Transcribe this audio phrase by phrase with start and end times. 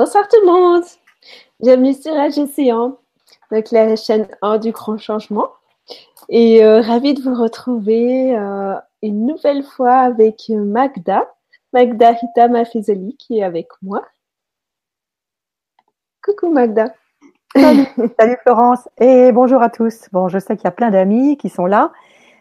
[0.00, 0.84] Bonsoir tout le monde.
[1.60, 2.96] Bienvenue sur AGC1,
[3.52, 5.50] donc la chaîne 1 du grand changement.
[6.30, 11.30] Et euh, ravie de vous retrouver euh, une nouvelle fois avec Magda,
[11.74, 14.02] Magda Rita Mafizoli qui est avec moi.
[16.24, 16.94] Coucou Magda.
[17.54, 20.08] Salut Florence et bonjour à tous.
[20.12, 21.92] Bon, je sais qu'il y a plein d'amis qui sont là.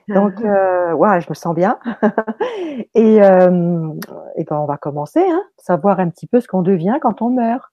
[0.10, 1.80] Donc, euh, ouais, je me sens bien.
[2.96, 3.94] et, euh,
[4.36, 7.30] et ben, on va commencer, hein, savoir un petit peu ce qu'on devient quand on
[7.30, 7.70] meurt.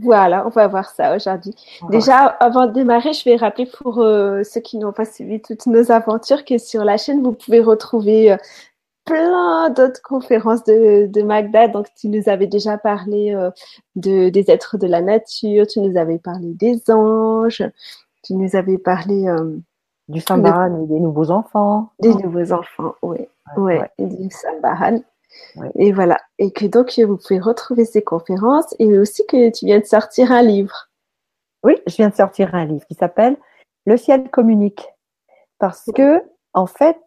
[0.00, 1.54] Voilà, on va voir ça aujourd'hui.
[1.90, 5.66] Déjà, avant de démarrer, je vais rappeler pour euh, ceux qui n'ont pas suivi toutes
[5.66, 8.36] nos aventures que sur la chaîne, vous pouvez retrouver euh,
[9.04, 11.66] plein d'autres conférences de, de, Magda.
[11.66, 13.50] Donc, tu nous avais déjà parlé euh,
[13.96, 17.64] de, des êtres de la nature, tu nous avais parlé des anges,
[18.22, 19.26] tu nous avais parlé
[20.08, 21.92] du Sambahan et des nouveaux enfants.
[22.00, 23.28] Des nouveaux enfants, oui.
[23.56, 23.90] Ouais, ouais.
[23.98, 25.00] Et du Sambahan.
[25.74, 26.18] Et voilà.
[26.38, 30.32] Et que donc, vous pouvez retrouver ces conférences et aussi que tu viens de sortir
[30.32, 30.88] un livre.
[31.62, 33.36] Oui, je viens de sortir un livre qui s'appelle
[33.86, 34.88] Le ciel communique.
[35.58, 36.22] Parce que,
[36.54, 37.00] en fait,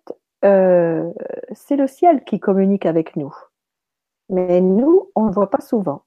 [0.44, 1.10] euh,
[1.54, 3.34] c'est le ciel qui communique avec nous.
[4.30, 6.04] Mais nous, on ne le voit pas souvent.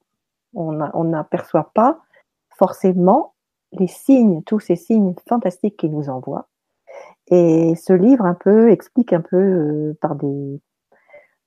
[0.55, 1.99] On n'aperçoit pas
[2.57, 3.35] forcément
[3.73, 6.47] les signes, tous ces signes fantastiques qu'il nous envoie.
[7.31, 10.61] Et ce livre un peu explique un peu euh, par des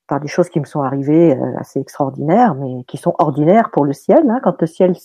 [0.08, 3.84] par des choses qui me sont arrivées euh, assez extraordinaires, mais qui sont ordinaires pour
[3.84, 4.30] le ciel.
[4.30, 4.96] Hein, quand le ciel,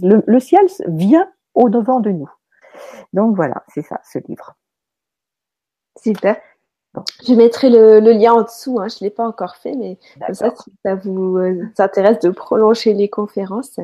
[0.00, 2.30] le, ciel vient au devant de nous.
[3.12, 4.54] Donc voilà, c'est ça, ce livre.
[6.00, 6.36] Super.
[7.26, 8.78] Je mettrai le, lien en dessous.
[8.80, 12.20] Hein, je ne l'ai pas encore fait, mais comme ça, si ça vous euh, intéresse
[12.20, 13.78] de prolonger les conférences,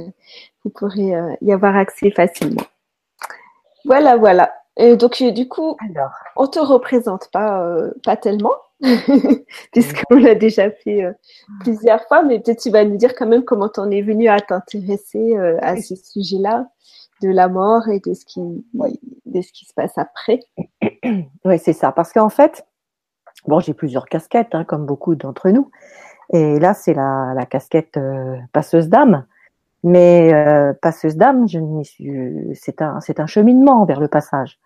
[0.65, 2.63] vous pourrez y avoir accès facilement.
[3.85, 4.44] Voilà, voilà.
[4.77, 6.11] Et donc, du coup, Alors.
[6.37, 7.65] on te représente pas,
[8.05, 8.55] pas tellement,
[9.73, 11.13] puisqu'on l'a déjà fait euh,
[11.61, 14.41] plusieurs fois, mais peut-être tu vas nous dire quand même comment t'en es venu à
[14.41, 16.67] t'intéresser euh, à ce sujet-là
[17.23, 20.41] de la mort et de ce qui, de ce qui se passe après.
[21.45, 21.93] Oui, c'est ça.
[21.93, 22.67] Parce qu'en fait,
[23.47, 25.71] bon, j'ai plusieurs casquettes, hein, comme beaucoup d'entre nous.
[26.33, 29.27] Et là, c'est la, la casquette euh, passeuse d'âme.
[29.83, 30.33] Mais
[30.81, 31.47] passeuse d'âme,
[32.55, 34.59] c'est un, c'est un cheminement vers le passage.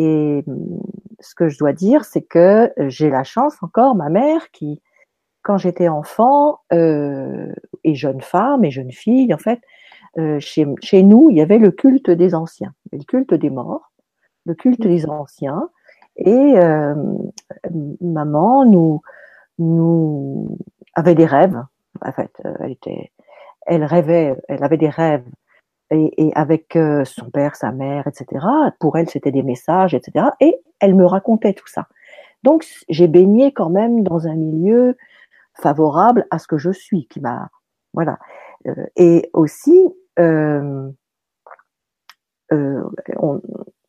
[0.00, 0.80] Et hum,
[1.20, 4.80] ce que je dois dire, c'est que j'ai la chance encore, ma mère, qui,
[5.42, 7.52] quand j'étais enfant euh,
[7.84, 9.60] et jeune femme et jeune fille, en fait,
[10.18, 13.92] euh, chez, chez, nous, il y avait le culte des anciens, le culte des morts,
[14.46, 15.68] le culte des anciens.
[16.16, 16.94] Et euh,
[18.00, 19.02] maman nous,
[19.58, 20.56] nous
[20.94, 21.62] avait des rêves.
[22.02, 23.12] En fait, elle était,
[23.66, 25.24] elle rêvait, elle avait des rêves
[25.90, 28.46] et, et avec euh, son père, sa mère, etc.
[28.78, 30.26] Pour elle, c'était des messages, etc.
[30.40, 31.86] Et elle me racontait tout ça.
[32.42, 34.96] Donc, j'ai baigné quand même dans un milieu
[35.54, 37.50] favorable à ce que je suis, qui m'a,
[37.92, 38.18] voilà.
[38.66, 40.90] Euh, et aussi, euh,
[42.52, 42.82] euh,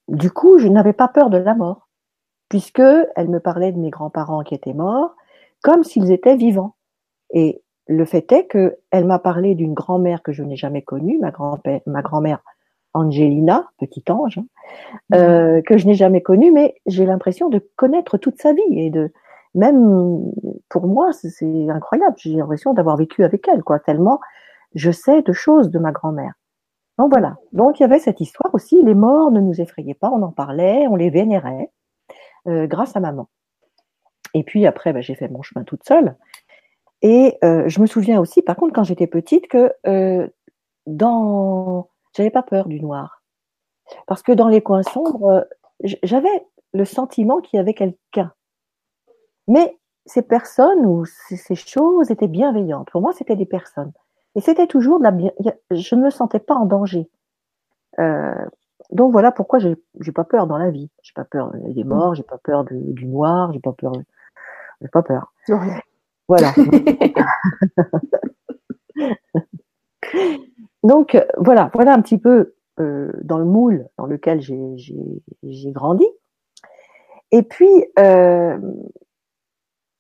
[0.08, 1.88] du coup, je n'avais pas peur de la mort,
[2.50, 2.82] puisque
[3.16, 5.16] elle me parlait de mes grands-parents qui étaient morts,
[5.64, 6.76] comme s'ils étaient vivants.
[7.34, 12.02] Et le fait est qu'elle m'a parlé d'une grand-mère que je n'ai jamais connue, ma
[12.02, 12.44] grand-mère
[12.94, 14.46] Angelina, petit ange, hein,
[15.12, 15.18] mhm.
[15.18, 18.90] euh, que je n'ai jamais connue, mais j'ai l'impression de connaître toute sa vie et
[18.90, 19.12] de
[19.56, 20.32] même
[20.70, 22.16] pour moi c'est incroyable.
[22.18, 24.20] J'ai l'impression d'avoir vécu avec elle, quoi, tellement
[24.74, 26.34] je sais de choses de ma grand-mère.
[26.98, 27.36] Donc voilà.
[27.52, 28.82] Donc il y avait cette histoire aussi.
[28.82, 31.72] Les morts ne nous effrayaient pas, on en parlait, on les vénérait
[32.48, 33.28] euh, grâce à maman.
[34.34, 36.16] Et puis après, bah, j'ai fait mon chemin toute seule.
[37.02, 40.28] Et euh, je me souviens aussi, par contre, quand j'étais petite, que euh,
[40.86, 43.24] dans, j'avais pas peur du noir,
[44.08, 45.48] parce que dans les coins sombres,
[45.84, 48.32] j'avais le sentiment qu'il y avait quelqu'un.
[49.48, 52.90] Mais ces personnes ou ces choses étaient bienveillantes.
[52.92, 53.92] Pour moi, c'était des personnes.
[54.36, 55.32] Et c'était toujours de la bien...
[55.72, 57.10] Je ne me sentais pas en danger.
[58.00, 58.46] Euh,
[58.92, 60.90] donc voilà pourquoi j'ai j'ai pas peur dans la vie.
[61.02, 63.92] J'ai pas peur des morts, j'ai pas peur du noir, j'ai pas peur.
[64.82, 65.34] J'ai pas peur.
[66.32, 66.56] Voilà.
[70.84, 76.08] Donc voilà, voilà un petit peu euh, dans le moule dans lequel j'ai grandi.
[77.32, 78.58] Et puis, euh,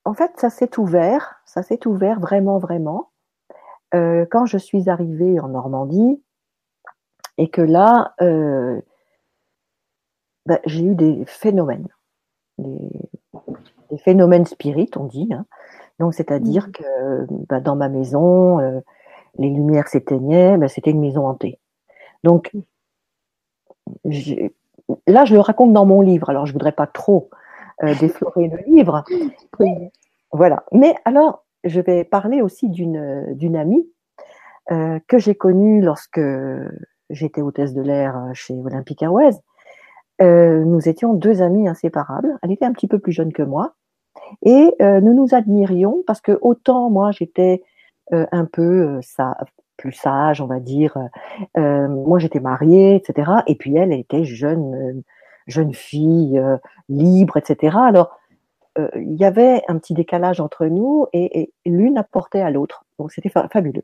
[0.05, 3.11] en fait, ça s'est ouvert, ça s'est ouvert vraiment, vraiment,
[3.93, 6.23] euh, quand je suis arrivée en Normandie
[7.37, 8.15] et que là,
[10.45, 11.89] bah, j'ai eu des phénomènes,
[12.57, 15.45] des, phénomènes spirites, on dit, hein,
[16.01, 16.71] donc, c'est-à-dire mmh.
[16.71, 18.79] que bah, dans ma maison, euh,
[19.37, 21.59] les lumières s'éteignaient, bah, c'était une maison hantée.
[22.23, 22.51] Donc,
[24.03, 26.31] là, je le raconte dans mon livre.
[26.31, 27.29] Alors, je voudrais pas trop
[27.83, 29.03] euh, déflorer le livre.
[30.31, 30.63] Voilà.
[30.71, 33.87] Mais alors, je vais parler aussi d'une amie
[34.69, 36.21] que j'ai connue lorsque
[37.09, 39.37] j'étais hôtesse de l'air chez Olympique Airways.
[40.19, 42.39] nous étions deux amies inséparables.
[42.41, 43.75] Elle était un petit peu plus jeune que moi.
[44.43, 47.63] Et nous nous admirions parce que autant moi j'étais
[48.11, 49.37] un peu ça,
[49.77, 50.97] plus sage, on va dire.
[51.55, 53.31] moi j'étais mariée, etc.
[53.47, 55.03] Et puis elle, était jeune,
[55.47, 56.41] jeune fille,
[56.89, 57.77] libre, etc.
[57.77, 58.17] Alors
[58.79, 62.85] euh, il y avait un petit décalage entre nous et, l'une apportait à l'autre.
[62.99, 63.83] Donc c'était fabuleux.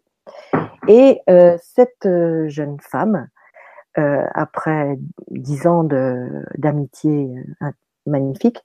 [0.87, 3.29] Et euh, cette euh, jeune femme,
[3.95, 4.99] après
[5.31, 7.33] dix ans d'amitié
[8.05, 8.59] magnifique,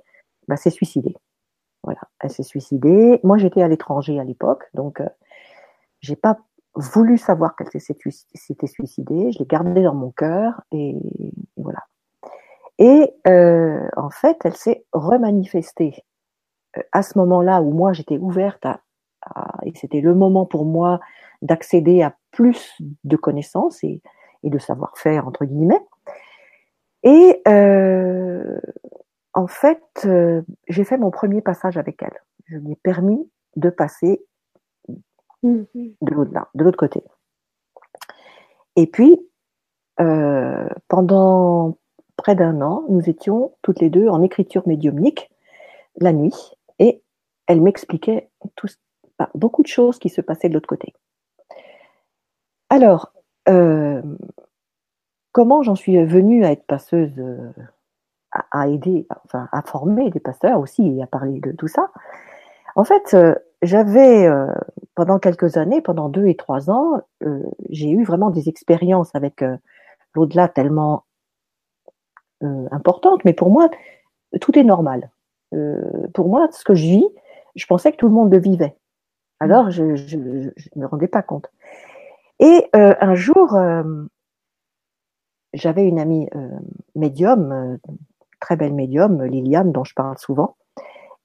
[0.46, 1.16] bah, s'est suicidée.
[1.82, 3.20] Voilà, elle s'est suicidée.
[3.22, 5.02] Moi, j'étais à l'étranger à l'époque, donc
[6.00, 6.38] j'ai pas
[6.74, 9.32] voulu savoir qu'elle s'était suicidée.
[9.32, 10.96] Je l'ai gardée dans mon cœur et,
[11.56, 11.80] voilà.
[12.78, 13.12] Et
[13.96, 16.04] en fait, elle s'est remanifestée
[16.92, 18.80] à ce moment-là où moi j'étais ouverte à,
[19.64, 21.00] et c'était le moment pour moi
[21.42, 24.00] d'accéder à plus de connaissances et,
[24.42, 25.80] de savoir-faire entre guillemets.
[27.04, 28.58] Et euh,
[29.34, 32.18] en fait, euh, j'ai fait mon premier passage avec elle.
[32.46, 34.24] Je lui ai permis de passer
[35.42, 35.66] de
[36.10, 37.02] l'autre de l'autre côté.
[38.76, 39.20] Et puis,
[40.00, 41.78] euh, pendant
[42.16, 45.30] près d'un an, nous étions toutes les deux en écriture médiumnique
[45.98, 47.02] la nuit et
[47.46, 48.30] elle m'expliquait
[49.34, 50.94] beaucoup de choses qui se passaient de l'autre côté.
[52.70, 53.12] Alors,
[53.48, 54.00] euh,
[55.32, 57.20] comment j'en suis venue à être passeuse,
[58.36, 61.90] euh, à, aider, enfin à former des passeurs aussi et à parler de tout ça
[62.76, 64.28] En fait, euh, j'avais
[64.94, 67.00] pendant quelques années, pendant deux et trois ans,
[67.70, 69.44] j'ai eu vraiment des expériences avec
[70.14, 71.04] l'au-delà tellement
[72.72, 73.70] importantes, mais pour moi,
[74.40, 75.10] tout est normal.
[75.54, 77.08] Euh, pour moi, ce que je vis,
[77.54, 78.76] je pensais que tout le monde le vivait.
[79.40, 81.50] Alors, je ne me rendais pas compte.
[82.38, 84.04] Et euh, un jour, euh,
[85.52, 86.28] j'avais une amie
[86.94, 87.78] médium,
[88.42, 90.56] très belle médium, Liliane, dont je parle souvent.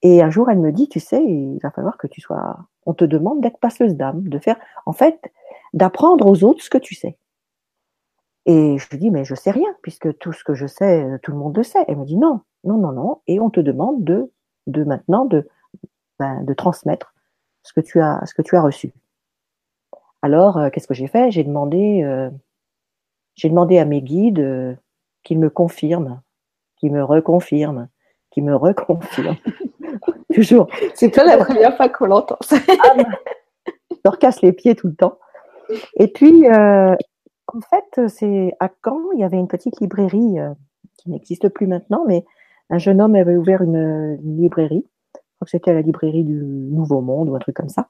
[0.03, 2.57] Et un jour, elle me dit, tu sais, il va falloir que tu sois.
[2.85, 5.19] On te demande d'être passeuse d'âme, de faire, en fait,
[5.73, 7.17] d'apprendre aux autres ce que tu sais.
[8.45, 11.31] Et je lui dis, mais je sais rien, puisque tout ce que je sais, tout
[11.31, 11.83] le monde le sait.
[11.87, 13.21] Elle me dit, non, non, non, non.
[13.27, 14.31] Et on te demande de,
[14.67, 15.49] maintenant de,
[16.19, 17.13] ben, de transmettre
[17.63, 18.93] ce que tu as, ce que tu as reçu.
[20.21, 21.31] Alors, euh, qu'est-ce que j'ai fait?
[21.31, 22.29] J'ai demandé, euh,
[23.35, 24.75] j'ai demandé à mes guides euh,
[25.23, 26.21] qu'ils me confirment,
[26.77, 27.87] qu'ils me reconfirment,
[28.31, 29.37] qu'ils me reconfirment.
[30.33, 30.67] Toujours.
[30.93, 32.37] C'est pas la première fois qu'on l'entend.
[32.51, 32.93] ah,
[33.89, 35.17] je leur casse les pieds tout le temps.
[35.95, 40.37] Et puis, en fait, c'est à Caen, il y avait une petite librairie
[40.97, 42.25] qui n'existe plus maintenant, mais
[42.69, 44.85] un jeune homme avait ouvert une, librairie.
[45.13, 47.87] Je crois que c'était la librairie du Nouveau Monde ou un truc comme ça.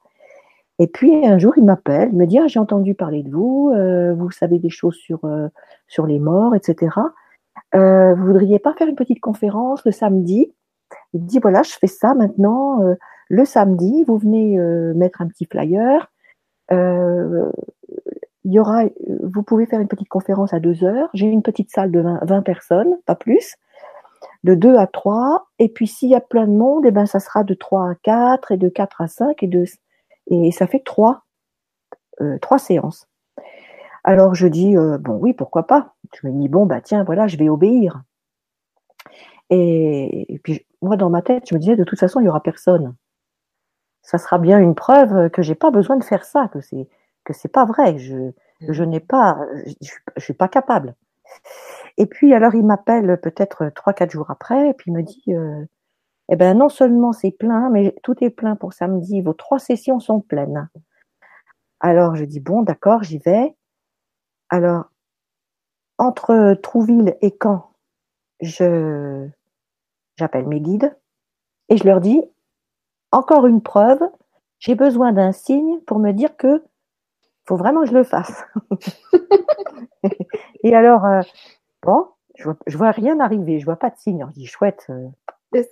[0.78, 3.72] Et puis un jour, il m'appelle, il me dit ah, j'ai entendu parler de vous,
[3.74, 5.48] euh, vous savez des choses sur euh,
[5.88, 6.90] sur les morts, etc.
[7.74, 10.52] Euh, vous voudriez pas faire une petite conférence le samedi?
[11.12, 12.94] Il dit voilà, je fais ça maintenant euh,
[13.28, 14.04] le samedi.
[14.06, 14.58] Vous venez
[14.94, 16.10] mettre un petit flyer.
[16.70, 17.52] il
[18.44, 18.84] y aura,
[19.22, 21.10] vous pouvez faire une petite conférence à deux heures.
[21.14, 23.56] J'ai une petite salle de 20, 20 personnes, pas plus
[24.44, 25.46] de 2 à 3.
[25.58, 27.90] Et puis s'il y a plein de monde, et eh ben ça sera de 3
[27.90, 29.64] à 4 et de 4 à 5 et de
[30.30, 31.24] et ça fait 3
[32.20, 33.06] euh, trois séances.
[34.08, 35.94] Alors je dis euh, bon oui pourquoi pas.
[36.14, 38.02] Je me dis bon bah tiens voilà je vais obéir.
[39.50, 42.42] Et, puis moi dans ma tête je me disais de toute façon il y aura
[42.42, 42.94] personne.
[44.00, 46.88] Ça sera bien une preuve que j'ai pas besoin de faire ça que c'est
[47.24, 47.98] que c'est pas vrai.
[47.98, 49.38] Je je n'ai pas
[49.82, 50.94] je, je suis pas capable.
[51.98, 55.24] Et puis, alors, il m'appelle peut-être trois, quatre jours après, et puis il me dit,
[55.28, 55.64] euh,
[56.30, 59.20] eh ben, non seulement c'est plein, mais tout est plein pour samedi.
[59.22, 60.68] Vos trois sessions sont pleines.
[61.80, 63.54] Alors, je dis, bon, d'accord, j'y vais.
[64.50, 64.84] Alors,
[65.98, 67.70] entre Trouville et Caen,
[68.40, 69.28] je,
[70.16, 70.96] j'appelle mes guides
[71.68, 72.22] et je leur dis,
[73.12, 74.00] encore une preuve,
[74.58, 76.64] j'ai besoin d'un signe pour me dire que
[77.46, 78.44] faut vraiment que je le fasse.
[80.62, 81.22] et alors, euh,
[81.82, 84.24] Bon, je vois, vois rien arriver, je vois pas de signe.
[84.24, 85.08] On dit chouette, euh,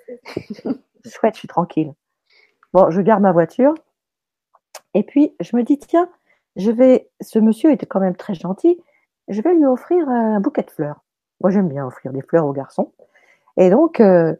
[1.04, 1.92] chouette, je suis tranquille.
[2.73, 3.75] Bon, je garde ma voiture.
[4.95, 6.09] Et puis, je me dis, tiens,
[6.57, 8.81] je vais, ce monsieur était quand même très gentil,
[9.29, 11.05] je vais lui offrir un bouquet de fleurs.
[11.41, 12.93] Moi, j'aime bien offrir des fleurs aux garçons.
[13.57, 14.35] Et donc, euh,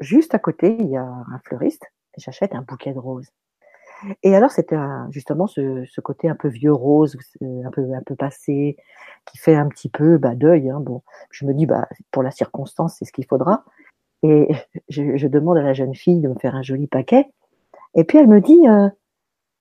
[0.00, 1.84] juste à côté, il y a un fleuriste.
[2.18, 3.28] J'achète un bouquet de roses.
[4.22, 4.76] Et alors, c'était
[5.10, 8.76] justement ce, côté un peu vieux rose, un peu, un peu passé,
[9.26, 10.70] qui fait un petit peu bah, deuil.
[10.70, 10.80] Hein.
[10.80, 13.64] Bon, je me dis, bah, pour la circonstance, c'est ce qu'il faudra.
[14.22, 14.48] Et
[14.88, 17.30] je, je, demande à la jeune fille de me faire un joli paquet.
[17.94, 18.88] Et puis elle me dit, euh,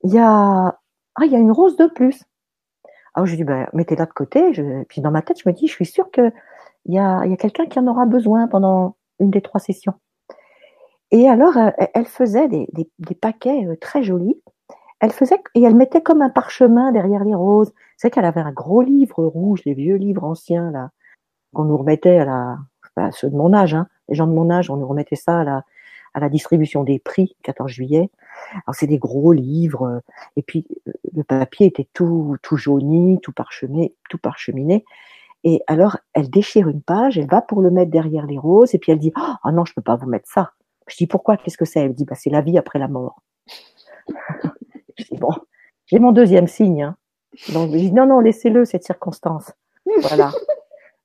[0.03, 0.79] il y a,
[1.19, 2.23] ah, il y a une rose de plus.
[3.13, 4.51] Alors je lui dis, ben, mettez-la de côté.
[4.87, 6.31] Puis dans ma tête, je me dis, je suis sûre qu'il
[6.85, 9.93] y a, quelqu'un qui en aura besoin pendant une des trois sessions.
[11.11, 14.39] Et alors, euh, elle faisait des, des, des paquets euh, très jolis.
[14.99, 17.73] Elle faisait et elle mettait comme un parchemin derrière les roses.
[17.97, 20.91] C'est qu'elle avait un gros livre rouge, les vieux livres anciens là,
[21.53, 24.69] qu'on nous remettait à la, ceux de mon âge, hein, les gens de mon âge,
[24.69, 25.63] on nous remettait ça à la,
[26.13, 28.09] à la distribution des prix, 14 juillet.
[28.53, 29.99] Alors c'est des gros livres, euh,
[30.35, 30.65] et puis
[31.13, 34.85] le papier était tout, tout jauni, tout parcheminé, tout parcheminé.
[35.43, 38.79] Et alors elle déchire une page, elle va pour le mettre derrière les roses, et
[38.79, 40.53] puis elle dit ah oh non je peux pas vous mettre ça.
[40.87, 41.81] Je dis pourquoi Qu'est-ce que c'est?
[41.81, 43.21] Elle dit bah c'est la vie après la mort.
[44.97, 45.31] je dis bon,
[45.85, 46.83] j'ai mon deuxième signe.
[46.83, 46.97] Hein.
[47.53, 49.51] Donc je dis non non laissez-le cette circonstance.
[50.01, 50.31] Voilà.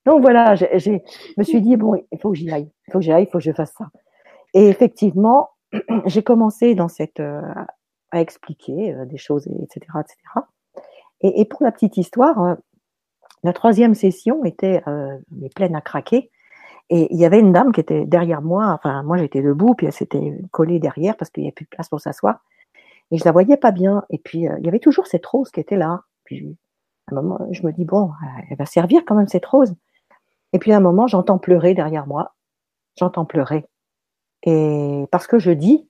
[0.06, 0.98] Donc voilà, je
[1.38, 3.30] me suis dit bon il faut que j'y aille, il faut que j'y aille, il
[3.30, 3.86] faut que je fasse ça.
[4.52, 5.50] Et effectivement,
[6.06, 7.40] j'ai commencé dans cette euh,
[8.10, 10.16] à expliquer euh, des choses, etc., etc.
[11.20, 12.54] Et, pour la petite histoire, euh,
[13.42, 14.82] la troisième session était
[15.30, 16.30] mais pleine à craquer.
[16.90, 19.86] Et il y avait une dame qui était derrière moi, enfin moi j'étais debout, puis
[19.86, 22.40] elle s'était collée derrière parce qu'il n'y avait plus de place pour s'asseoir.
[23.10, 24.04] Et je la voyais pas bien.
[24.10, 26.02] Et puis il y avait toujours cette rose qui était là.
[26.24, 26.56] Puis
[27.06, 28.10] à un moment, je me dis bon,
[28.50, 29.74] elle va servir quand même cette rose.
[30.52, 32.34] Et puis à un moment, j'entends pleurer derrière moi.
[32.98, 33.66] J'entends pleurer.
[34.44, 35.88] Et parce que je dis,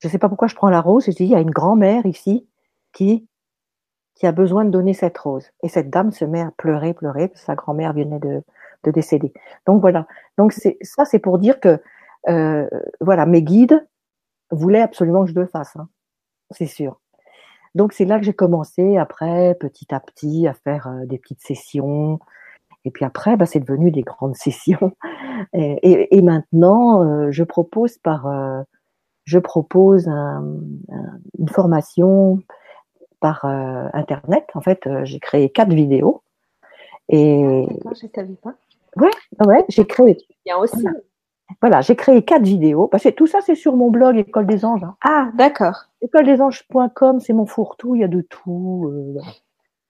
[0.00, 1.50] je ne sais pas pourquoi je prends la rose, je dis, il y a une
[1.50, 2.48] grand-mère ici
[2.92, 3.28] qui,
[4.14, 5.50] qui a besoin de donner cette rose.
[5.62, 8.42] Et cette dame se met à pleurer, pleurer, parce que sa grand-mère venait de,
[8.84, 9.32] de décéder.
[9.66, 10.06] Donc voilà.
[10.38, 11.80] Donc ça, c'est pour dire que
[12.28, 12.68] euh,
[13.00, 13.86] voilà, mes guides
[14.50, 15.88] voulaient absolument que je le fasse, hein,
[16.50, 17.00] c'est sûr.
[17.74, 21.40] Donc c'est là que j'ai commencé après, petit à petit, à faire euh, des petites
[21.40, 22.18] sessions,
[22.84, 24.92] et puis après, bah, c'est devenu des grandes sessions.
[25.52, 28.62] Et, et, et maintenant, euh, je propose par, euh,
[29.24, 30.44] je propose un,
[31.38, 32.38] une formation
[33.20, 34.46] par euh, internet.
[34.54, 36.22] En fait, j'ai créé quatre vidéos.
[37.08, 38.54] Et ah, je savais pas.
[38.96, 39.10] Ouais,
[39.46, 40.16] ouais, j'ai créé.
[40.44, 40.84] Bien aussi.
[41.60, 42.86] Voilà, j'ai créé quatre vidéos.
[42.86, 44.84] Parce que tout ça, c'est sur mon blog École des Anges.
[44.84, 44.96] Hein.
[45.02, 45.86] Ah, d'accord.
[46.02, 48.92] Écoledesanges.com, c'est mon fourre-tout, il y a de tout.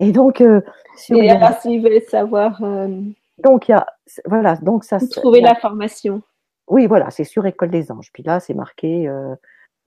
[0.01, 0.61] Et donc, euh,
[0.97, 2.63] sur et alors, s'ils veulent savoir.
[2.63, 3.01] Euh,
[3.39, 3.87] donc, il y a,
[4.27, 4.99] voilà, donc ça.
[4.99, 6.23] Vous trouvez la formation.
[6.69, 8.11] Oui, voilà, c'est sur École des Anges.
[8.13, 9.35] Puis là, c'est marqué euh,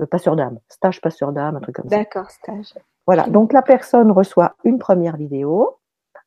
[0.10, 1.98] passeur d'âme, stage passeur d'âme, un truc comme ça.
[1.98, 2.74] D'accord, stage.
[3.06, 5.78] Voilà, donc la personne reçoit une première vidéo.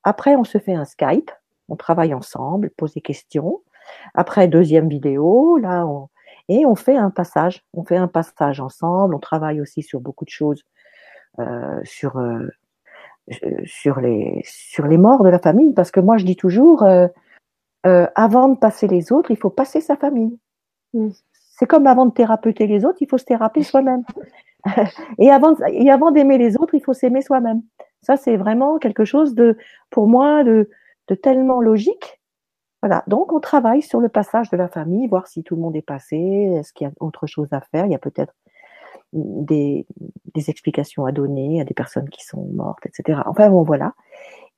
[0.02, 1.30] Après, on se fait un Skype,
[1.68, 3.62] on travaille ensemble, pose des questions.
[4.14, 6.08] Après, deuxième vidéo, là, on,
[6.48, 7.64] et on fait un passage.
[7.74, 9.14] On fait un passage ensemble.
[9.14, 10.64] On travaille aussi sur beaucoup de choses,
[11.38, 12.48] euh, sur euh,
[13.64, 17.08] sur les sur les morts de la famille parce que moi je dis toujours euh,
[17.86, 20.38] euh, avant de passer les autres il faut passer sa famille.
[20.94, 21.08] Mm.
[21.32, 24.04] c'est comme avant de thérapeuter les autres il faut se théraper soi-même.
[25.18, 27.62] Et avant et avant d'aimer les autres il faut s'aimer soi-même.
[28.02, 29.56] Ça c'est vraiment quelque chose de
[29.90, 30.70] pour moi de
[31.08, 32.20] de tellement logique.
[32.82, 33.04] Voilà.
[33.06, 35.82] Donc on travaille sur le passage de la famille voir si tout le monde est
[35.82, 38.34] passé est-ce qu'il y a autre chose à faire il y a peut-être
[39.16, 39.86] des,
[40.34, 43.20] des, explications à donner à des personnes qui sont mortes, etc.
[43.26, 43.94] Enfin bon, voilà.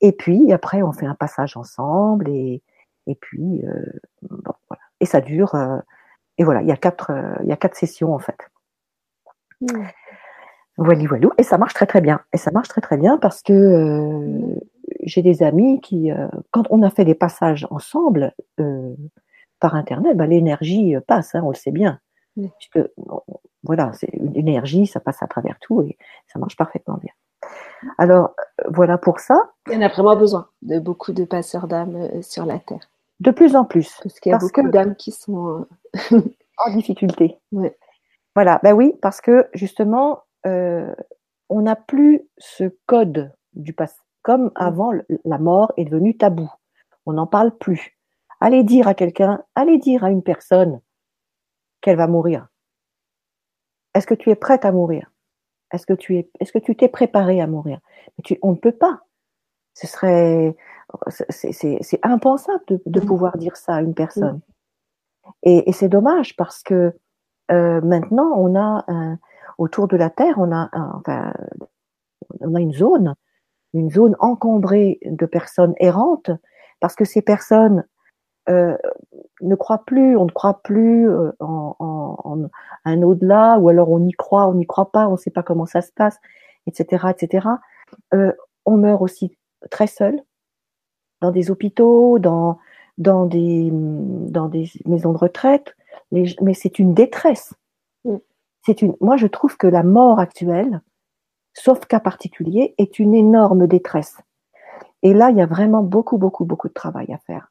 [0.01, 2.61] Et puis après, on fait un passage ensemble et,
[3.07, 3.85] et puis euh,
[4.21, 4.81] bon, voilà.
[4.99, 5.55] Et ça dure.
[5.55, 5.79] Euh,
[6.37, 8.37] et voilà, il y a quatre, euh, il y a quatre sessions en fait.
[9.61, 9.67] Mmh.
[10.77, 11.27] Voilà, voilà.
[11.37, 12.21] Et ça marche très très bien.
[12.33, 14.39] Et ça marche très très bien parce que
[15.03, 16.09] j'ai des amis qui,
[16.51, 18.33] quand on a fait des passages ensemble
[19.59, 21.99] par internet, bah, l'énergie passe, hein, on le sait bien.
[22.57, 22.79] Puisque
[23.63, 27.11] voilà, c'est une énergie, ça passe à travers tout et ça marche parfaitement bien.
[27.97, 29.51] Alors euh, voilà pour ça.
[29.67, 32.89] Il y en a vraiment besoin de beaucoup de passeurs d'âmes euh, sur la terre.
[33.19, 33.99] De plus en plus.
[34.03, 35.67] Parce qu'il y a beaucoup d'âmes qui sont
[36.11, 36.21] euh,
[36.65, 37.37] en difficulté.
[38.35, 43.99] Voilà, ben oui, parce que justement, on n'a plus ce code du passé.
[44.21, 44.51] Comme mm.
[44.55, 44.91] avant,
[45.25, 46.49] la mort est devenue tabou.
[47.05, 47.97] On n'en parle plus.
[48.39, 50.79] Allez dire à quelqu'un, allez dire à une personne
[51.81, 52.47] qu'elle va mourir.
[53.93, 55.11] Est-ce que tu es prête à mourir?
[55.71, 57.79] Est-ce que tu es, est-ce que tu t'es préparé à mourir?
[58.17, 59.01] Mais tu, on ne peut pas.
[59.73, 60.55] Ce serait,
[61.29, 63.05] c'est impensable de, de, mm.
[63.05, 64.37] pouvoir dire ça à une personne.
[64.37, 65.31] Mm.
[65.43, 66.95] Et, et c'est dommage parce que
[67.51, 69.19] euh, maintenant on a un,
[69.57, 71.33] autour de la Terre, on a, un, enfin,
[72.39, 73.15] on a une zone,
[73.73, 76.31] une zone encombrée de personnes errantes
[76.79, 77.85] parce que ces personnes
[78.49, 78.77] euh,
[79.41, 82.49] ne croit plus, on ne croit plus euh, en, en,
[82.85, 85.43] un au-delà, ou alors on y croit, on n'y croit pas, on ne sait pas
[85.43, 86.17] comment ça se passe,
[86.67, 87.47] etc., etc.
[88.13, 88.33] Euh,
[88.65, 89.37] on meurt aussi
[89.69, 90.21] très seul
[91.21, 92.59] dans des hôpitaux, dans
[92.97, 95.75] dans des dans des maisons de retraite,
[96.11, 97.53] mais c'est une détresse.
[98.05, 98.17] Mm.
[98.65, 98.95] C'est une.
[98.99, 100.81] Moi, je trouve que la mort actuelle,
[101.53, 104.17] sauf cas particulier, est une énorme détresse.
[105.01, 107.48] Et là, il y a vraiment beaucoup, beaucoup, beaucoup de travail à faire.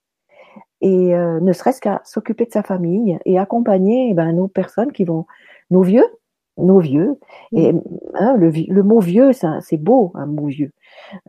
[0.81, 4.93] Et euh, ne serait-ce qu'à s'occuper de sa famille et accompagner eh ben, nos personnes
[4.93, 5.27] qui vont,
[5.71, 6.07] nos vieux,
[6.59, 7.19] nos vieux.
[7.53, 7.73] Et
[8.15, 10.73] hein, le, le, mot vieux, c'est beau, un mot vieux.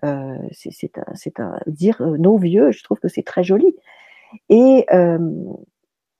[0.03, 3.75] Euh, c'est un, dire euh, nos vieux, je trouve que c'est très joli.
[4.49, 5.17] Et euh,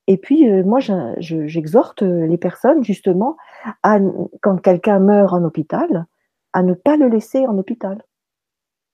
[0.06, 0.80] et puis euh, moi,
[1.18, 3.36] j'exhorte les personnes justement
[3.82, 3.98] à
[4.42, 6.06] quand quelqu'un meurt en hôpital,
[6.52, 8.02] à ne pas le laisser en hôpital,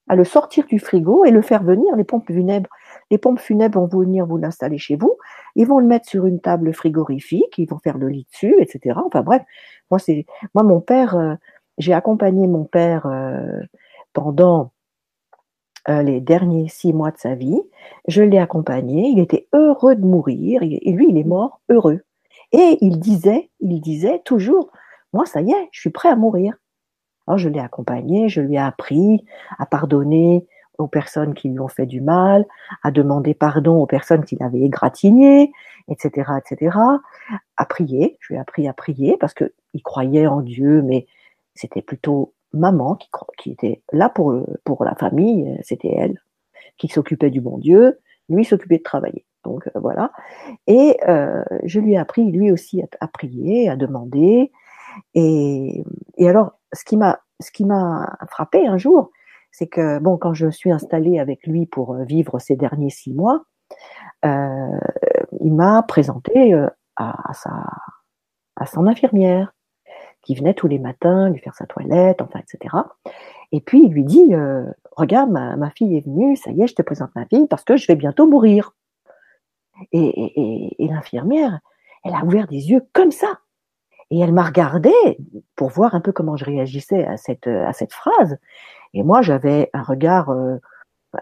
[0.09, 1.97] à le sortir du frigo et le faire venir.
[1.97, 2.69] Les pompes funèbres,
[3.11, 5.17] les pompes funèbres vont venir vous l'installer chez vous.
[5.55, 8.99] Ils vont le mettre sur une table frigorifique, ils vont faire le lit dessus, etc.
[9.05, 9.43] Enfin bref,
[9.91, 11.35] moi c'est moi mon père, euh,
[11.79, 13.61] j'ai accompagné mon père euh,
[14.13, 14.73] pendant
[15.89, 17.61] euh, les derniers six mois de sa vie.
[18.09, 19.09] Je l'ai accompagné.
[19.09, 22.01] Il était heureux de mourir et lui il est mort heureux.
[22.53, 24.71] Et il disait, il disait toujours,
[25.13, 26.55] moi ça y est, je suis prêt à mourir.
[27.27, 29.25] Alors je l'ai accompagné, je lui ai appris
[29.59, 30.47] à pardonner
[30.79, 32.47] aux personnes qui lui ont fait du mal,
[32.83, 35.53] à demander pardon aux personnes qui l'avaient égratigné,
[35.89, 36.77] etc., etc.,
[37.57, 38.17] à prier.
[38.21, 41.07] Je lui ai appris à prier parce que il croyait en Dieu, mais
[41.55, 42.99] c'était plutôt maman
[43.39, 44.45] qui, était là pour,
[44.85, 46.23] la famille, c'était elle
[46.79, 49.25] qui s'occupait du bon Dieu, lui s'occupait de travailler.
[49.45, 50.13] Donc euh, voilà.
[50.67, 54.51] Et euh, je lui ai appris lui aussi à, prier, à demander.
[55.15, 55.85] Et,
[56.17, 59.11] et alors, ce qui m'a frappé un jour,
[59.57, 63.15] c'est que bon, quand je suis installée avec lui pour euh, vivre ces derniers six
[63.15, 63.47] mois,
[64.27, 64.79] euh,
[65.41, 67.65] il m'a présenté euh, à, sa
[68.57, 69.55] à son infirmière
[70.21, 72.75] qui venait tous les matins lui faire sa toilette, enfin, etc.
[73.51, 74.35] Et puis il lui dit
[74.93, 77.65] Regarde, ma, ma, fille est venue, ça y est, je te présente ma fille parce
[77.65, 78.75] que je vais bientôt mourir.
[79.93, 81.61] Et, et, et l'infirmière,
[82.05, 83.41] elle a ouvert des yeux comme ça.
[84.11, 84.93] Et elle m'a regardé
[85.55, 88.39] pour voir un peu comment je réagissais à cette, à cette phrase.
[88.95, 90.57] Et moi, j'avais un regard euh,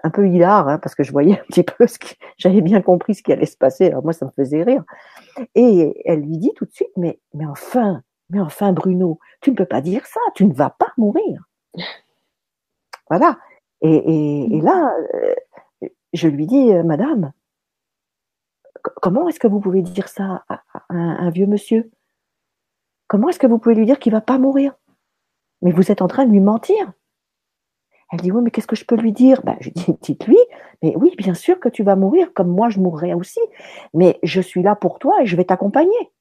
[0.03, 2.83] un peu hilar, hein, parce que je voyais un petit peu ce que j'avais bien
[2.83, 3.87] compris ce qui allait se passer.
[3.87, 4.85] Alors moi, ça me faisait rire.
[5.55, 9.57] Et elle lui dit tout de suite, mais, mais enfin, mais enfin, Bruno, tu ne
[9.57, 11.44] peux pas dire ça, tu ne vas pas mourir.
[13.11, 13.38] Voilà.
[13.83, 17.33] Et, là, euh, je lui dis, euh, Madame,
[19.03, 21.90] comment est-ce que vous pouvez dire ça à un, un vieux monsieur?
[23.09, 24.72] Comment est-ce que vous pouvez lui dire qu'il va pas mourir?
[25.61, 26.94] Mais vous êtes en train de lui mentir.
[28.12, 29.40] Elle dit oui, mais qu'est-ce que je peux lui dire?
[29.44, 30.38] Ben, Je dis dites-lui,
[30.82, 33.40] mais oui, bien sûr que tu vas mourir, comme moi je mourrai aussi,
[33.92, 36.12] mais je suis là pour toi et je vais t'accompagner.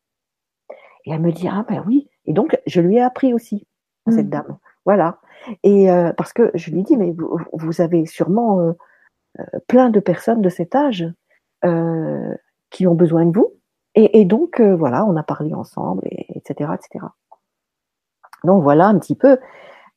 [1.05, 2.09] Et elle me dit ah ben oui.
[2.25, 3.67] Et donc je lui ai appris aussi
[4.07, 4.29] à cette mmh.
[4.29, 4.57] dame.
[4.85, 5.19] Voilà.
[5.63, 8.71] Et euh, parce que je lui dis mais vous, vous avez sûrement euh,
[9.39, 11.05] euh, plein de personnes de cet âge
[12.71, 13.53] qui ont besoin de vous
[13.95, 17.05] et, et donc, voilà, on a parlé ensemble, et, etc., etc.
[18.43, 19.37] Donc voilà un petit peu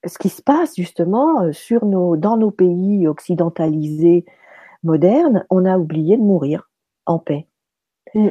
[0.04, 4.24] ce qui se passe justement euh, sur nos, dans nos pays occidentalisés
[4.82, 5.44] modernes.
[5.50, 6.70] On a oublié de mourir
[7.06, 7.46] en paix.
[8.14, 8.28] Mm.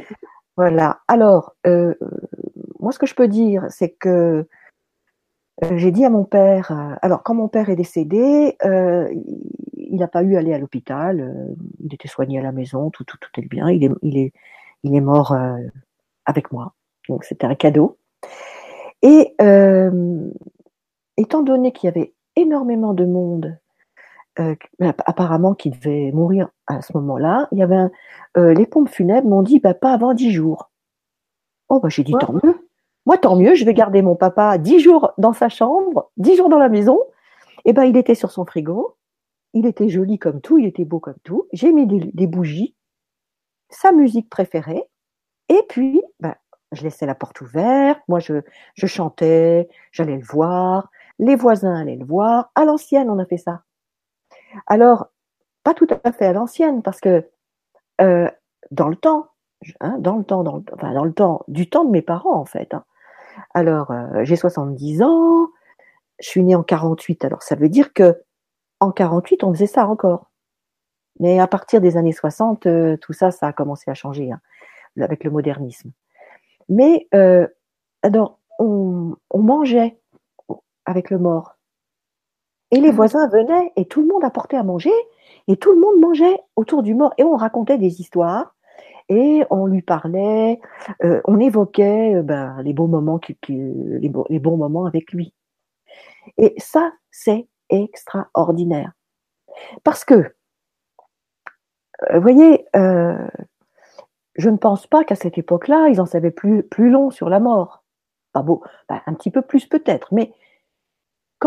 [0.56, 1.00] Voilà.
[1.08, 1.94] Alors, euh,
[2.80, 4.46] moi, ce que je peux dire, c'est que
[5.64, 9.08] euh, j'ai dit à mon père, alors quand mon père est décédé, euh,
[9.74, 13.04] il n'a pas eu à aller à l'hôpital, il était soigné à la maison, tout,
[13.04, 14.32] tout, tout est bien, il est, il est,
[14.82, 15.56] il est mort euh,
[16.26, 16.74] avec moi.
[17.08, 17.98] Donc c'était un cadeau.
[19.02, 19.34] Et
[21.16, 23.58] étant donné qu'il y avait énormément de monde,
[24.38, 27.90] euh, apparemment qui devait mourir à ce moment-là, il y avait un,
[28.36, 30.70] euh, les pompes funèbres m'ont dit bah, pas avant dix jours.
[31.68, 32.68] Oh bah j'ai dit tant mieux.
[33.06, 36.48] Moi tant mieux, je vais garder mon papa dix jours dans sa chambre, dix jours
[36.48, 37.00] dans la maison.
[37.64, 38.96] Et ben il était sur son frigo,
[39.54, 41.48] il était joli comme tout, il était beau comme tout.
[41.52, 42.74] J'ai mis des, des bougies,
[43.70, 44.84] sa musique préférée.
[45.48, 46.34] Et puis, ben,
[46.72, 48.42] je laissais la porte ouverte, moi je,
[48.74, 52.50] je chantais, j'allais le voir, les voisins allaient le voir.
[52.54, 53.62] À l'ancienne, on a fait ça.
[54.66, 55.08] Alors,
[55.64, 57.28] pas tout à fait à l'ancienne, parce que
[58.00, 58.30] euh,
[58.70, 59.28] dans le temps,
[59.80, 62.38] hein, dans le temps, dans le, enfin, dans le temps, du temps de mes parents
[62.38, 62.74] en fait.
[62.74, 62.84] Hein.
[63.54, 65.48] Alors, euh, j'ai 70 ans,
[66.20, 68.22] je suis née en 48, alors ça veut dire que
[68.80, 70.30] en 48, on faisait ça encore.
[71.18, 74.40] Mais à partir des années 60, euh, tout ça, ça a commencé à changer hein,
[75.00, 75.92] avec le modernisme.
[76.68, 77.46] Mais euh,
[78.02, 79.98] alors, on, on, mangeait
[80.86, 81.56] avec le mort.
[82.70, 82.92] Et les ah.
[82.92, 84.92] voisins venaient et tout le monde apportait à manger
[85.48, 87.12] et tout le monde mangeait autour du mort.
[87.18, 88.56] Et on racontait des histoires
[89.08, 90.60] et on lui parlait,
[91.04, 95.12] euh, on évoquait euh, ben, les bons moments, qui, qui, les, les bons moments avec
[95.12, 95.32] lui.
[96.38, 98.92] Et ça, c'est extraordinaire.
[99.84, 100.14] Parce que
[102.10, 106.90] vous euh, voyez, je ne pense pas qu'à cette époque-là, ils en savaient plus, plus
[106.90, 107.84] long sur la mort.
[108.32, 110.32] Pas beau, ben, un petit peu plus peut-être, mais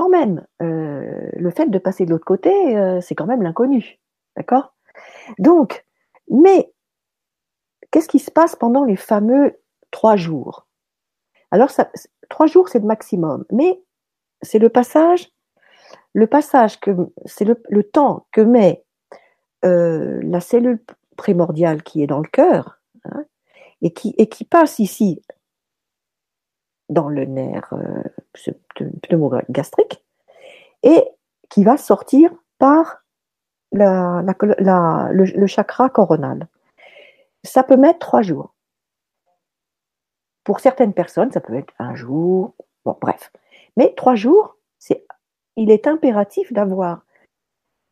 [0.07, 3.99] même, euh, le fait de passer de l'autre côté, euh, c'est quand même l'inconnu.
[4.37, 4.73] D'accord?
[5.39, 5.85] Donc,
[6.29, 6.71] mais
[7.91, 9.59] qu'est-ce qui se passe pendant les fameux
[9.91, 10.67] trois jours?
[11.51, 11.91] Alors, ça,
[12.29, 13.81] trois jours, c'est le maximum, mais
[14.41, 15.31] c'est le passage,
[16.13, 16.91] le passage que
[17.25, 18.83] c'est le, temps que met
[19.65, 20.79] euh, la cellule
[21.17, 23.25] primordiale qui est dans le cœur hein,
[23.81, 25.21] et qui et qui passe ici
[26.89, 28.03] dans le nerf euh,
[29.49, 30.03] gastrique
[30.83, 31.03] et
[31.49, 33.03] qui va sortir par
[33.71, 34.23] la,
[35.11, 36.47] le, chakra coronal.
[37.43, 38.55] Ça peut mettre trois jours.
[40.43, 43.31] Pour certaines personnes, ça peut être un jour, bon, bref.
[43.77, 45.05] Mais trois jours, c'est,
[45.55, 47.03] il est impératif d'avoir,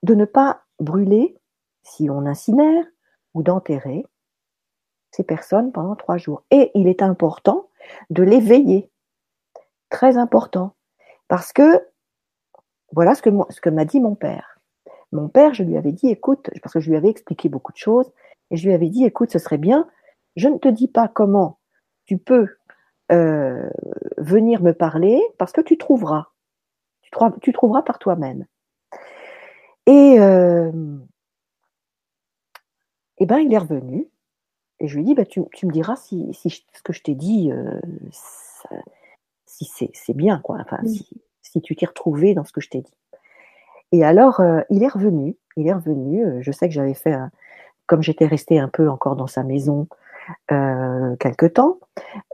[0.03, 1.37] de ne pas brûler,
[1.83, 2.85] si on incinère,
[3.33, 4.05] ou d'enterrer
[5.11, 6.43] ces personnes pendant trois jours.
[6.51, 7.69] Et il est important
[8.09, 8.89] de l'éveiller.
[9.89, 10.75] Très important.
[11.27, 11.85] Parce que,
[12.91, 14.59] voilà ce que, m'a dit mon père.
[15.11, 17.77] Mon père, je lui avais dit, écoute, parce que je lui avais expliqué beaucoup de
[17.77, 18.11] choses,
[18.51, 19.87] et je lui avais dit, écoute, ce serait bien,
[20.35, 21.59] je ne te dis pas comment
[22.05, 22.47] tu peux
[23.11, 23.69] euh,
[24.17, 26.27] venir me parler, parce que tu trouveras.
[27.41, 28.45] Tu, trouveras par toi-même.
[29.85, 30.97] Et, euh,
[33.17, 34.09] et ben, il est revenu,
[34.79, 37.51] et je lui ai dit, bah, tu, me diras si, ce que je t'ai dit,
[37.51, 37.79] euh,
[39.45, 40.57] si c'est bien, quoi.
[40.61, 41.07] Enfin, si,
[41.41, 42.93] si, tu t'es retrouvé dans ce que je t'ai dit.
[43.91, 45.37] Et alors, euh, il est revenu.
[45.55, 46.25] Il est revenu.
[46.25, 47.15] Euh, je sais que j'avais fait,
[47.85, 49.87] comme j'étais restée un peu encore dans sa maison
[50.51, 51.79] euh, quelque temps,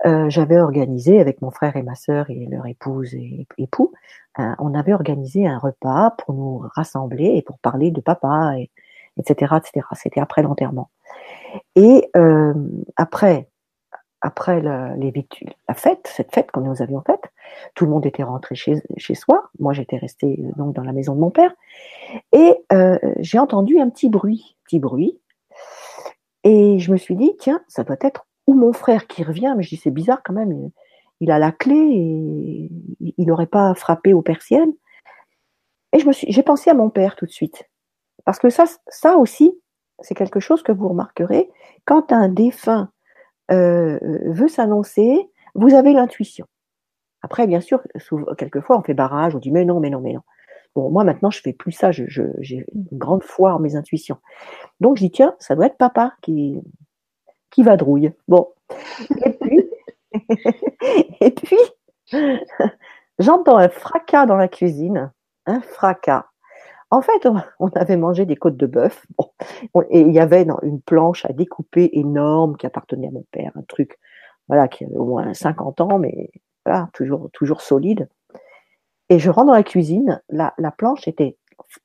[0.03, 3.93] j'avais organisé avec mon frère et ma sœur et leur épouse et époux,
[4.37, 8.71] on avait organisé un repas pour nous rassembler et pour parler de papa, et,
[9.17, 9.85] etc., etc.
[9.93, 10.89] C'était après l'enterrement.
[11.75, 12.09] Et
[12.95, 13.49] après
[14.23, 14.95] après la,
[15.75, 17.25] fête, cette fête que nous avions faite,
[17.75, 19.49] tout le monde était rentré chez, chez soi.
[19.59, 21.53] Moi, j'étais restée euh, donc dans la maison de mon père.
[22.31, 25.19] Et euh, j'ai entendu un petit bruit, petit bruit.
[26.45, 29.53] Et je me suis dit, tiens, ça doit être ou mon frère qui revient.
[29.57, 30.71] Mais je dis, c'est bizarre quand même.
[31.19, 34.73] Il, a la clé et il n'aurait pas frappé aux persiennes.
[35.91, 37.69] Et je me suis, j'ai pensé à mon père tout de suite.
[38.23, 39.53] Parce que ça, ça aussi,
[40.01, 41.49] c'est quelque chose que vous remarquerez.
[41.85, 42.89] Quand un défunt
[43.51, 46.45] euh, veut s'annoncer, vous avez l'intuition.
[47.21, 47.81] Après, bien sûr,
[48.37, 50.21] quelquefois, on fait barrage, on dit mais non, mais non, mais non.
[50.75, 54.17] Bon, moi maintenant, je fais plus ça, j'ai une grande foi en mes intuitions.
[54.79, 56.59] Donc, je dis tiens, ça doit être papa qui,
[57.51, 58.11] qui va drouille.
[58.27, 58.49] Bon.
[61.21, 61.59] Et puis
[63.19, 65.11] j'entends un fracas dans la cuisine,
[65.45, 66.25] un fracas.
[66.93, 67.27] En fait,
[67.59, 69.05] on avait mangé des côtes de bœuf
[69.89, 73.97] il y avait une planche à découper énorme qui appartenait à mon père, un truc
[74.47, 76.29] voilà qui avait au moins 50 ans, mais
[76.93, 78.09] toujours, toujours solide.
[79.09, 81.37] Et je rentre dans la cuisine, la, la planche était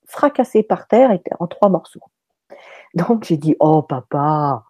[0.06, 2.02] fracassée par terre, était en trois morceaux.
[2.94, 4.64] Donc j'ai dit, oh papa,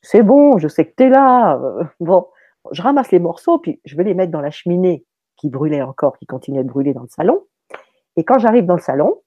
[0.00, 1.60] c'est bon, je sais que tu es là.
[2.00, 2.26] Bon,
[2.72, 5.04] je ramasse les morceaux, puis je vais les mettre dans la cheminée
[5.36, 7.44] qui brûlait encore, qui continuait de brûler dans le salon.
[8.18, 9.20] Et quand j'arrive dans le salon,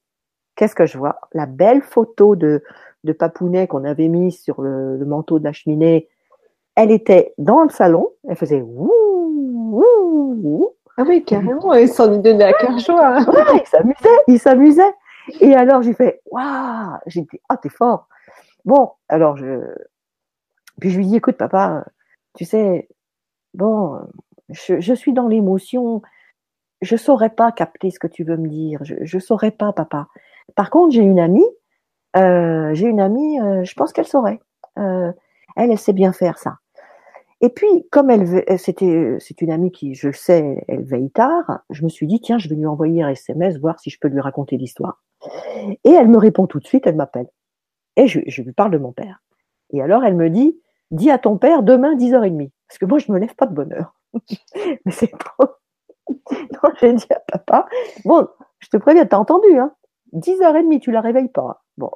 [0.58, 1.22] qu'est-ce que je vois?
[1.32, 2.62] La belle photo de,
[3.06, 6.10] de Papounet qu'on avait mise sur le, manteau de la cheminée,
[6.76, 8.92] elle était dans le salon, elle faisait ouh,
[9.72, 10.70] ouh, ouh.
[10.98, 13.20] Ah oui, carrément, il s'en est donné à cœur joie.
[13.54, 14.94] il s'amusait, il s'amusait.
[15.40, 18.10] Et alors j'ai fait waouh, j'ai dit ah t'es fort.
[18.66, 19.62] Bon, alors je
[20.82, 21.86] puis je lui dis écoute papa,
[22.36, 22.90] tu sais
[23.54, 24.02] bon,
[24.50, 26.02] je, je suis dans l'émotion,
[26.82, 28.80] je saurais pas capter ce que tu veux me dire.
[28.84, 30.08] Je, je saurais pas, papa.
[30.56, 31.46] Par contre, j'ai une amie.
[32.18, 33.40] Euh, j'ai une amie.
[33.40, 34.40] Euh, je pense qu'elle saurait.
[34.78, 35.12] Euh,
[35.56, 36.58] elle, elle sait bien faire ça.
[37.42, 41.62] Et puis, comme elle, c'était, c'est une amie qui, je sais, elle veille tard.
[41.72, 44.10] Je me suis dit, tiens, je vais lui envoyer un SMS, voir si je peux
[44.10, 45.02] lui raconter l'histoire.
[45.84, 46.86] Et elle me répond tout de suite.
[46.86, 47.28] Elle m'appelle.
[47.96, 49.24] Et je, lui parle de mon père.
[49.72, 50.60] Et alors, elle me dit,
[50.92, 52.52] dis à ton père demain 10h30.
[52.68, 53.96] Parce que moi, je me lève pas de bonne heure.
[54.86, 55.50] Mais c'est trop.
[56.64, 57.68] Donc j'ai dit à papa,
[58.06, 58.28] bon,
[58.60, 59.74] je te préviens, t'as entendu, hein
[60.14, 61.64] 10h30, tu la réveilles pas.
[61.78, 61.92] Bon,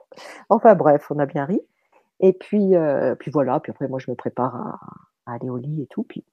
[0.49, 1.61] enfin bref, on a bien ri.
[2.21, 5.81] Et puis, euh, puis voilà, puis après moi je me prépare à, aller au lit
[5.81, 6.03] et tout.
[6.03, 6.23] Puis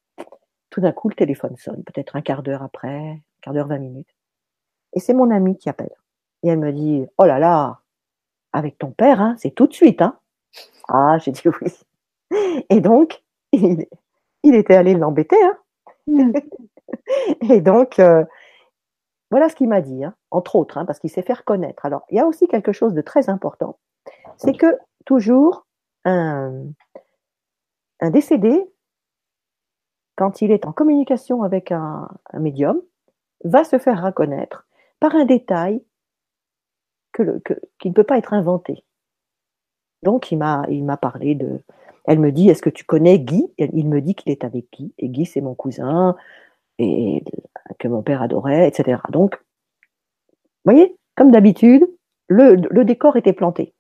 [0.71, 3.79] tout d'un coup le téléphone sonne, peut-être un quart d'heure après, un quart d'heure, 20
[3.79, 4.15] minutes.
[4.95, 5.95] Et c'est mon amie qui appelle.
[6.43, 7.81] Et elle me dit, oh là là,
[8.53, 10.03] avec ton père, hein, c'est tout de suite.
[10.03, 10.19] Hein
[10.89, 11.73] ah, j'ai dit oui.
[12.71, 13.87] Et donc, il,
[14.43, 15.43] il était allé l'embêter.
[15.43, 15.59] Hein
[16.07, 16.33] mm.
[17.51, 18.25] Et donc, euh,
[19.31, 21.87] voilà ce qu'il m'a dit, hein, entre autres, hein, parce qu'il s'est fait reconnaître.
[21.87, 23.79] Alors, il y a aussi quelque chose de très important,
[24.37, 25.67] c'est que toujours
[26.05, 26.65] un,
[28.03, 28.63] décédé,
[30.17, 32.81] quand il est en communication avec un, médium,
[33.45, 34.67] va se faire reconnaître
[35.01, 35.83] par un détail
[37.15, 38.85] qui ne peut pas être inventé.
[40.03, 41.61] Donc il m'a il m'a parlé de.
[42.05, 43.53] Elle me dit Est-ce que tu connais Guy?
[43.59, 46.17] Il me dit qu'il est avec Guy et Guy c'est mon cousin
[46.83, 47.25] et
[47.79, 49.01] que mon père adorait, etc.
[49.11, 49.37] Donc,
[50.65, 51.89] vous voyez, comme d'habitude,
[52.29, 53.75] le, le décor était planté.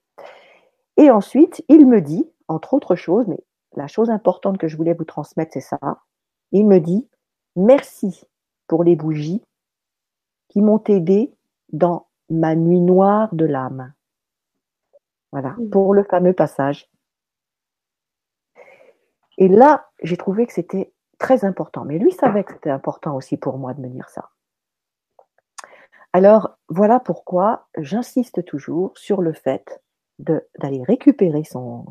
[0.96, 3.38] Et ensuite, il me dit, entre autres choses, mais
[3.74, 5.78] la chose importante que je voulais vous transmettre, c'est ça.
[6.50, 7.08] Il me dit
[7.56, 8.24] merci
[8.66, 9.42] pour les bougies
[10.48, 11.34] qui m'ont aidé
[11.72, 13.92] dans ma nuit noire de l'âme.
[15.32, 16.90] Voilà, pour le fameux passage.
[19.38, 21.84] Et là, j'ai trouvé que c'était très important.
[21.84, 24.30] Mais lui savait que c'était important aussi pour moi de me dire ça.
[26.12, 29.82] Alors, voilà pourquoi j'insiste toujours sur le fait
[30.18, 31.86] d'aller récupérer son,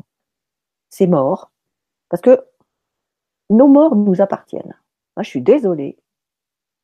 [0.90, 1.50] ses morts,
[2.08, 2.46] parce que
[3.50, 4.78] nos morts nous appartiennent.
[5.16, 5.98] Moi, je suis désolée,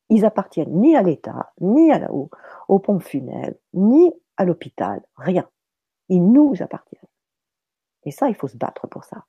[0.09, 2.29] ils appartiennent ni à l'État, ni à la, au,
[2.67, 5.49] aux pompes funèbres, ni à l'hôpital, rien.
[6.09, 7.03] Ils nous appartiennent.
[8.05, 9.25] Et ça, il faut se battre pour ça.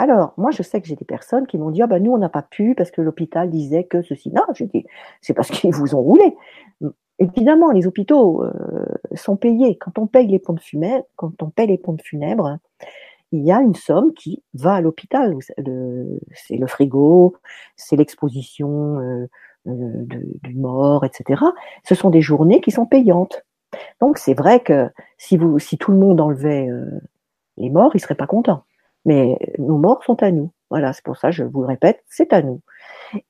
[0.00, 2.16] Alors, moi, je sais que j'ai des personnes qui m'ont dit, ah ben nous, on
[2.16, 4.30] n'a pas pu parce que l'hôpital disait que ceci.
[4.30, 4.86] Non, je dis,
[5.20, 6.34] c'est parce qu'ils vous ont roulé.
[7.18, 9.76] Évidemment, les hôpitaux euh, sont payés.
[9.76, 12.56] Quand on paye les pompes funèbres, quand on paye les pompes funèbres,
[13.30, 15.36] il y a une somme qui va à l'hôpital.
[16.32, 17.36] C'est le frigo,
[17.76, 19.28] c'est l'exposition euh,
[19.66, 20.06] euh,
[20.42, 21.42] du mort, etc.
[21.84, 23.44] Ce sont des journées qui sont payantes.
[24.00, 25.36] Donc c'est vrai que si
[25.76, 26.70] tout le monde enlevait
[27.58, 28.64] les morts, ils seraient pas contents.
[29.04, 30.52] Mais nos morts sont à nous.
[30.70, 32.60] Voilà, c'est pour ça, je vous le répète, c'est à nous.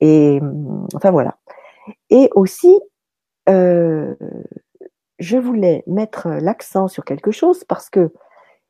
[0.00, 0.40] Et
[0.94, 1.38] enfin voilà.
[2.10, 2.80] Et aussi,
[3.48, 4.14] euh,
[5.18, 8.12] je voulais mettre l'accent sur quelque chose parce que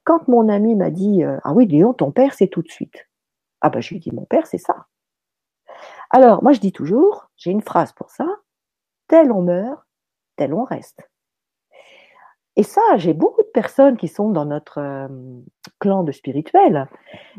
[0.05, 3.09] quand mon ami m'a dit euh, Ah oui, dis ton père, c'est tout de suite.
[3.61, 4.87] Ah ben, je lui ai dit Mon père, c'est ça.
[6.11, 8.27] Alors, moi, je dis toujours, j'ai une phrase pour ça
[9.11, 9.83] tel on meurt,
[10.37, 11.10] tel on reste.
[12.61, 15.09] Et ça, j'ai beaucoup de personnes qui sont dans notre euh,
[15.79, 16.91] clan de spirituels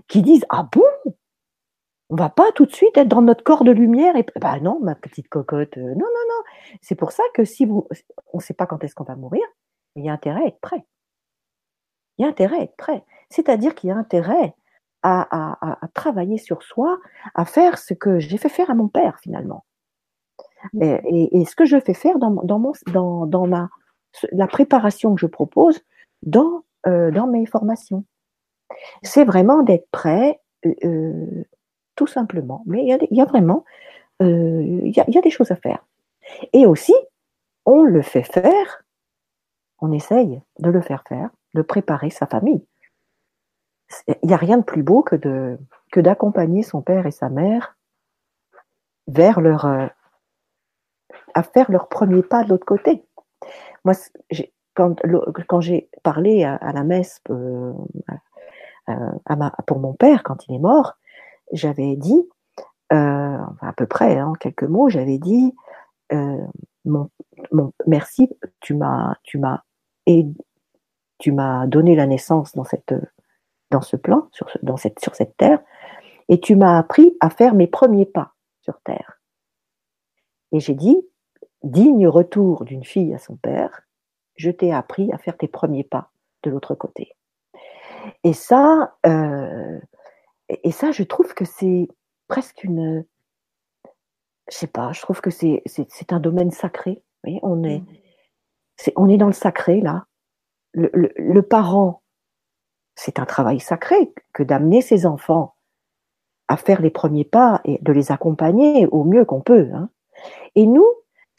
[0.07, 1.13] qui disent Ah bon?
[2.10, 4.79] On va pas tout de suite être dans notre corps de lumière et bah non
[4.81, 6.43] ma petite cocotte non non non.
[6.81, 7.88] C'est pour ça que si vous
[8.34, 9.43] on ne sait pas quand est-ce qu'on va mourir
[9.95, 10.84] il y a intérêt à être prêt.
[12.17, 13.05] Il y a intérêt à être prêt.
[13.29, 14.55] C'est-à-dire qu'il y a intérêt
[15.03, 16.99] à, travailler sur soi
[17.36, 19.65] à faire ce que j'ai fait faire à mon père finalement.
[20.81, 23.69] Et, ce que je fais faire dans, dans, mon, dans, dans ma,
[24.32, 25.82] la préparation que je propose
[26.24, 28.06] dans, euh, dans mes formations
[29.04, 31.43] c'est vraiment d'être prêt euh, euh
[31.95, 32.63] tout simplement.
[32.65, 33.63] Mais il y a, vraiment,
[34.21, 35.86] y y a des choses à faire.
[36.52, 36.95] Et aussi,
[37.65, 38.84] on le fait faire,
[39.80, 42.65] on essaye de le faire faire, de préparer sa famille.
[44.08, 45.60] Il n'y a rien de plus beau que de
[45.91, 47.78] que d'accompagner son père et sa mère
[49.08, 53.04] vers leur à faire leur premier pas de l'autre côté.
[53.84, 53.93] Moi,
[54.73, 57.73] quand, j'ai parlé à, la messe euh,
[59.67, 60.97] pour mon père quand il est mort,
[61.51, 62.27] j'avais dit,
[62.93, 65.54] euh, à peu près en hein, quelques mots, j'avais dit,
[66.13, 66.45] euh,
[67.88, 69.39] merci, tu m'as, tu
[71.32, 72.93] m'as donné la naissance dans cette,
[73.69, 75.60] dans ce plan, sur, cette, sur cette terre,
[76.30, 79.19] et tu m'as appris à faire mes premiers pas sur terre.
[80.51, 81.01] Et j'ai dit,
[81.63, 83.82] digne retour d'une fille à son père,
[84.36, 86.12] je t'ai appris à faire tes premiers pas
[86.43, 87.15] de l'autre côté.
[88.24, 89.80] Et ça, euh,
[90.63, 91.88] et ça, je trouve que c'est
[92.28, 93.06] presque une.
[94.50, 97.04] Je sais pas, je trouve que c'est, c'est, un domaine sacré.
[97.24, 97.86] on, est, mmh.
[98.76, 100.06] c'est, on est dans le sacré, là.
[100.74, 102.02] Le, le, parent,
[102.95, 105.56] c'est un travail sacré que d'amener ses enfants
[106.47, 109.69] à faire les premiers pas et de les accompagner au mieux qu'on peut.
[109.74, 109.89] Hein.
[110.56, 110.88] Et nous,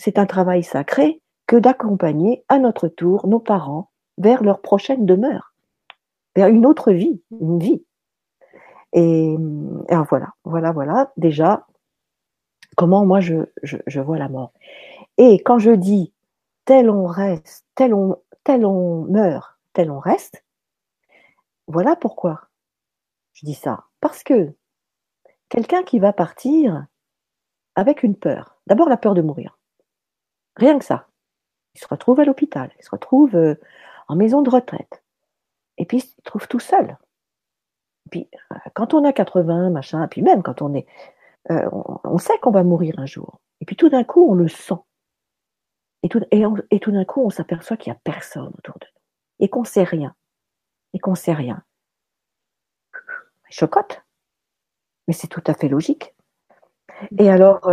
[0.02, 5.54] c'est un travail sacré que d'accompagner à notre tour nos parents vers leur prochaine demeure,
[6.34, 7.84] vers une autre vie, une vie.
[8.94, 9.36] Et,
[10.08, 11.68] voilà, voilà, voilà, déjà,
[12.76, 14.52] comment moi je, vois la mort.
[15.18, 16.12] Et quand je dis
[16.64, 20.44] tel on reste, tel on, tel on meurt, tel on reste,
[21.68, 22.48] voilà pourquoi
[23.34, 23.84] je dis ça.
[24.00, 24.52] Parce que
[25.48, 26.86] quelqu'un qui va partir
[27.76, 29.56] avec une peur, d'abord la peur de mourir,
[30.56, 31.08] rien que ça,
[31.74, 33.54] il se retrouve à l'hôpital, il se retrouve euh,
[34.08, 35.02] en maison de retraite,
[35.78, 36.98] et puis il se trouve tout seul.
[38.10, 40.86] Puis euh, quand on a 80, machin, puis même quand on est,
[41.50, 41.68] euh,
[42.04, 43.40] on, sait qu'on va mourir un jour.
[43.60, 44.74] Et puis tout d'un coup, on le sent.
[46.04, 49.44] Et tout, et, tout d'un coup, on s'aperçoit qu'il n'y a personne autour de nous.
[49.44, 50.14] Et qu'on sait rien.
[50.94, 51.62] Et qu'on sait rien.
[53.50, 54.02] Chocotte.
[55.06, 56.12] Mais c'est tout à fait logique.
[57.18, 57.70] Et alors,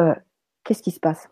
[0.63, 1.27] qu'est-ce qui se passe?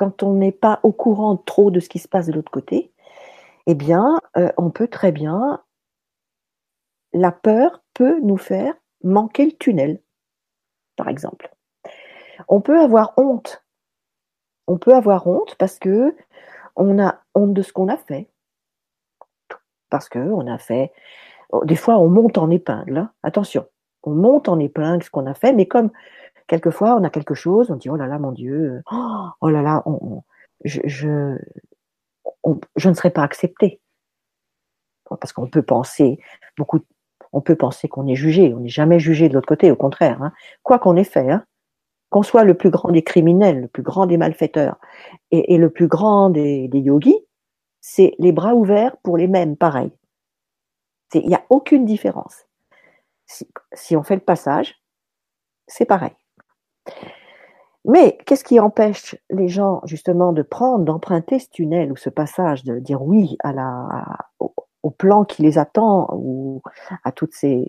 [0.00, 2.90] Quand on n'est pas au courant trop de ce qui se passe de l'autre côté,
[3.66, 5.62] eh bien, euh, on peut très bien,
[7.12, 8.72] la peur peut nous faire
[9.04, 10.00] manquer le tunnel,
[10.96, 11.54] par exemple.
[12.48, 13.62] On peut avoir honte.
[14.66, 16.16] On peut avoir honte parce que
[16.76, 18.30] on a honte de ce qu'on a fait.
[19.90, 20.94] Parce que on a fait.
[21.50, 22.96] Oh, des fois, on monte en épingle.
[22.96, 23.12] Hein.
[23.22, 23.66] Attention,
[24.02, 25.90] on monte en épingle ce qu'on a fait, mais comme
[26.50, 29.84] quelquefois on a quelque chose, on dit oh là là mon Dieu, oh là là,
[30.64, 31.38] je, je,
[32.76, 33.80] je ne serai pas accepté
[35.08, 36.18] parce qu'on peut penser
[36.58, 36.80] beaucoup,
[37.32, 40.22] on peut penser qu'on est jugé, on n'est jamais jugé de l'autre côté, au contraire,
[40.22, 40.32] hein.
[40.62, 41.44] quoi qu'on ait fait, hein.
[42.10, 44.78] qu'on soit le plus grand des criminels, le plus grand des malfaiteurs
[45.30, 47.18] et, le plus grand des, des yogis,
[47.80, 49.90] c'est les bras ouverts pour les mêmes, pareil.
[51.14, 52.46] Il n'y a aucune différence.
[53.72, 54.80] Si, on fait le passage,
[55.66, 56.12] c'est pareil.
[57.84, 62.64] Mais qu'est-ce qui empêche les gens justement de prendre, d'emprunter ce tunnel ou ce passage,
[62.64, 64.04] de dire oui à la,
[64.38, 66.62] au, plan qui les attend ou
[67.04, 67.66] à toutes ces,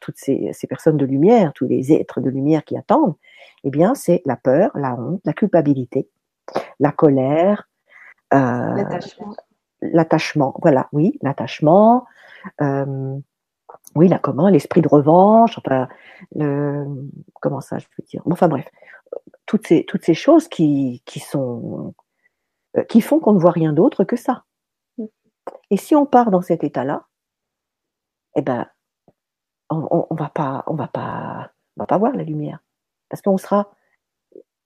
[0.00, 3.14] toutes ces, personnes de lumière, tous les êtres de lumière qui attendent?
[3.62, 6.08] Eh bien, c'est la peur, la honte, la culpabilité,
[6.80, 7.68] la colère,
[8.34, 8.84] euh,
[9.82, 10.54] l'attachement.
[10.60, 12.06] Voilà, oui, l'attachement.
[12.60, 13.18] Euh,
[13.94, 14.48] oui, là, comment?
[14.48, 15.88] L'esprit de revanche, enfin,
[17.40, 18.22] comment ça, je peux dire?
[18.30, 18.68] Enfin bref,
[19.46, 21.94] toutes ces, toutes ces choses qui, qui sont,
[22.76, 24.44] euh, qui font qu'on ne voit rien d'autre que ça.
[25.70, 27.06] Et si on part dans cet état-là,
[28.34, 28.66] eh ben,
[29.70, 32.60] on, on, va pas, on va pas, on va pas voir la lumière,
[33.08, 33.70] parce qu'on sera,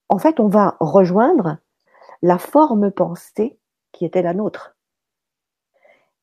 [0.09, 1.59] en fait, on va rejoindre
[2.23, 3.59] la forme pensée
[3.93, 4.77] qui était la nôtre,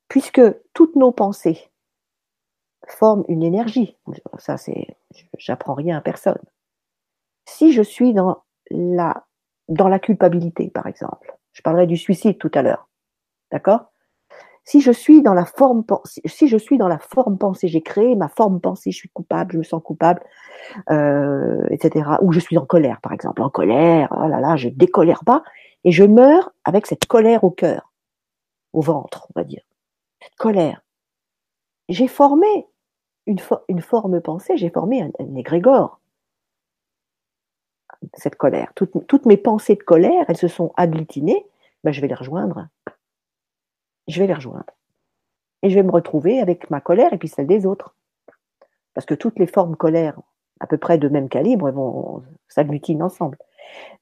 [0.08, 0.42] puisque
[0.74, 1.72] toutes nos pensées
[2.88, 3.98] forment une énergie.
[4.38, 4.88] Ça, c'est,
[5.38, 6.42] j'apprends rien à personne.
[7.46, 9.26] Si je suis dans la,
[9.70, 12.90] dans la culpabilité, par exemple, je parlerai du suicide tout à l'heure,
[13.52, 13.92] d'accord?
[14.64, 15.86] Si je suis dans la forme
[16.26, 19.54] si je suis dans la forme pensée, j'ai créé ma forme pensée, je suis coupable,
[19.54, 20.22] je me sens coupable,
[20.90, 22.18] euh, etc.
[22.22, 25.42] Ou je suis en colère, par exemple, en colère, oh là là, je décolère pas
[25.86, 27.94] et je meurs avec cette colère au cœur,
[28.74, 29.62] au ventre, on va dire,
[30.22, 30.82] cette colère.
[31.90, 32.68] J'ai formé
[33.26, 33.40] une,
[33.82, 36.00] forme pensée, j'ai formé un, un, égrégore.
[38.14, 41.46] Cette colère, toutes, mes pensées de colère, elles se sont agglutinées,
[41.84, 42.68] ben, je vais les rejoindre
[44.08, 44.74] je vais les rejoindre.
[45.64, 47.96] Et je vais me retrouver avec ma colère et puis celle des autres.
[48.94, 50.20] Parce que toutes les formes colère,
[50.60, 53.38] à peu près de même calibre, vont s'agglutinent ensemble.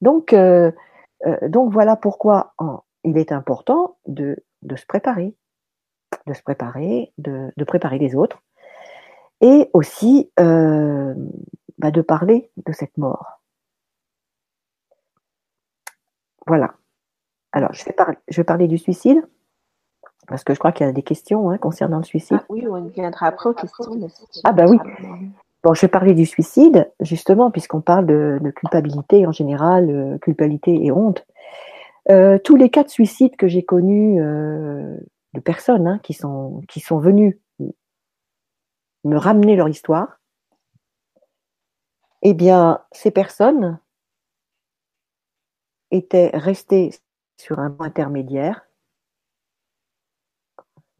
[0.01, 0.71] Donc, euh,
[1.25, 2.53] euh, voilà pourquoi
[3.03, 4.37] il est important de,
[4.75, 5.33] se préparer,
[6.27, 8.41] de se préparer, de, de préparer les autres,
[9.41, 11.13] et aussi euh,
[11.77, 13.41] bah de parler de cette mort.
[16.47, 16.75] Voilà.
[17.51, 19.21] Alors, je vais, parler, je vais parler du suicide.
[20.27, 22.39] Parce que je crois qu'il y a des questions hein, concernant le suicide.
[22.41, 23.85] Ah, oui, on viendra après aux questions.
[24.43, 24.77] Ah bah oui.
[25.63, 30.83] Bon, je vais parler du suicide, justement, puisqu'on parle de, culpabilité en général, euh, culpabilité
[30.83, 31.25] et honte.
[32.11, 34.97] Euh, tous les cas de suicide que j'ai connus euh,
[35.35, 36.63] de personnes hein, qui, sont,
[36.99, 37.39] venues
[39.03, 40.19] me ramener leur histoire,
[42.23, 43.79] eh bien, ces personnes
[45.91, 46.91] étaient restées
[47.37, 48.65] sur un point intermédiaire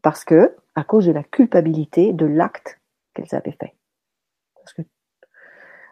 [0.02, 2.80] parce que, à cause de la culpabilité de l'acte
[3.12, 3.74] qu'elles avaient fait.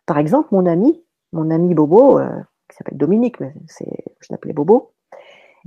[0.06, 1.02] Par exemple, mon ami,
[1.32, 4.93] mon ami Bobo, euh, qui s'appelle Dominique, mais je l'appelais Bobo,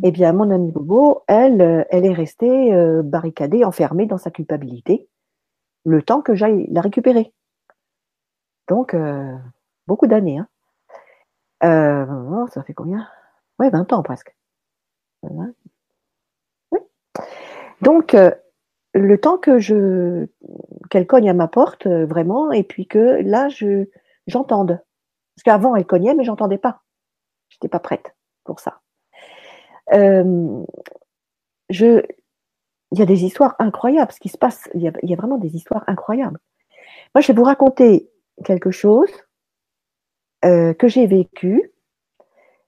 [0.03, 4.31] eh bien, mon ami Bobo, elle, euh, elle est restée euh, barricadée, enfermée dans sa
[4.31, 5.09] culpabilité,
[5.85, 7.33] le temps que j'aille la récupérer.
[8.67, 8.93] Donc,
[9.87, 10.39] beaucoup d'années.
[11.61, 12.47] Hein.
[12.51, 13.07] ça fait combien?
[13.59, 14.35] Ouais, 20 ans presque.
[17.81, 18.31] Donc, euh,
[18.93, 20.27] le temps que je
[20.89, 23.85] qu'elle cogne à ma porte, euh, vraiment, et puis que là, je
[24.25, 24.79] j'entende.
[25.35, 26.81] Parce qu'avant, elle cognait, mais j'entendais pas.
[27.49, 28.81] J'étais pas prête pour ça.
[29.93, 30.63] Euh,
[31.69, 32.01] je,
[32.91, 34.11] il y a des histoires incroyables.
[34.11, 36.39] Ce qui se passe, il y, a, vraiment des histoires incroyables.
[37.15, 38.09] Moi, je vais vous raconter
[38.43, 39.11] quelque chose
[40.45, 41.71] euh, que j'ai vécu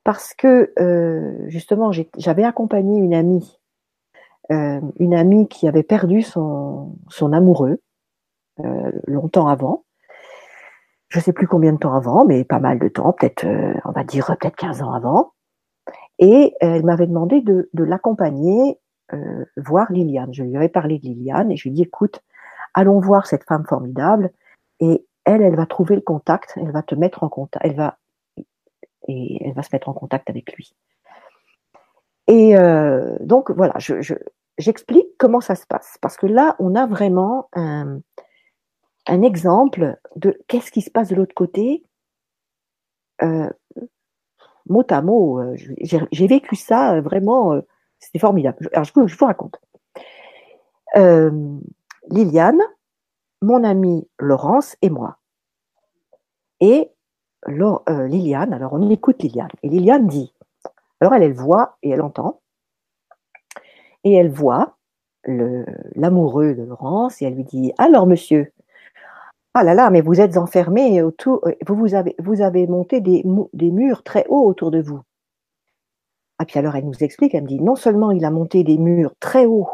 [0.04, 3.60] parce que euh, justement, j'avais accompagné une amie
[4.52, 7.80] euh, une amie qui avait perdu son, son amoureux
[8.62, 9.86] euh, longtemps avant.
[11.10, 13.92] Je sais plus combien de temps avant, mais pas mal de temps, peut-être, euh, on
[13.92, 15.34] va dire peut-être 15 ans avant.
[16.20, 18.78] Et elle m'avait demandé de, l'accompagner
[19.58, 20.34] voir Liliane.
[20.34, 22.22] Je lui avais parlé de Liliane et je lui ai dit, écoute,
[22.74, 24.32] allons voir cette femme formidable
[24.80, 27.98] et elle, elle va trouver le contact, elle va te mettre en contact, elle va
[29.08, 30.76] et elle va se mettre en contact avec lui.
[32.28, 33.74] Et euh, donc voilà,
[34.58, 35.98] j'explique comment ça se passe.
[36.02, 38.02] Parce que là, on a vraiment un,
[39.08, 41.84] exemple de qu'est-ce qui se passe de l'autre côté.
[43.24, 43.50] Euh,
[44.70, 45.56] mot à mot, euh,
[46.12, 47.60] j'ai vécu ça vraiment,
[48.00, 48.70] c'était formidable.
[48.74, 49.60] Alors je vous, raconte.
[52.10, 52.62] Liliane,
[53.42, 55.18] mon amie Laurence et moi.
[56.60, 56.92] Et
[57.48, 59.50] Liliane, alors on écoute Liliane.
[59.64, 60.34] Et Liliane dit,
[61.02, 62.42] alors elle voit et elle entend.
[64.04, 64.78] Et elle voit
[65.26, 68.52] l'amoureux de Laurence et elle lui dit Alors monsieur,
[69.60, 73.24] ah là là, mais vous êtes enfermé autour, vous, vous, avez, vous avez monté des,
[73.26, 75.02] murs très hauts autour de vous.
[76.38, 78.78] Ah puis alors elle nous explique, elle me dit non seulement il a monté des
[78.78, 79.68] murs très hauts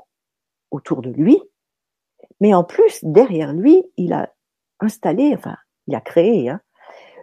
[0.71, 1.39] autour de lui,
[2.39, 4.33] mais en plus derrière lui il a
[4.79, 5.55] installé, enfin
[5.85, 6.61] il a créé hein,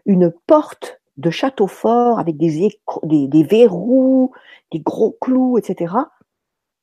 [0.07, 4.33] une porte de château fort avec des, verrous,
[4.71, 5.95] des gros clous, etc.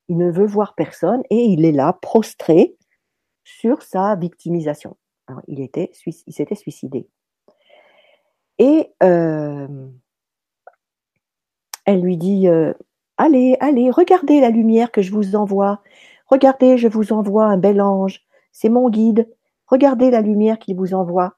[0.09, 2.75] Il ne veut voir personne et il est là, prostré
[3.45, 4.97] sur sa victimisation.
[5.47, 7.07] Il était, il s'était suicidé.
[8.59, 9.67] Et euh,
[11.86, 12.73] elle lui dit euh,
[13.17, 15.82] Allez, allez, regardez la lumière que je vous envoie.
[16.27, 18.25] Regardez, je vous envoie un bel ange.
[18.51, 19.27] C'est mon guide.
[19.67, 21.36] Regardez la lumière qu'il vous envoie.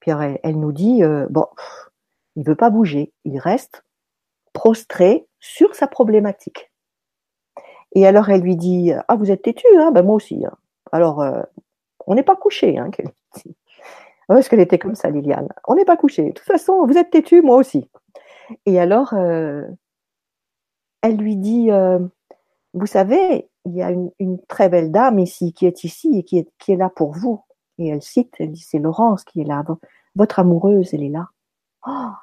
[0.00, 0.10] Puis
[0.42, 1.46] elle, nous dit euh, Bon,
[2.36, 3.84] il ne veut pas bouger, il reste
[4.52, 6.72] prostré sur sa problématique.
[7.94, 10.44] Et alors elle lui dit Ah, vous êtes têtu, hein ben moi aussi.
[10.44, 10.56] Hein.
[10.90, 11.24] Alors,
[12.06, 13.56] on n'est pas couché, hein, qu'elle dit.
[14.28, 15.48] Parce qu'elle était comme ça, Liliane.
[15.66, 16.24] On n'est pas couché.
[16.24, 17.90] De toute façon, vous êtes têtu, moi aussi.
[18.66, 19.66] Et alors, euh,
[21.02, 21.98] elle lui dit euh,
[22.72, 26.38] Vous savez, il y a une, très belle dame ici, qui est ici et qui
[26.38, 27.42] est, qui est là pour vous.
[27.78, 29.64] Et elle cite, elle dit C'est Laurence qui est là.
[30.14, 31.28] Votre amoureuse, elle est là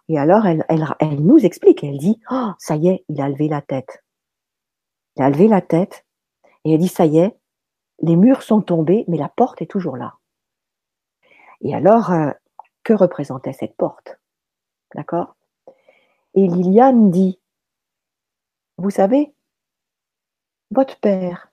[0.07, 0.65] et alors, elle,
[0.99, 4.03] elle, nous explique, elle dit, oh, ça y est, il a levé la tête.
[5.17, 6.05] Il a levé la tête
[6.63, 7.37] et elle dit, ça y est,
[8.01, 10.15] les murs sont tombés, mais la porte est toujours là.
[11.61, 12.31] Et alors, euh,
[12.83, 14.19] que représentait cette porte?
[14.95, 15.35] D'accord?
[16.33, 17.39] Et Liliane dit,
[18.77, 19.33] vous savez,
[20.71, 21.51] votre père,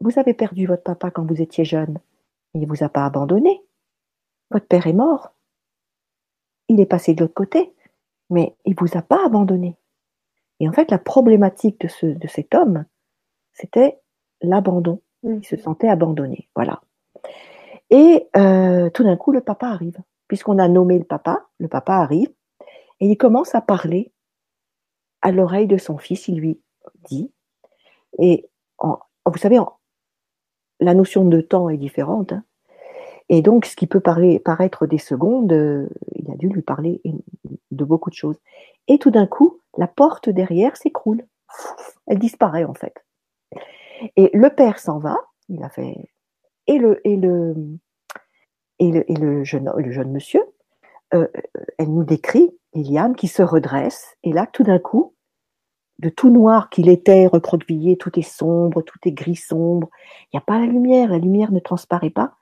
[0.00, 1.98] vous avez perdu votre papa quand vous étiez jeune.
[2.54, 3.64] Il ne vous a pas abandonné.
[4.50, 5.34] Votre père est mort
[6.68, 7.74] il est passé de l'autre côté,
[8.30, 9.76] mais il vous a pas abandonné.
[10.60, 12.84] Et en fait, la problématique de, ce, de cet homme,
[13.52, 14.00] c'était
[14.40, 15.00] l'abandon.
[15.24, 16.48] Il se sentait abandonné.
[16.54, 16.82] Voilà.
[17.90, 19.98] Et euh, tout d'un coup, le papa arrive.
[20.28, 22.32] Puisqu'on a nommé le papa, le papa arrive
[23.00, 24.12] et il commence à parler
[25.20, 26.28] à l'oreille de son fils.
[26.28, 26.60] Il lui
[27.04, 27.30] dit,
[28.18, 28.48] et
[28.80, 29.58] vous savez,
[30.80, 32.32] la notion de temps est différente.
[32.32, 32.44] Hein.
[33.28, 37.00] Et donc, ce qui peut paraître des secondes, euh, il a dû lui parler
[37.70, 38.38] de beaucoup de choses.
[38.88, 41.24] Et tout d'un coup, la porte derrière s'écroule.
[42.06, 43.04] Elle disparaît en fait.
[44.16, 45.16] Et le père s'en va.
[45.48, 45.94] Il a fait.
[46.66, 47.54] Et le, et le,
[48.78, 50.42] et le, et le, jeune, monsieur,
[51.12, 51.28] euh,
[51.78, 54.16] elle nous décrit Liliane qui se redresse.
[54.22, 55.14] Et là, tout d'un coup,
[55.98, 59.88] de tout noir qu'il était, recroquevillé, tout est sombre, tout est gris sombre.
[60.24, 62.34] Il n'y a pas la lumière, la lumière ne transparaît pas.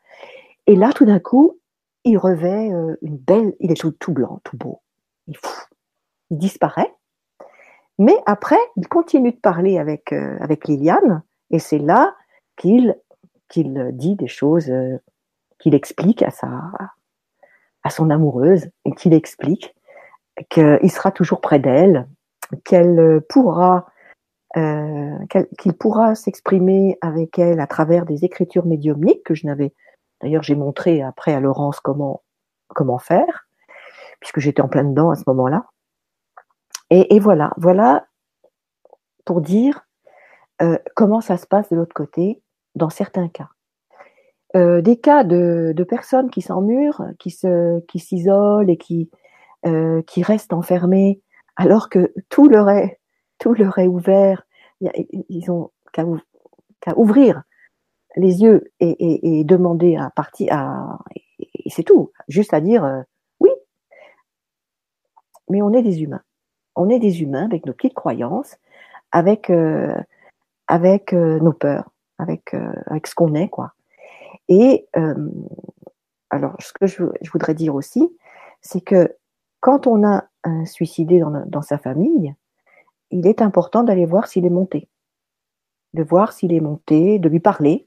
[0.67, 1.59] Et là, tout d'un coup,
[2.05, 4.81] il revêt euh, une belle, il est tout, blanc, tout beau.
[5.27, 5.37] Il,
[6.31, 6.93] disparaît.
[7.99, 11.23] Mais après, il continue de parler avec, euh, avec Liliane,
[11.53, 12.15] et c'est là
[12.57, 12.97] qu'il
[13.49, 14.99] qu'il dit des choses, euh,
[15.59, 16.49] qu'il explique à, sa,
[17.83, 19.75] à son amoureuse, qu'il explique
[20.49, 22.09] qu'il sera toujours près d'elle,
[22.65, 23.87] qu'elle pourra
[25.59, 29.73] qu'il pourra s'exprimer avec elle à travers des écritures médiumniques que je n'avais
[30.23, 32.23] D'ailleurs, j'ai montré après à Laurence comment,
[32.69, 33.49] comment faire,
[34.21, 35.67] puisque j'étais en plein dedans à ce moment-là.
[36.91, 38.07] Et, voilà, voilà
[39.25, 39.87] pour dire
[40.61, 42.43] euh, comment ça se passe de l'autre côté
[42.75, 43.49] dans certains cas?
[44.55, 47.35] Euh, des cas de, personnes qui s'emmurent, qui
[47.89, 49.11] qui s'isolent et qui,
[49.67, 51.23] euh, qui restent enfermées,
[51.57, 53.01] alors que tout leur est,
[53.39, 54.45] tout leur est ouvert.
[54.81, 56.05] Ils ont qu'à
[56.97, 57.43] ouvrir
[58.17, 60.99] les yeux et, demander à partir
[61.39, 63.05] et c'est tout, juste à dire
[63.41, 63.51] oui.
[65.49, 66.23] Mais on est des humains.
[66.77, 68.57] On est des humains avec nos petites croyances,
[69.13, 69.51] avec
[70.73, 72.55] avec euh, nos peurs, avec
[72.87, 73.75] avec ce qu'on est quoi.
[74.49, 74.89] Et
[76.31, 78.11] alors ce que je, voudrais dire aussi,
[78.63, 79.15] c'est que
[79.61, 82.35] quand on a un suicidé dans, dans sa famille,
[83.11, 84.89] il est important d'aller voir s'il est monté,
[85.93, 87.87] de voir s'il est monté, de lui parler,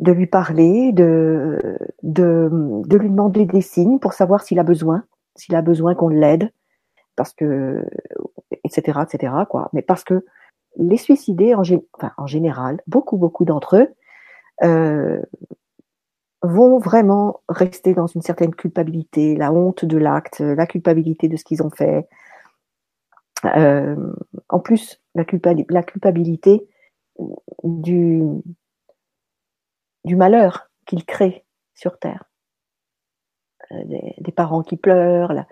[0.00, 2.50] de lui parler, de, de,
[2.86, 6.52] de, lui demander des signes pour savoir s'il a besoin, s'il a besoin qu'on l'aide,
[7.16, 7.84] parce que
[8.64, 9.32] etc., etc.
[9.48, 9.70] Quoi.
[9.72, 10.24] Mais parce que
[10.76, 13.88] les suicidés, en, général, beaucoup, beaucoup d'entre eux
[14.62, 15.20] euh,
[16.42, 21.44] vont vraiment rester dans une certaine culpabilité, la honte de l'acte, la culpabilité de ce
[21.44, 22.08] qu'ils ont fait.
[23.44, 23.96] Euh,
[24.48, 26.68] en plus, la, culpabilité
[27.64, 28.22] du,
[30.04, 31.44] malheur qu'ils créent
[31.74, 32.24] sur Terre.
[33.72, 33.84] Euh,
[34.18, 35.44] des, parents qui pleurent,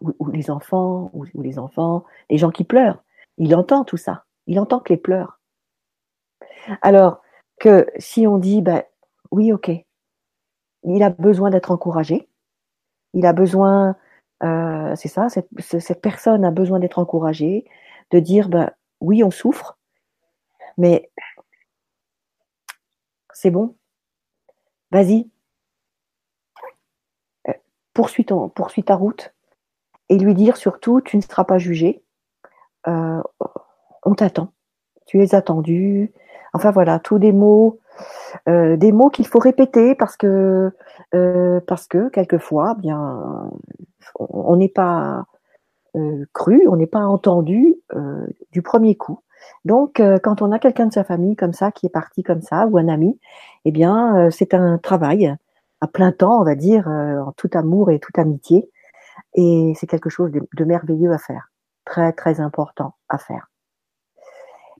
[0.00, 3.02] ou, les enfants, ou, les enfants, les gens qui pleurent.
[3.40, 4.26] Il entend tout ça.
[4.46, 5.40] Il entend que les pleurs.
[6.82, 7.22] Alors
[7.58, 8.84] que si on dit, ben,
[9.30, 9.70] oui, ok,
[10.84, 12.28] il a besoin d'être encouragé,
[13.14, 13.96] il a besoin,
[14.42, 17.64] euh, c'est ça, cette, personne a besoin d'être encouragée,
[18.10, 18.70] de dire, ben,
[19.00, 19.78] oui, on souffre,
[20.76, 21.10] mais
[23.32, 23.74] c'est bon,
[24.90, 25.30] vas-y,
[28.26, 29.34] ton, poursuis ta route,
[30.10, 32.02] et lui dire surtout, tu ne seras pas jugé,
[32.88, 33.22] euh,
[34.04, 34.52] on t'attend,
[35.06, 36.12] tu es attendu,
[36.52, 37.78] enfin voilà, tous des mots,
[38.48, 40.72] euh, des mots qu'il faut répéter parce que,
[41.14, 43.50] euh, parce que quelquefois, bien,
[44.18, 45.24] on n'est pas
[46.32, 47.74] cru, on n'est pas entendu
[48.52, 49.20] du premier coup.
[49.64, 52.66] Donc, quand on a quelqu'un de sa famille comme ça qui est parti comme ça
[52.66, 53.18] ou un ami,
[53.64, 55.34] eh bien, c'est un travail
[55.80, 58.70] à plein temps, on va dire, en tout amour et toute amitié,
[59.34, 61.50] et c'est quelque chose de, merveilleux à faire,
[61.84, 63.50] très très important à faire.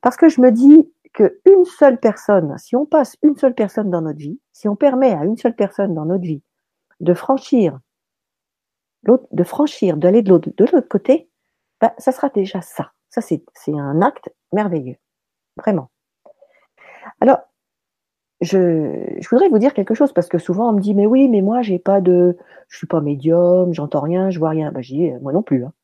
[0.03, 4.03] Parce que je me dis qu'une seule personne, si on passe une seule personne dans
[4.03, 6.43] notre vie, si on permet à une seule personne dans notre vie
[7.01, 7.79] de franchir,
[9.05, 11.31] de franchir, d'aller de l'autre, côté,
[11.81, 12.93] ben, ça sera déjà ça.
[13.09, 14.97] Ça, c'est, un acte merveilleux.
[15.57, 15.91] Vraiment.
[17.21, 17.39] Alors,
[18.41, 21.29] je, je, voudrais vous dire quelque chose parce que souvent on me dit mais oui
[21.29, 22.39] mais moi j'ai pas de
[22.69, 25.75] je suis pas médium j'entends rien je vois rien bah, dis moi non plus hein.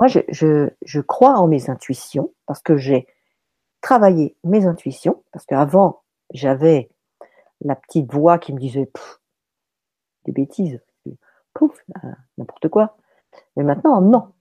[0.00, 3.06] Moi je, crois en mes intuitions parce que j'ai
[3.82, 6.90] travaillé mes intuitions parce qu'avant j'avais
[7.60, 8.90] la petite voix qui me disait
[10.24, 10.80] des bêtises
[11.52, 11.78] pouf
[12.38, 12.96] n'importe quoi.
[13.56, 14.32] Mais maintenant non.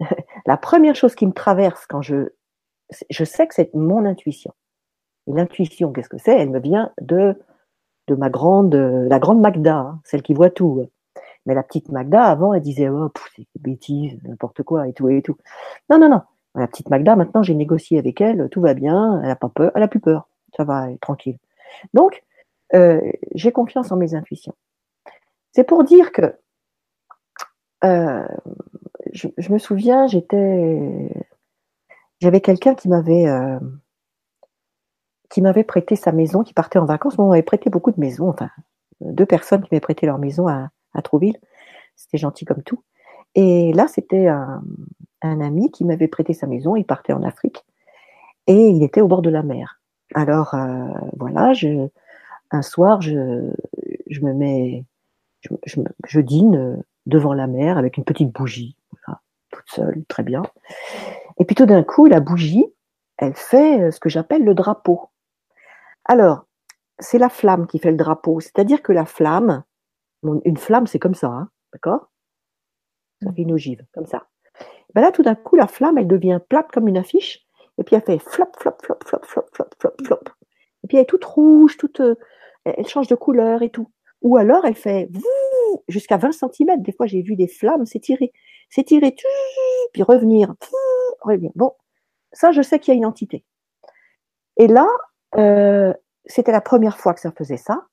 [0.46, 2.32] La première chose qui me traverse quand je
[3.08, 4.52] je sais que c'est mon intuition.
[5.26, 6.38] L'intuition, qu'est-ce que c'est?
[6.38, 7.40] Elle me vient de,
[8.08, 10.86] de ma grande, la grande Magda, hein, celle qui voit tout.
[11.46, 15.22] Mais la petite Magda, avant, elle disait, oh, c'est bêtises, n'importe quoi, et tout, et
[15.22, 15.36] tout.
[15.90, 16.22] Non, non, non.
[16.54, 19.72] La petite Magda, maintenant, j'ai négocié avec elle, tout va bien, elle a pas peur,
[19.74, 20.28] elle a plus peur.
[20.56, 21.38] Ça va, tranquille.
[21.92, 22.22] Donc,
[22.74, 23.00] euh,
[23.34, 24.54] j'ai confiance en mes intuitions.
[25.52, 26.36] C'est pour dire que
[27.84, 28.26] euh,
[29.12, 31.10] je, je, me souviens, j'étais,
[32.20, 33.58] j'avais quelqu'un qui m'avait euh,
[35.30, 37.18] qui m'avait prêté sa maison, qui partait en vacances.
[37.18, 38.50] on m'avait prêté beaucoup de maisons, enfin,
[39.00, 41.38] deux personnes qui m'avaient prêté leur maison à, à Trouville.
[41.96, 42.82] C'était gentil comme tout.
[43.34, 44.62] Et là, c'était un,
[45.22, 46.76] ami qui m'avait prêté sa maison.
[46.76, 47.64] Il partait en Afrique
[48.46, 49.80] et il était au bord de la mer.
[50.14, 50.86] Alors, euh,
[51.16, 51.88] voilà, je,
[52.50, 54.84] un soir, je, me mets,
[55.40, 58.76] je, je, dîne devant la mer avec une petite bougie,
[59.50, 60.42] toute seule, très bien.
[61.38, 62.66] Et puis tout d'un coup, la bougie,
[63.16, 65.08] elle fait ce que j'appelle le drapeau.
[66.04, 66.46] Alors,
[66.98, 68.40] c'est la flamme qui fait le drapeau.
[68.40, 69.64] C'est-à-dire que la flamme,
[70.44, 72.10] une flamme, c'est comme ça, hein, d'accord?
[73.22, 74.26] Ça fait une ogive, comme ça.
[74.94, 77.46] Ben là, tout d'un coup, la flamme, elle devient plate comme une affiche,
[77.78, 80.20] et puis elle fait flop, flop, flop, flop, flop, flop, flop, flop.
[80.82, 82.14] Et puis elle est toute rouge, toute, euh,
[82.64, 83.90] elle change de couleur et tout.
[84.22, 85.08] Ou alors elle fait
[85.88, 86.82] jusqu'à 20 cm.
[86.82, 88.32] Des fois, j'ai vu des flammes s'étirer,
[88.70, 89.14] s'étirer,
[89.92, 90.54] puis revenir,
[91.20, 91.50] revenir.
[91.54, 91.72] Bon,
[92.32, 93.44] ça, je sais qu'il y a une entité.
[94.56, 94.86] Et là,
[95.36, 95.92] euh,
[96.26, 97.86] c'était la première fois que ça faisait ça.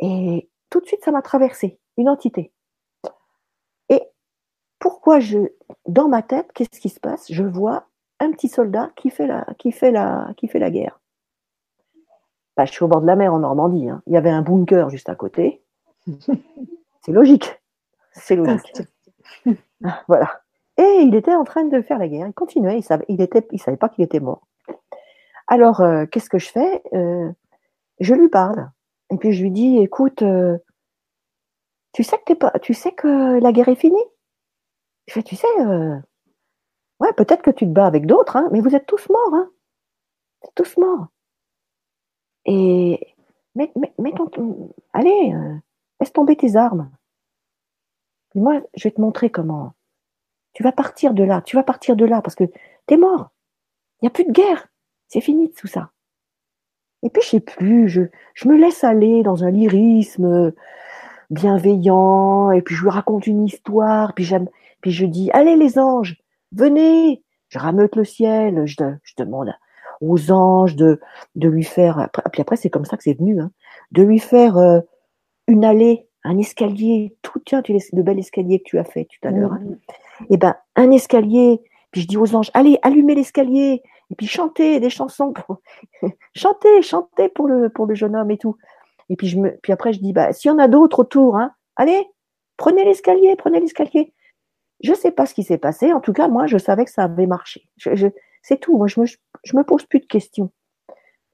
[0.00, 2.52] Et tout de suite, ça m'a traversé, une entité.
[3.88, 4.02] Et
[4.78, 5.38] pourquoi je,
[5.86, 7.30] dans ma tête, qu'est-ce qui se passe?
[7.30, 7.86] Je vois
[8.20, 11.00] un petit soldat qui fait la, qui fait la, qui fait la guerre.
[12.56, 13.88] Bah, je suis au bord de la mer en Normandie.
[13.88, 14.02] Hein.
[14.06, 15.62] Il y avait un bunker juste à côté.
[17.02, 17.60] C'est logique.
[18.12, 18.82] C'est logique.
[20.08, 20.40] voilà.
[20.78, 22.26] Et il était en train de faire la guerre.
[22.26, 22.78] Il continuait.
[22.78, 24.46] Il savait, il était, il savait pas qu'il était mort.
[25.46, 26.82] Alors, euh, qu'est-ce que je fais?
[26.94, 27.30] Euh,
[28.00, 28.70] Je lui parle.
[29.10, 30.58] Et puis je lui dis, écoute, euh,
[31.92, 34.04] tu sais que pas, tu sais que la guerre est finie?
[35.06, 35.46] Je fais, tu sais,
[37.00, 39.50] ouais, peut-être que tu te bats avec d'autres, hein, mais vous êtes tous morts, hein.
[40.42, 41.06] Vous êtes tous morts.
[42.44, 43.14] Et
[43.56, 43.72] mais,
[44.12, 45.34] ton, allez,
[46.00, 46.90] laisse tomber tes armes.
[48.34, 49.72] moi, je vais te montrer comment.
[50.52, 52.44] Tu vas partir de là, tu vas partir de là parce que
[52.86, 53.30] t'es mort.
[54.00, 54.68] Il n'y a plus de guerre.
[55.08, 55.90] C'est fini tout ça.
[57.06, 58.02] Et puis je sais plus, je,
[58.34, 60.52] je me laisse aller dans un lyrisme
[61.30, 64.48] bienveillant, et puis je lui raconte une histoire, puis j'aime,
[64.80, 66.16] puis je dis, allez les anges,
[66.50, 69.54] venez, je rameute le ciel, je, je demande
[70.00, 71.00] aux anges de,
[71.36, 73.52] de lui faire, puis après c'est comme ça que c'est venu, hein,
[73.92, 74.80] de lui faire euh,
[75.46, 79.28] une allée, un escalier, tout, tiens, tu, le bel escalier que tu as fait tout
[79.28, 79.62] à l'heure, hein.
[80.22, 81.60] et eh ben un escalier,
[81.92, 83.80] puis je dis aux anges, allez, allumez l'escalier,
[84.10, 85.60] et puis chantez des chansons, pour...
[86.34, 88.56] chantez, chantez pour le, pour le jeune homme et tout.
[89.08, 91.36] Et puis, je me, puis après, je dis, bah, s'il y en a d'autres autour,
[91.36, 92.06] hein, allez,
[92.56, 94.12] prenez l'escalier, prenez l'escalier.
[94.82, 95.92] Je ne sais pas ce qui s'est passé.
[95.92, 97.68] En tout cas, moi, je savais que ça avait marché.
[97.76, 98.08] Je,
[98.42, 98.76] c'est tout.
[98.76, 100.50] Moi, je me, je me pose plus de questions.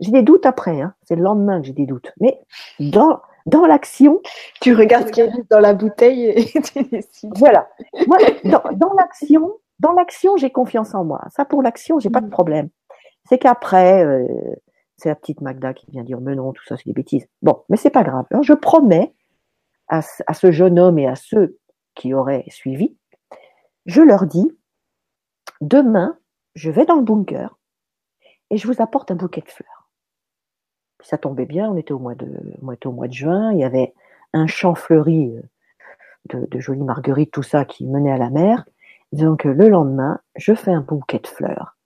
[0.00, 0.80] J'ai des doutes après.
[0.80, 0.94] Hein.
[1.02, 2.12] C'est le lendemain que j'ai des doutes.
[2.20, 2.38] Mais
[2.78, 4.20] dans, dans l'action.
[4.60, 7.36] Tu regardes ce qu'il y a dans la bouteille et tu décides.
[7.36, 7.68] Voilà.
[8.06, 9.52] Moi, dans, dans l'action,
[9.83, 11.20] dans l'action, j'ai confiance en moi.
[11.30, 12.30] Ça, pour l'action, j'ai pas de mm.
[12.30, 12.70] problème.
[13.24, 14.26] C'est qu'après, euh,
[14.97, 17.26] c'est la petite Magda qui vient dire mais non, tout ça, c'est des bêtises.
[17.43, 18.24] Bon, mais c'est pas grave.
[18.30, 19.12] Alors, je promets
[19.89, 21.59] à, à ce jeune homme et à ceux
[21.97, 22.97] qui auraient suivi,
[23.87, 24.49] je leur dis
[25.61, 26.16] demain,
[26.55, 27.59] je vais dans le bunker
[28.51, 29.91] et je vous apporte un bouquet de fleurs.
[31.01, 32.28] ça tombait bien, on était au mois de,
[32.62, 33.95] on était au mois de juin, il y avait
[34.33, 35.43] un champ fleuri euh,
[36.26, 38.64] de, de jolies marguerites, tout ça qui menait à la mer.
[39.12, 41.76] Donc le lendemain, je fais un bouquet de fleurs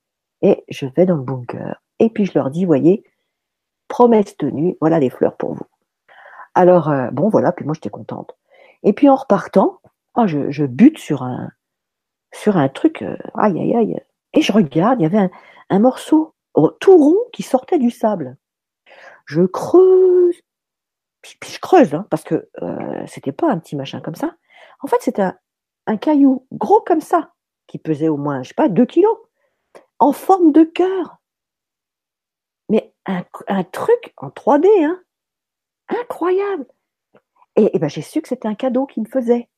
[0.43, 1.83] et je vais dans le bunker.
[1.99, 3.05] Et puis je leur dis, voyez,
[3.89, 5.66] promesse tenue, voilà les fleurs pour vous.
[6.55, 8.37] Alors euh, bon voilà, puis moi j'étais contente.
[8.83, 9.81] Et puis en repartant,
[10.14, 11.51] oh, je, bute sur un
[12.33, 14.01] sur un truc, euh, aïe aïe aïe.
[14.35, 15.31] Et je regarde, il y avait
[15.70, 16.35] un, morceau
[16.81, 18.37] tout rond qui sortait du sable.
[19.24, 20.37] Je creuse,
[21.22, 24.37] puis, je creuse, hein, parce que euh, c'était pas un petit machin comme ça.
[24.81, 25.37] En fait, c'était un,
[25.87, 27.32] un caillou gros comme ça,
[27.66, 29.16] qui pesait au moins, je sais pas, 2 kilos,
[29.99, 31.18] en forme de cœur.
[32.68, 35.01] Mais un, truc en 3D, hein
[35.89, 36.66] incroyable.
[37.55, 39.49] Et, ben j'ai su que c'était un cadeau qu'il me faisait.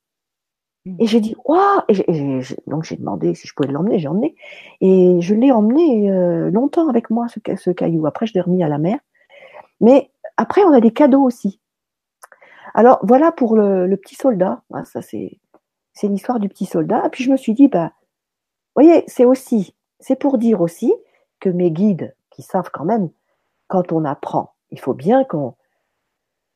[0.99, 4.37] Et j'ai dit, waouh et, Donc j'ai demandé si je pouvais l'emmener, j'ai emmené.
[4.81, 8.07] Et je l'ai emmené euh, longtemps avec moi, ce, ce caillou.
[8.07, 8.99] Après, je l'ai remis à la mer.
[9.81, 11.61] Mais après, on a des cadeaux aussi.
[12.75, 14.63] Alors voilà pour le, petit soldat.
[14.73, 15.41] Ah, ça, c'est
[15.99, 17.03] c'est l'histoire du petit soldat.
[17.05, 17.93] Et puis je me suis dit, bah,
[18.77, 20.95] voyez, c'est aussi, c'est pour dire aussi
[21.41, 23.11] que mes guides, qui savent quand même,
[23.67, 25.57] quand on apprend, il faut bien qu'on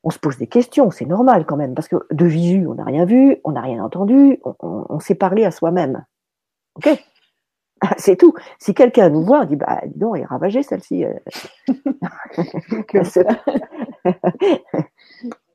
[0.05, 2.85] on se pose des questions, c'est normal quand même, parce que de visu, on n'a
[2.85, 6.05] rien vu, on n'a rien entendu, on, s'est parlé à soi-même.
[6.77, 6.89] Ok?
[7.97, 8.35] C'est tout.
[8.61, 11.05] Si quelqu'un nous voit, on dit, bah, dis donc, elle est ravagée celle-ci.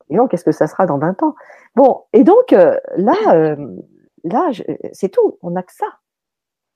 [0.10, 1.36] Et donc, qu'est-ce que ça sera dans 20 ans?
[1.76, 3.76] Bon, et donc, euh, là, euh,
[4.24, 4.50] là
[4.94, 5.88] c'est tout, on n'a que ça.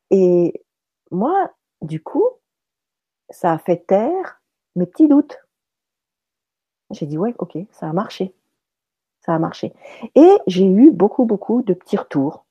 [0.09, 0.63] Et
[1.11, 1.51] moi,
[1.81, 2.27] du coup,
[3.29, 4.41] ça a fait taire
[4.75, 5.39] mes petits doutes.
[6.91, 8.35] J'ai dit, ouais, ok, ça a marché.
[9.21, 9.73] Ça a marché.
[10.15, 12.45] Et j'ai eu beaucoup, beaucoup de petits retours,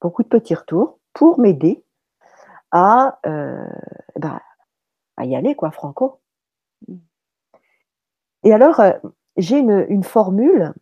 [0.00, 1.84] beaucoup de petits retours pour m'aider
[2.72, 3.64] à, euh,
[4.16, 4.42] bah,
[5.16, 6.20] à y aller, quoi, franco.
[8.42, 8.80] Et alors,
[9.36, 10.72] j'ai une, formule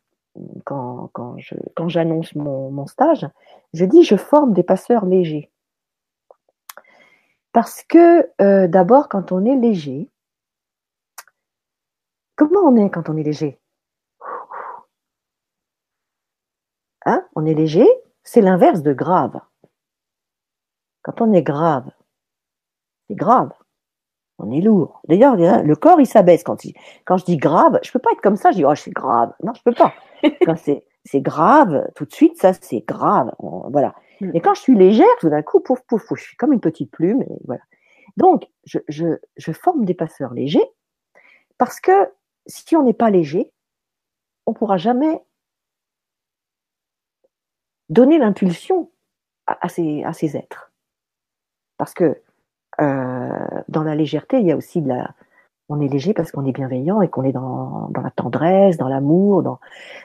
[0.64, 1.10] quand,
[1.86, 3.26] j'annonce mon, stage,
[3.72, 5.50] je dis je forme des passeurs légers.
[7.52, 10.10] Parce que euh, d'abord, quand on est léger,
[12.36, 13.60] comment on est quand on est léger?
[17.06, 17.24] Hein?
[17.36, 17.86] On est léger,
[18.22, 19.40] c'est l'inverse de grave.
[21.02, 21.90] Quand on est grave,
[23.06, 23.52] c'est grave.
[24.38, 25.00] On est lourd.
[25.08, 26.42] D'ailleurs, le corps, il s'abaisse.
[26.42, 26.60] Quand,
[27.04, 29.32] quand je dis grave, je peux pas être comme ça, je dis, oh, c'est grave.
[29.42, 29.94] Non, je peux pas.
[30.44, 33.32] quand c'est grave, tout de suite, ça, c'est grave.
[33.38, 33.94] voilà.
[34.20, 34.30] Mm.
[34.34, 36.60] Et quand je suis légère, tout d'un coup, pouf, pouf, pouf, je suis comme une
[36.60, 37.22] petite plume.
[37.22, 37.62] Et voilà.
[38.16, 40.64] Donc, je, je, je forme des passeurs légers
[41.58, 41.92] parce que
[42.46, 43.52] si on n'est pas léger,
[44.46, 45.22] on ne pourra jamais
[47.88, 48.90] donner l'impulsion
[49.46, 50.72] à, ces, à ces êtres.
[51.76, 52.20] Parce que
[52.80, 53.13] euh,
[53.68, 55.10] dans la légèreté, il y a aussi de la.
[55.70, 58.88] On est léger parce qu'on est bienveillant et qu'on est dans, dans, la tendresse, dans
[58.88, 59.60] l'amour, dans,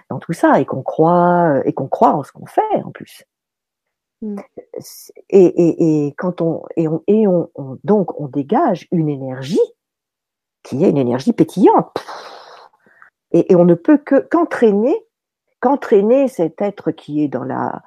[0.10, 3.26] dans tout ça, et qu'on croit et qu'on croit en ce qu'on fait en plus.
[4.22, 4.38] Mm.
[5.30, 7.50] Et, et, et, quand on et on et on,
[7.84, 9.60] donc on dégage une énergie
[10.64, 11.94] qui est une énergie pétillante.
[13.32, 14.96] Et, et on ne peut que qu'entraîner
[15.60, 17.82] qu'entraîner cet être qui est dans la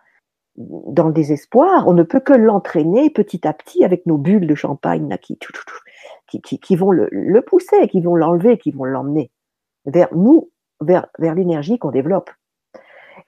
[0.69, 4.55] dans le désespoir, on ne peut que l'entraîner petit à petit avec nos bulles de
[4.55, 5.39] champagne qui,
[6.29, 9.31] qui, qui, vont le, le, pousser, qui vont l'enlever, qui vont l'emmener
[9.87, 10.51] vers nous,
[10.81, 12.31] vers, vers l'énergie qu'on développe.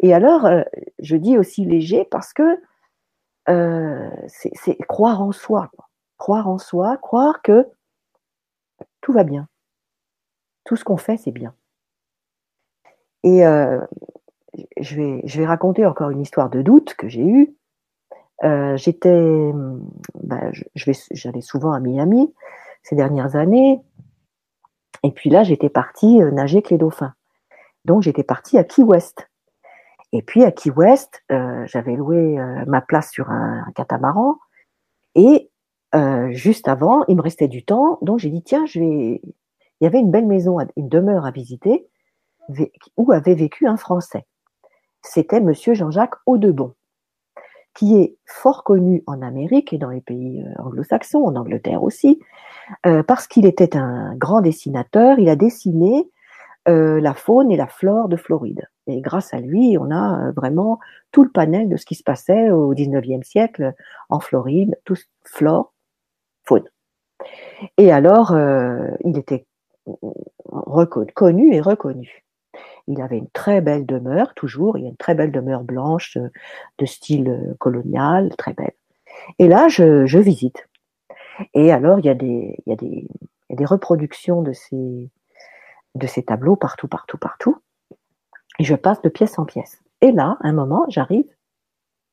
[0.01, 0.63] Et alors, euh,
[0.99, 2.61] je dis aussi léger parce que
[3.49, 5.71] euh, c'est croire en soi.
[6.19, 7.67] Croire en soi, croire que
[9.01, 9.49] tout va bien.
[10.65, 11.55] Tout ce qu'on fait, c'est bien.
[13.23, 13.81] Et euh,
[14.79, 17.57] je vais, raconter encore une histoire de doute que j'ai eue.
[18.77, 19.53] j'étais,
[20.23, 22.33] bah, j'allais souvent à Miami
[22.83, 23.81] ces dernières années.
[25.03, 27.15] Et puis là, j'étais partie nager avec les dauphins.
[27.85, 29.29] Donc j'étais partie à Key West.
[30.13, 34.39] Et puis à Key West, euh, j'avais loué euh, ma place sur un, catamaran.
[35.17, 35.51] Et
[35.95, 39.21] euh, juste avant, il me restait du temps, donc j'ai dit tiens, je vais.
[39.81, 41.89] Il y avait une belle maison, une demeure à visiter,
[42.97, 44.25] où avait vécu un Français.
[45.07, 46.75] C'était Monsieur Jean-Jacques Audebon,
[47.75, 52.21] qui est fort connu en Amérique et dans les pays anglo-saxons, en Angleterre aussi,
[52.83, 55.19] parce qu'il était un grand dessinateur.
[55.19, 56.09] Il a dessiné
[56.67, 58.67] euh, la faune et la flore de Floride.
[58.87, 60.81] Et grâce à lui, on a euh, vraiment
[61.13, 63.75] tout le panel de ce qui se passait au XIXe siècle
[64.09, 65.75] en Floride, tout flore,
[66.45, 66.65] faune.
[67.77, 69.47] Et alors, euh, il était
[71.15, 72.24] connu et reconnu.
[72.87, 76.19] Il avait une très belle demeure, toujours, il y a une très belle demeure blanche
[76.79, 78.75] de style colonial, très belle.
[79.39, 80.69] Et là, je, visite.
[81.55, 85.11] Et alors, il y a des, reproductions de ces,
[85.95, 87.57] de ces tableaux partout, partout, partout.
[88.59, 89.83] Et je passe de pièce en pièce.
[90.01, 91.27] Et là, à un moment, j'arrive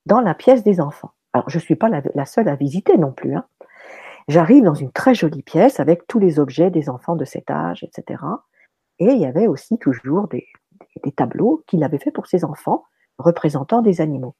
[0.05, 1.11] dans la pièce des enfants.
[1.33, 3.35] Alors, je ne suis pas la, seule à visiter non plus.
[3.35, 3.45] Hein.
[4.27, 7.83] J'arrive dans une très jolie pièce avec tous les objets des enfants de cet âge,
[7.83, 8.23] etc.
[8.99, 10.47] Et il y avait aussi toujours des,
[11.03, 12.85] des tableaux qu'il avait fait pour ses enfants,
[13.17, 14.35] représentant des animaux.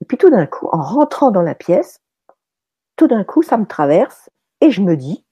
[0.00, 2.00] Et puis tout d'un coup, en rentrant dans la pièce,
[2.96, 4.30] tout d'un coup, ça me traverse
[4.60, 5.24] et je me dis,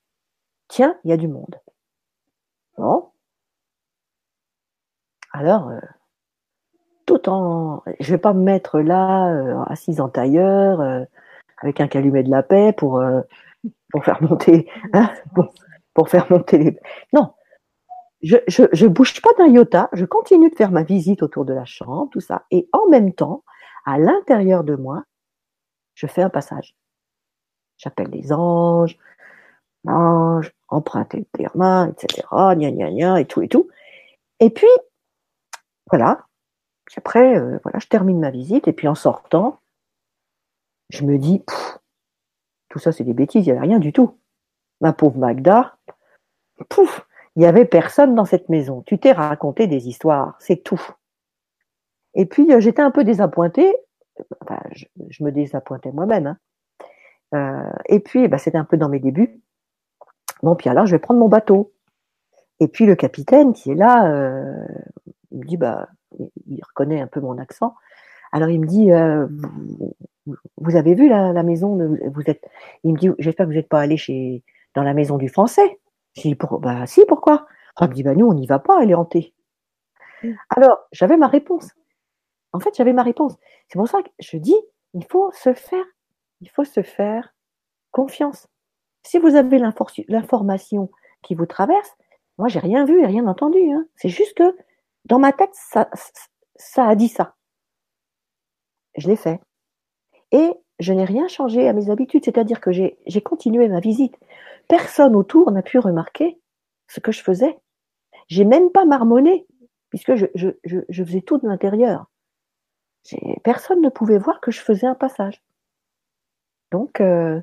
[0.69, 1.61] tiens, il y a du monde.
[2.79, 3.11] Bon.
[5.33, 5.81] Alors, euh,
[7.07, 7.83] tout en.
[8.01, 11.05] Je vais pas me mettre là, euh, assise en tailleur, euh,
[11.63, 13.03] avec un calumet de la paix pour,
[13.91, 14.69] pour faire monter.
[14.93, 15.11] Hein,
[15.95, 16.81] pour, faire monter les.
[17.13, 17.33] Non.
[18.23, 21.65] Je, je, bouge pas d'un iota, je continue de faire ma visite autour de la
[21.65, 22.45] chambre, tout ça.
[22.51, 23.45] Et en même temps,
[23.85, 25.05] à l'intérieur de moi,
[25.95, 26.75] je fais un passage.
[27.77, 28.99] J'appelle les anges,
[29.85, 33.69] mange, emprunter le terrain, etc., gna gna gna, et tout et tout.
[34.41, 34.67] Et puis,
[35.91, 36.27] voilà.
[36.97, 39.61] après, euh, voilà, je termine ma visite, et puis en sortant,
[40.91, 41.45] je me dis,
[42.69, 44.19] tout ça c'est des bêtises, il n'y avait rien du tout.
[44.81, 45.77] Ma pauvre Magda,
[46.69, 47.06] pouf,
[47.37, 48.83] il n'y avait personne dans cette maison.
[48.87, 50.81] Tu t'es raconté des histoires, c'est tout.
[52.15, 53.77] Et puis euh, j'étais un peu désappointée,
[54.73, 56.27] je, me désappointais moi-même.
[56.27, 56.39] Hein.
[57.35, 59.41] Euh, et puis bah, c'était un peu dans mes débuts.
[60.43, 61.73] Bon, puis alors, je vais prendre mon bateau.
[62.59, 64.67] Et puis le capitaine qui est là, euh,
[65.31, 65.89] il me dit, bah,
[66.47, 67.75] il reconnaît un peu mon accent.
[68.33, 68.91] Alors il me dit,
[70.57, 72.43] vous, avez vu la, maison de, vous êtes,
[72.83, 74.43] il me dit, j'espère que vous n'êtes pas allé chez
[74.75, 75.79] dans la maison du Français.
[76.17, 77.47] Je dis, pour, bah si, pourquoi?
[77.81, 79.35] Il me dit, bah nous on n'y va pas, elle est hantée.
[80.23, 80.33] Mm.
[80.51, 81.71] Alors j'avais ma réponse.
[82.53, 83.37] En fait, j'avais ma réponse.
[83.69, 84.57] C'est pour ça que je dis,
[84.95, 85.85] il faut se faire,
[86.41, 87.35] il faut se faire
[87.91, 88.49] confiance.
[89.03, 90.91] Si vous avez l'information
[91.23, 91.97] qui vous traverse,
[92.39, 93.61] moi j'ai rien vu et rien entendu.
[93.71, 93.87] Hein.
[93.97, 94.57] C'est juste que
[95.05, 95.89] dans ma tête, ça,
[96.57, 97.35] ça a dit ça.
[98.97, 99.41] Je l'ai fait.
[100.33, 104.17] Et je n'ai rien changé à mes habitudes, c'est-à-dire que j'ai continué ma visite.
[104.69, 106.39] Personne autour n'a pu remarquer
[106.89, 107.59] ce que je faisais.
[108.29, 109.47] J'ai même pas marmonné,
[109.91, 110.27] puisque je,
[110.65, 112.07] je faisais tout de l'intérieur.
[113.45, 115.43] Personne ne pouvait voir que je faisais un passage.
[116.73, 117.41] Donc, euh,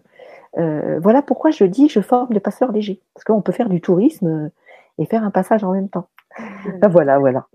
[0.57, 3.01] euh, voilà pourquoi je dis je forme des passeurs légers.
[3.13, 4.49] Parce qu'on peut faire du tourisme euh,
[4.97, 6.07] et faire un passage en même temps.
[6.89, 7.47] Voilà, voilà.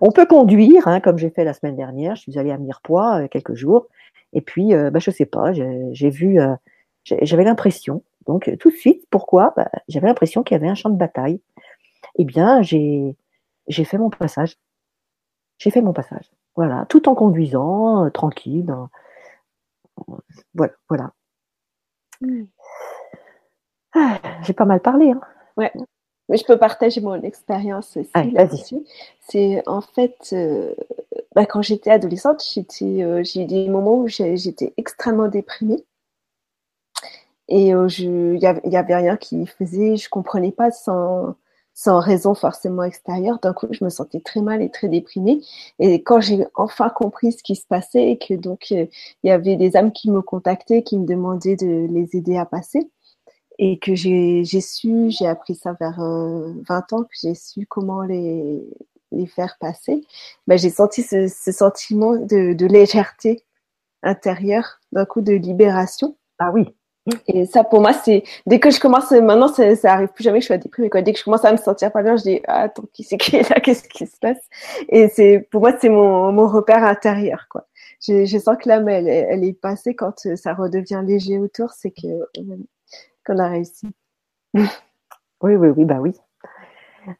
[0.00, 2.14] On peut conduire, hein, comme j'ai fait la semaine dernière.
[2.14, 3.88] Je suis allée à Mirepoix quelques jours.
[4.32, 6.38] Et puis, euh, ben, je sais pas, j'ai vu,
[7.04, 8.02] j'avais l'impression.
[8.26, 9.52] Donc, tout de suite, pourquoi?
[9.56, 11.40] Ben, J'avais l'impression qu'il y avait un champ de bataille.
[12.16, 13.16] Eh bien, j'ai
[13.68, 14.56] fait mon passage.
[15.58, 16.30] J'ai fait mon passage.
[16.56, 18.74] Voilà, tout en conduisant, tranquille.
[20.54, 21.12] Voilà, voilà.
[22.20, 22.44] Hmm.
[23.94, 25.10] Ah, j'ai pas mal parlé.
[25.10, 25.20] Hein.
[25.56, 25.72] Ouais.
[26.28, 28.86] Mais je peux partager mon expérience aussi là-dessus.
[29.20, 30.74] C'est en fait, euh,
[31.34, 35.84] bah, quand j'étais adolescente, euh, j'ai eu des moments où j'étais extrêmement déprimée.
[37.48, 41.34] Et euh, il n'y avait, avait rien qui faisait, je comprenais pas sans,
[41.74, 43.38] sans raison forcément extérieure.
[43.40, 45.40] D'un coup, je me sentais très mal et très déprimée.
[45.78, 48.86] Et quand j'ai enfin compris ce qui se passait et que donc euh,
[49.22, 52.46] il y avait des âmes qui me contactaient, qui me demandaient de les aider à
[52.46, 52.90] passer,
[53.58, 58.02] et que j'ai su, j'ai appris ça vers 20 euh, ans, que j'ai su comment
[58.02, 58.62] les,
[59.12, 60.02] les faire passer,
[60.46, 63.44] ben, j'ai senti ce, ce sentiment de, de légèreté
[64.02, 66.16] intérieure, d'un coup de libération.
[66.38, 66.74] Ah oui,
[67.26, 70.38] et ça, pour moi, c'est dès que je commence, maintenant, ça, ça arrive plus jamais
[70.38, 70.88] que je sois déprimée.
[70.88, 71.02] Quoi.
[71.02, 73.16] Dès que je commence à me sentir pas bien, je dis ah, attends, qui c'est
[73.16, 73.60] qui est là?
[73.62, 74.38] Qu'est-ce qui se passe?
[74.88, 77.46] Et c'est pour moi, c'est mon, mon repère intérieur.
[77.50, 77.66] Quoi.
[78.06, 82.06] je, sens que l'âme, elle, elle, est passée quand ça redevient léger autour, c'est que
[83.26, 83.88] qu'on a réussi.
[85.44, 86.12] Oui, oui, oui, bah oui.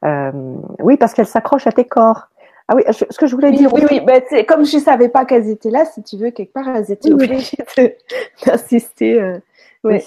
[0.04, 0.30] Euh,
[0.78, 2.28] oui, parce qu'elle s'accroche à tes corps.
[2.68, 3.74] Ah oui, ce que je voulais dire.
[3.74, 6.52] Oui, oui, bah, comme je ne savais pas qu'elles étaient là, si tu veux, quelque
[6.52, 7.58] part, elles étaient obligées
[8.46, 9.20] d'insister.
[9.20, 9.38] Euh,
[9.84, 10.00] oui.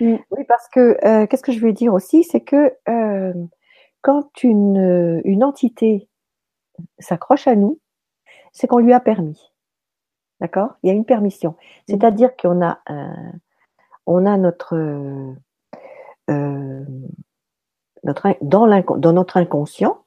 [0.00, 0.16] Mm.
[0.30, 2.74] oui, parce que euh, qu'est-ce que je voulais dire aussi, c'est que
[4.02, 6.08] quand une, une entité
[6.98, 7.80] s'accroche à nous,
[8.52, 9.52] c'est qu'on lui a permis.
[10.40, 10.74] D'accord?
[10.82, 11.50] Il y a une permission.
[11.50, 11.54] Mm.
[11.88, 12.80] C'est-à-dire qu'on a,
[14.06, 14.76] on a notre,
[18.04, 20.04] notre, dans, notre inconscient,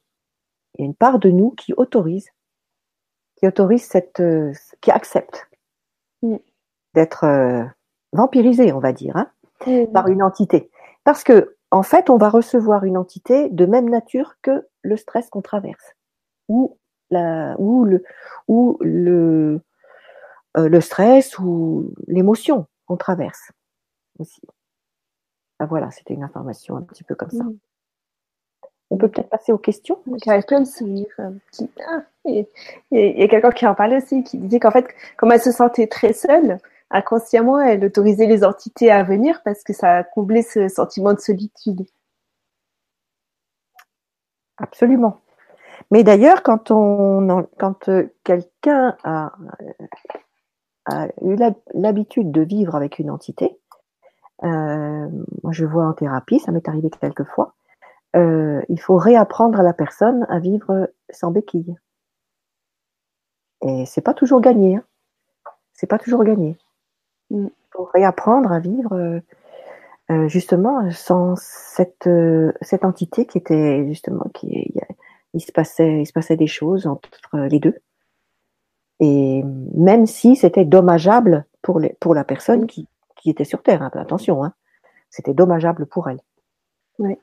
[0.76, 2.30] il y a une part de nous qui autorise,
[3.36, 5.49] qui autorise cette, euh, qui accepte
[6.22, 6.38] mm.
[6.93, 7.66] d'être euh,
[8.18, 9.30] vampirisé, on va dire, hein,
[9.65, 9.91] mm.
[9.93, 10.70] par une entité.
[11.03, 15.30] Parce que, en fait, on va recevoir une entité de même nature que le stress
[15.30, 15.93] qu'on traverse,
[16.49, 16.78] ou
[17.09, 18.03] la, ou le,
[18.47, 19.61] ou le,
[20.57, 23.51] euh, le stress ou l'émotion qu'on traverse
[24.20, 24.41] aussi.
[25.59, 27.43] Ah, voilà, c'était une information un petit peu comme ça.
[27.43, 27.57] Mm.
[28.89, 29.99] On peut peut-être passer aux questions.
[30.24, 31.13] J'arrive plein de souvenirs.
[31.20, 32.45] Ah, il
[33.01, 34.88] y a quelqu'un qui en parlait aussi, qui disait qu'en fait,
[35.18, 36.59] comme elle se sentait très seule,
[36.90, 41.20] inconsciemment, elle autorisait les entités à venir parce que ça a comblé ce sentiment de
[41.20, 41.86] solitude.
[44.58, 45.20] Absolument.
[45.92, 49.34] Mais d'ailleurs, quand euh, quelqu'un a,
[50.86, 51.36] a, eu
[51.74, 53.58] l'habitude de vivre avec une entité,
[54.44, 55.08] euh,
[55.44, 57.56] moi je vois en thérapie, ça m'est arrivé quelques fois,
[58.16, 61.76] euh, il faut réapprendre à la personne à vivre sans béquille.
[63.62, 64.78] Et c'est pas toujours gagné.
[64.78, 64.84] Hein.
[65.74, 66.58] C'est pas toujours gagné.
[67.30, 67.47] Mm.
[67.71, 69.19] Faut réapprendre à vivre euh,
[70.11, 72.09] euh, justement sans cette,
[72.61, 74.73] cette entité qui était justement qui
[75.34, 77.75] il se passait il se passait des choses entre les deux.
[78.99, 79.43] Et
[79.75, 83.91] même si c'était dommageable pour les, pour la personne qui, qui était sur Terre, hein,
[83.93, 84.53] attention, hein,
[85.09, 86.19] c'était dommageable pour elle.
[86.99, 87.17] Oui.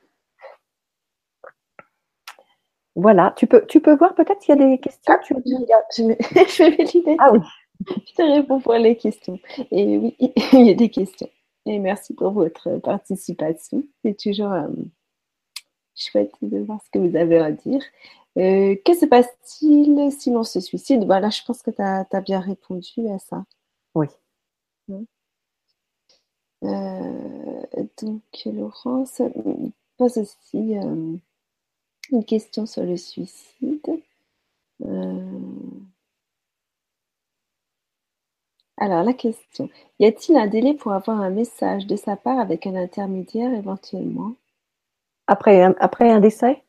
[2.95, 5.13] Voilà, tu peux, tu peux voir peut-être s'il y a des questions.
[5.13, 5.33] Ah, je,
[5.97, 7.39] je, vais Ah oui.
[7.87, 9.39] Je te réponds pour les questions.
[9.71, 10.15] Et oui,
[10.53, 11.29] il y a des questions.
[11.65, 13.83] Et merci pour votre participation.
[14.03, 14.67] C'est toujours euh,
[15.95, 17.81] chouette de voir ce que vous avez à dire.
[18.37, 21.05] Euh, que se passe-t-il si l'on se suicide?
[21.05, 23.45] Voilà, je pense que tu as, bien répondu à ça.
[23.95, 24.07] Oui.
[26.63, 27.63] Euh,
[28.01, 29.21] donc, Laurence
[29.97, 30.75] pose aussi
[32.11, 33.81] une question sur le suicide.
[38.81, 39.69] Euh, alors, la question.
[39.99, 44.33] Y a-t-il un délai pour avoir un message de sa part avec un intermédiaire éventuellement?
[45.27, 46.63] Après un, après un décès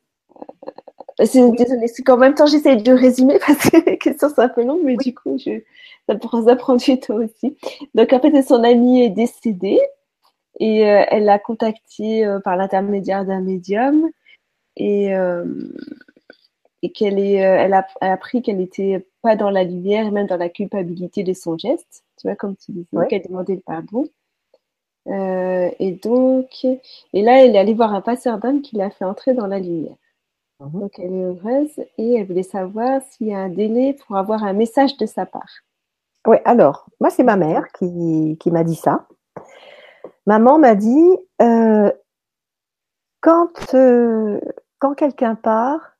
[1.20, 1.24] euh,
[1.56, 4.64] Désolée, c'est qu'en même temps, j'essaie de résumer parce que la question c'est un peu
[4.64, 5.60] longue, mais du coup, je,
[6.08, 7.56] ça, prend, ça prend du temps aussi.
[7.94, 9.80] Donc, en fait, son ami est décédé
[10.60, 14.08] et euh, elle l'a contacté par l'intermédiaire d'un médium
[14.76, 15.44] et, euh,
[16.82, 20.36] et qu'elle est, euh, elle a, appris qu'elle n'était pas dans la lumière, même dans
[20.36, 24.06] la culpabilité de son geste, tu vois, comme tu disais, qu'elle demandait le pardon.
[25.08, 29.04] Euh, et donc, et là, elle est allée voir un passeur d'âme qui l'a fait
[29.04, 29.96] entrer dans la lumière.
[30.60, 30.80] Mhm.
[30.80, 34.44] Donc, elle est heureuse et elle voulait savoir s'il y a un délai pour avoir
[34.44, 35.60] un message de sa part.
[36.26, 39.06] Oui, alors, moi, c'est ma mère qui, qui m'a dit ça.
[40.26, 41.92] Maman m'a dit, euh,
[43.20, 44.40] quand, euh,
[44.78, 45.95] quand quelqu'un part,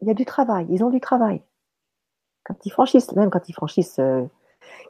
[0.00, 1.42] il y a du travail, ils ont du travail.
[2.44, 4.24] Quand ils franchissent, même quand ils franchissent, euh,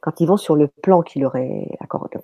[0.01, 1.35] quand ils vont sur le plan qui leur
[1.81, 2.19] accordé,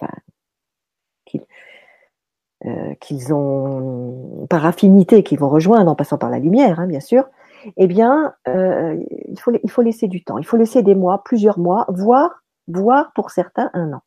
[2.66, 7.01] euh, qu'ils ont par affinité, qu'ils vont rejoindre en passant par la lumière, hein, bien
[7.01, 7.28] sûr,
[7.76, 8.97] eh bien, euh,
[9.28, 10.39] il, faut, il faut laisser du temps.
[10.39, 14.03] Il faut laisser des mois, plusieurs mois, voire, voire pour certains un an.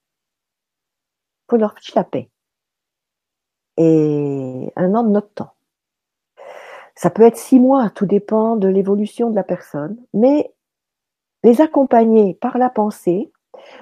[1.47, 2.29] Il faut leur ficher la paix
[3.77, 5.53] et un an de notre temps.
[6.97, 10.51] Ça peut être six mois, tout dépend de l'évolution de la personne, mais
[11.43, 13.31] les accompagner par la pensée.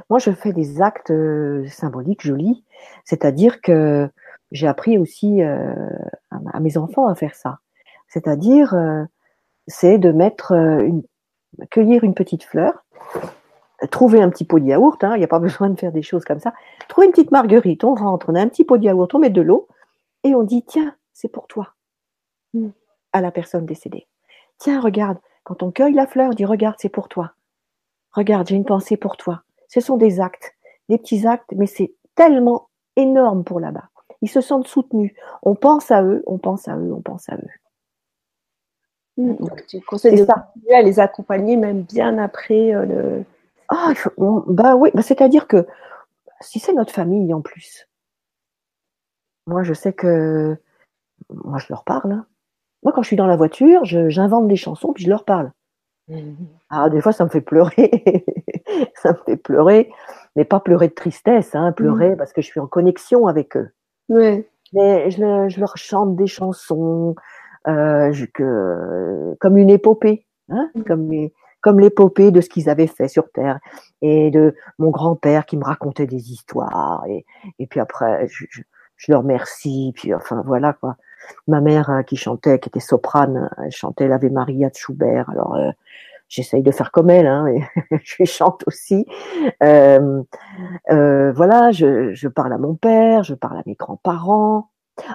[0.09, 2.65] Moi, je fais des actes euh, symboliques jolis,
[3.05, 4.09] c'est-à-dire que
[4.51, 5.73] j'ai appris aussi euh,
[6.29, 7.59] à mes enfants à faire ça.
[8.09, 9.05] C'est-à-dire, euh,
[9.65, 11.01] c'est de mettre une,
[11.71, 12.85] cueillir une petite fleur,
[13.91, 16.03] trouver un petit pot de yaourt, hein, il n'y a pas besoin de faire des
[16.03, 16.53] choses comme ça.
[16.89, 19.29] Trouver une petite marguerite, on rentre, on a un petit pot de yaourt, on met
[19.29, 19.69] de l'eau,
[20.25, 21.75] et on dit tiens, c'est pour toi
[22.53, 22.71] hmm.
[23.15, 24.07] À la personne décédée.
[24.57, 27.31] Tiens, regarde, quand on cueille la fleur, dit regarde, c'est pour toi.
[28.11, 29.43] Regarde, j'ai une pensée pour toi.
[29.69, 30.53] Ce sont des actes,
[30.89, 33.89] des petits actes, mais c'est tellement énorme pour là-bas.
[34.21, 35.13] Ils se sentent soutenus.
[35.43, 37.49] On pense à eux, on pense à eux, on pense à eux.
[39.17, 39.35] Mmh.
[39.35, 43.23] Donc, tu conseilles de continuer à les accompagner même bien après le.
[43.69, 45.65] Ah, bah oui, bah, c'est-à-dire que
[46.41, 47.87] si c'est notre famille en plus,
[49.47, 50.57] moi je sais que
[51.29, 52.11] moi je leur parle.
[52.11, 52.27] Hein.
[52.83, 55.51] Moi quand je suis dans la voiture, j'invente des chansons puis je leur parle.
[56.07, 56.33] Mmh.
[56.69, 58.25] Ah, des fois ça me fait pleurer,
[58.95, 59.89] ça me fait pleurer,
[60.35, 62.17] mais pas pleurer de tristesse, hein, pleurer mmh.
[62.17, 63.69] parce que je suis en connexion avec eux.
[64.09, 64.47] Ouais.
[64.73, 67.15] Mais je, je, leur chante des chansons
[67.67, 71.11] euh, que, comme une épopée, hein, comme
[71.65, 73.59] comme l'épopée de ce qu'ils avaient fait sur Terre
[74.03, 77.25] et de mon grand-père qui me racontait des histoires et,
[77.57, 80.95] et puis après je, je, le remercie puis enfin voilà quoi.
[81.47, 85.29] Ma mère euh, qui chantait, qui était soprane, elle chantait l'Ave Maria de Schubert.
[85.29, 85.71] Alors euh,
[86.27, 87.61] j'essaye de faire comme elle, hein, et
[88.03, 89.05] je chante aussi.
[89.63, 90.21] Euh,
[90.91, 94.69] euh, voilà, je, parle à mon père, je parle à mes grands-parents.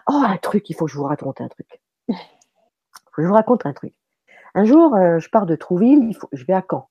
[0.08, 1.80] Oh, un truc, il faut que je vous raconte un truc.
[2.08, 3.94] Il faut que je vous raconte un truc.
[4.54, 6.88] Un jour, euh, je pars de Trouville, il faut, je vais à Caen.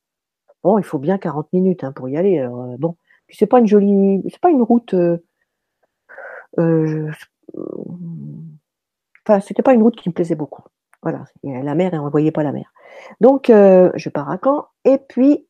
[0.63, 2.39] Bon, il faut bien 40 minutes hein, pour y aller.
[2.39, 2.95] Alors, euh, bon,
[3.27, 4.93] puis c'est pas une jolie, c'est pas une route.
[4.93, 5.23] Euh,
[6.57, 7.11] euh,
[9.41, 10.63] c'était pas une route qui me plaisait beaucoup.
[11.01, 12.73] Voilà, la mer et on ne voyait pas la mer.
[13.21, 15.47] Donc, je pars à Caen et puis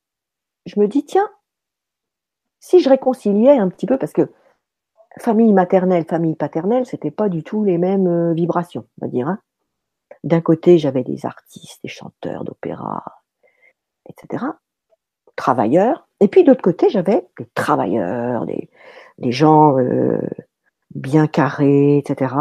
[0.65, 1.27] je me dis tiens,
[2.59, 4.31] si je réconciliais un petit peu parce que
[5.17, 9.27] famille maternelle, famille paternelle, c'était pas du tout les mêmes vibrations, on va dire.
[9.27, 9.39] Hein.
[10.23, 13.03] D'un côté, j'avais des artistes, des chanteurs d'opéra,
[14.07, 14.45] etc.,
[15.35, 16.07] travailleurs.
[16.19, 18.69] Et puis d'autre côté, j'avais des travailleurs, des,
[19.17, 20.19] des gens euh,
[20.93, 22.35] bien carrés, etc.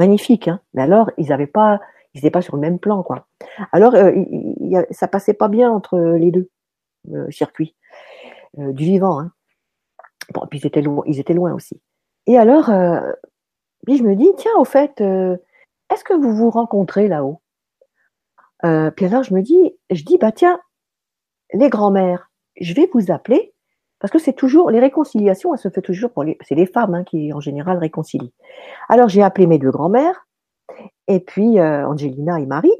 [0.00, 1.80] Magnifique, hein Mais alors, ils n'avaient pas,
[2.14, 3.26] ils n'étaient pas sur le même plan, quoi.
[3.70, 4.12] Alors, euh,
[4.90, 6.50] ça passait pas bien entre les deux
[7.12, 7.76] euh, circuits
[8.56, 9.20] du vivant.
[9.20, 9.32] Hein.
[10.34, 11.80] Bon, puis ils étaient loin, aussi.
[12.26, 12.70] Et alors,
[13.84, 17.40] puis je me dis, tiens, au fait, est-ce que vous vous rencontrez là-haut?
[18.64, 20.60] Euh, Puis alors je me dis, je dis, bah tiens,
[21.52, 22.30] les grands-mères,
[22.60, 23.54] je vais vous appeler,
[24.00, 26.94] parce que c'est toujours, les réconciliations, elles se font toujours pour les, c'est les femmes
[26.94, 28.32] hein, qui en général réconcilient.
[28.88, 30.26] Alors j'ai appelé mes deux grands-mères,
[31.06, 32.72] et puis euh, Angelina et Marie,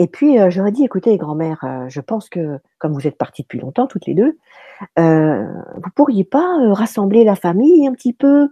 [0.00, 3.42] et puis euh, j'aurais dit, écoutez, grand-mère, euh, je pense que comme vous êtes parties
[3.42, 4.38] depuis longtemps toutes les deux,
[4.98, 5.44] euh,
[5.74, 8.48] vous pourriez pas rassembler la famille un petit peu?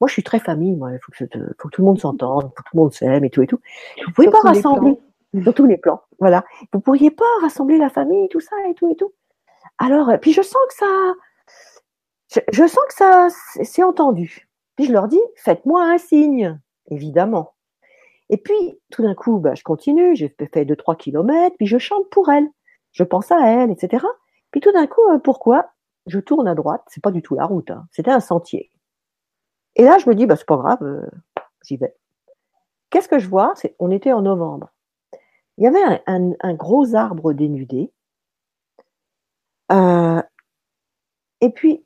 [0.00, 0.92] Moi, je suis très famille, moi.
[0.92, 1.24] Il faut que,
[1.58, 3.46] faut que tout le monde s'entende, faut que tout le monde s'aime et tout et
[3.46, 3.60] tout.
[4.06, 4.98] Vous pouvez pas rassembler
[5.42, 6.00] sur tous les plans.
[6.20, 6.42] Voilà.
[6.72, 9.12] Vous pourriez pas rassembler la famille, tout ça et tout et tout.
[9.76, 10.86] Alors, puis je sens que ça,
[12.28, 13.28] je, sens que ça,
[13.62, 14.48] c'est entendu.
[14.76, 17.54] Puis je leur dis, faites-moi un signe, évidemment.
[18.30, 21.78] Et puis, tout d'un coup, bah, je continue, j'ai fait deux, trois kilomètres, puis je
[21.78, 22.48] chante pour elle.
[22.92, 24.04] Je pense à elle, etc.
[24.50, 25.70] Puis tout d'un coup, euh, pourquoi?
[26.06, 27.86] Je tourne à droite, c'est pas du tout la route, hein.
[27.90, 28.70] c'était un sentier.
[29.76, 31.06] Et là, je me dis, bah, c'est pas grave, euh,
[31.64, 31.94] j'y vais.
[32.90, 33.54] Qu'est-ce que je vois?
[33.78, 34.70] On était en novembre.
[35.58, 37.92] Il y avait un, gros arbre dénudé.
[39.72, 40.22] Euh,
[41.40, 41.84] et puis,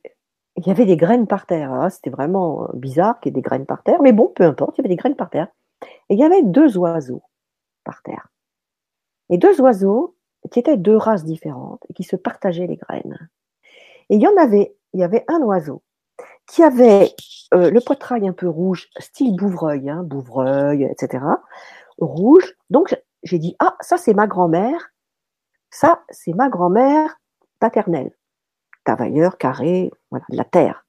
[0.63, 1.73] il y avait des graines par terre.
[1.73, 4.01] Ah, c'était vraiment bizarre qu'il y ait des graines par terre.
[4.01, 5.49] Mais bon, peu importe, il y avait des graines par terre.
[6.09, 7.23] Et il y avait deux oiseaux
[7.85, 8.29] par terre.
[9.29, 10.17] Et deux oiseaux
[10.51, 13.29] qui étaient deux races différentes et qui se partageaient les graines.
[14.09, 15.83] Et il y en avait, il y avait un oiseau
[16.47, 17.15] qui avait
[17.55, 21.25] euh, le poitrail un peu rouge, style bouvreuil, hein, bouvreuil, etc.
[21.99, 22.55] Rouge.
[22.71, 24.93] Donc j'ai dit ah ça c'est ma grand-mère,
[25.71, 27.17] ça c'est ma grand-mère
[27.61, 28.13] paternelle,
[28.85, 30.85] travailleur carré, voilà, de la terre.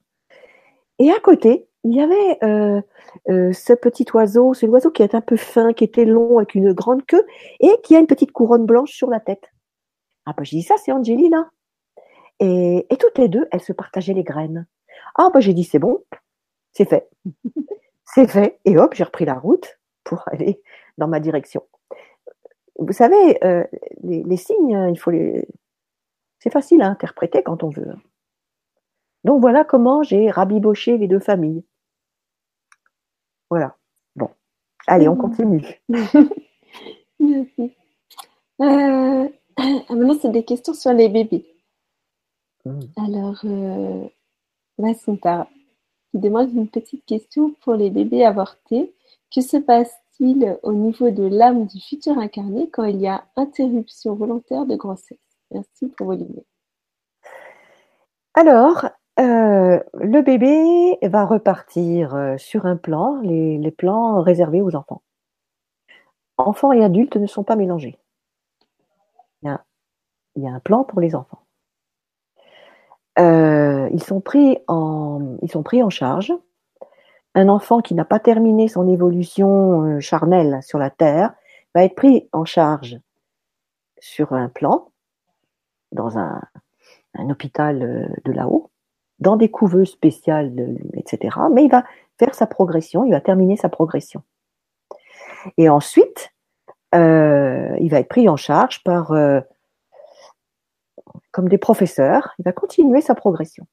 [1.00, 2.82] Et à côté il y avait euh,
[3.28, 6.56] euh, ce petit oiseau, c'est l'oiseau qui est un peu fin, qui était long avec
[6.56, 7.26] une grande queue
[7.60, 9.52] et qui a une petite couronne blanche sur la tête.
[10.26, 11.52] Ah bah j'ai dit ça c'est Angelina.
[12.40, 14.66] Et, et toutes les deux elles se partageaient les graines.
[15.16, 16.04] Ah, bah, j'ai dit, c'est bon,
[16.72, 17.10] c'est fait.
[18.06, 18.60] c'est fait.
[18.66, 20.62] Et hop, j'ai repris la route pour aller
[20.98, 21.64] dans ma direction.
[22.80, 23.64] Vous savez, euh,
[24.04, 25.48] les, signes, il faut les.
[26.44, 27.96] C'est facile à interpréter quand on veut.
[29.24, 31.64] Donc voilà comment j'ai rabiboché les deux familles.
[33.50, 33.78] Voilà.
[34.18, 34.30] Bon.
[34.86, 35.82] Allez, on continue.
[37.20, 37.74] Merci.
[38.60, 39.30] Euh,
[39.90, 41.46] maintenant, c'est des questions sur les bébés.
[42.66, 42.82] Hmm.
[42.98, 44.06] Alors, euh,
[44.78, 45.48] Vasanta
[46.12, 48.94] qui demande une petite question pour les bébés avortés.
[49.34, 54.14] Que se passe-t-il au niveau de l'âme du futur incarné quand il y a interruption
[54.14, 55.33] volontaire de grossesse?
[55.54, 56.44] Merci pour vos lumières.
[58.34, 58.86] Alors,
[59.20, 65.04] euh, le bébé va repartir euh, sur un plan, les, plans réservés aux enfants.
[66.38, 68.00] Enfants et adultes ne sont pas mélangés.
[70.36, 71.44] il y a un plan pour les enfants.
[73.20, 75.38] Euh, ils, sont pris en,
[75.90, 76.34] charge.
[77.36, 81.36] Un enfant qui n'a pas terminé son évolution charnelle sur la Terre
[81.76, 83.00] va être pris en charge
[84.00, 84.92] sur un plan,
[85.94, 86.42] dans un,
[87.30, 88.70] hôpital de là-haut,
[89.20, 90.52] dans des couveuses spéciales,
[90.96, 91.38] etc.
[91.52, 91.84] Mais il va
[92.18, 94.24] faire sa progression, il va terminer sa progression.
[95.58, 96.34] Et ensuite,
[96.94, 99.14] il va être pris en charge par
[101.32, 103.66] comme des professeurs, il va continuer sa progression.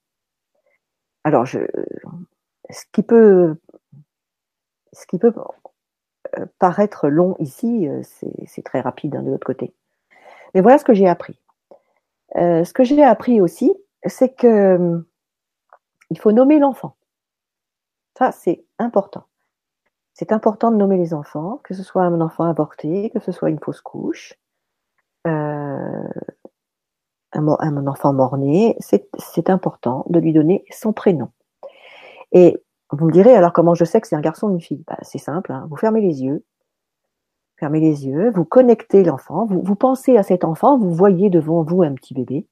[1.24, 1.60] Alors, je,
[2.70, 3.56] ce qui peut,
[4.92, 5.32] ce qui peut
[6.38, 8.02] euh, paraître long ici, euh,
[8.46, 9.74] c'est très rapide hein, de l'autre côté.
[10.54, 11.38] Mais voilà ce que j'ai appris.
[12.36, 13.72] Euh, ce que j'ai appris aussi,
[14.06, 15.04] c'est que
[16.10, 16.96] il faut nommer l'enfant.
[18.18, 19.24] Ça, c'est important.
[20.14, 23.50] C'est important de nommer les enfants, que ce soit un enfant avorté, que ce soit
[23.50, 24.34] une fausse couche,
[25.26, 26.08] euh,
[27.32, 31.30] un, un enfant mort-né, c'est important de lui donner son prénom.
[32.32, 32.58] Et
[32.90, 34.84] vous me direz, alors comment je sais que c'est un garçon ou une fille?
[34.86, 35.66] Bah, C'est simple, hein.
[35.70, 36.44] vous fermez les yeux,
[37.60, 41.82] fermez les yeux, vous connectez l'enfant, vous, pensez à cet enfant, vous voyez devant vous
[41.82, 42.46] un petit bébé,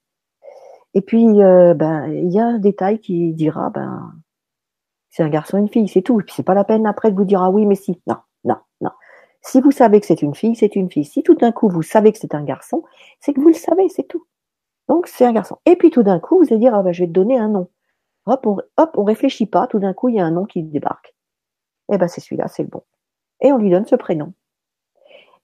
[0.95, 4.13] et puis euh, ben il y a un détail qui dira ben
[5.11, 6.21] c'est un garçon une fille, c'est tout.
[6.21, 8.17] Et puis c'est pas la peine après de vous dire ah oui mais si, non,
[8.45, 8.91] non, non.
[9.43, 11.05] Si vous savez que c'est une fille, c'est une fille.
[11.05, 12.85] Si tout d'un coup vous savez que c'est un garçon,
[13.21, 14.27] c'est que vous le savez, c'est tout.
[14.89, 15.59] Donc c'est un garçon.
[15.67, 17.49] Et puis tout d'un coup, vous allez dire, ah ben, je vais te donner un
[17.49, 17.69] nom.
[18.27, 20.63] Hop, on, hop, on réfléchit pas, tout d'un coup, il y a un nom qui
[20.63, 21.15] débarque.
[21.93, 22.83] Eh ben c'est celui-là, c'est le bon.
[23.41, 24.35] Et on lui donne ce prénom.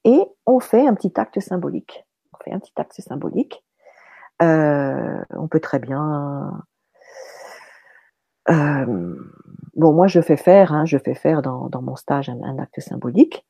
[0.04, 2.04] Et on fait un petit acte symbolique.
[2.32, 3.64] On fait un petit acte symbolique.
[4.42, 6.64] Euh, on peut très bien.
[8.50, 9.16] Euh,
[9.74, 13.46] bon, moi je fais faire, hein, je fais faire dans, mon stage un, acte symbolique,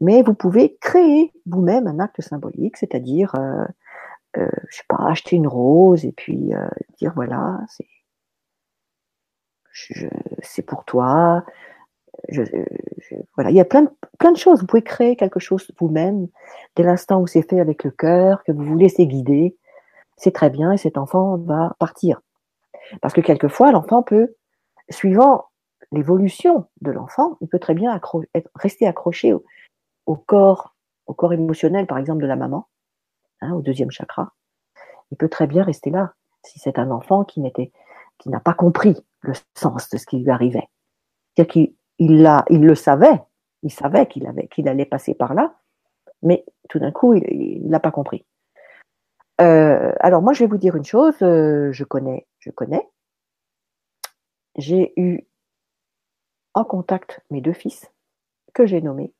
[0.00, 3.64] mais vous pouvez créer vous-même un acte symbolique, c'est-à-dire euh,
[4.38, 6.52] euh, je sais pas, acheter une rose et puis
[6.98, 7.60] dire voilà,
[10.42, 11.44] c'est pour toi.
[12.28, 12.42] Je,
[13.34, 14.60] voilà, il y a plein de, plein de choses.
[14.60, 16.28] Vous pouvez créer quelque chose vous-même
[16.76, 19.56] dès l'instant où c'est fait avec le cœur, que vous vous laissez guider.
[20.16, 22.20] C'est très bien et cet enfant va partir.
[23.00, 24.34] Parce que quelquefois, l'enfant peut,
[24.90, 25.46] suivant
[25.92, 28.00] l'évolution de l'enfant, il peut très bien
[28.54, 29.44] rester accroché au,
[30.06, 32.68] au, corps, au corps émotionnel, par exemple, de la maman.
[33.40, 34.34] Hein, au deuxième chakra,
[35.10, 36.12] il peut très bien rester là.
[36.42, 37.72] Si c'est un enfant qui n'était,
[38.18, 40.68] qui n'a pas compris le sens de ce qui lui arrivait,
[41.34, 43.22] c'est-à-dire qu'il il, le savait,
[43.62, 45.54] il savait qu'il avait, qu'il allait passer par là,
[46.22, 48.26] mais tout d'un coup, il n'a pas compris.
[49.40, 51.16] Euh, alors moi, je vais vous dire une chose.
[51.22, 52.88] Euh, je connais, je connais.
[54.56, 55.26] J'ai eu
[56.54, 57.90] en contact mes deux fils
[58.52, 59.14] que j'ai nommés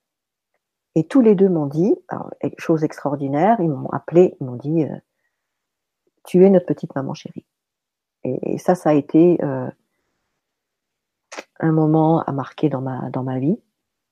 [0.96, 1.94] et tous les deux m'ont dit,
[2.58, 4.96] chose extraordinaire, ils m'ont appelé, ils m'ont dit, euh,
[6.24, 7.46] tu es notre petite maman chérie.
[8.24, 9.38] Et, ça, ça a été
[11.60, 13.58] un moment à marquer dans ma, dans ma vie,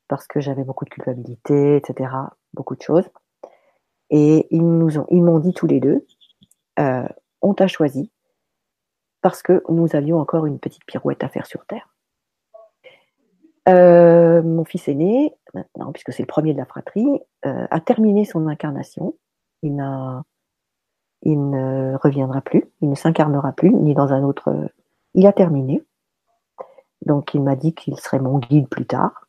[0.08, 2.10] parce que j'avais beaucoup de culpabilité, etc.,
[2.54, 3.08] beaucoup de choses.
[4.10, 6.06] Et ils nous ont, ils m'ont dit tous les deux,
[6.78, 7.06] euh,
[7.42, 8.10] on t'a choisi
[9.20, 11.94] parce que nous avions encore une petite pirouette à faire sur Terre.
[13.68, 18.24] Euh, mon fils aîné, maintenant, puisque c'est le premier de la fratrie, euh, a terminé
[18.24, 19.14] son incarnation.
[19.62, 19.84] Il,
[21.22, 24.70] il ne reviendra plus, il ne s'incarnera plus, ni dans un autre.
[25.14, 25.84] Il a terminé.
[27.06, 29.26] Donc il m'a dit qu'il serait mon guide plus tard.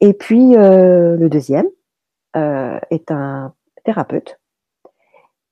[0.00, 1.68] Et puis euh, le deuxième
[2.34, 3.52] est un
[3.82, 4.38] thérapeute.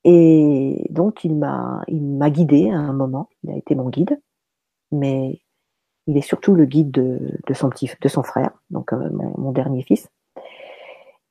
[0.05, 3.29] Et donc il m'a, il m'a guidé à un moment.
[3.43, 4.21] Il a été mon guide,
[4.93, 5.41] mais
[6.07, 9.83] il est surtout le guide de, son petit, de son frère, donc euh, mon, dernier
[9.83, 10.09] fils.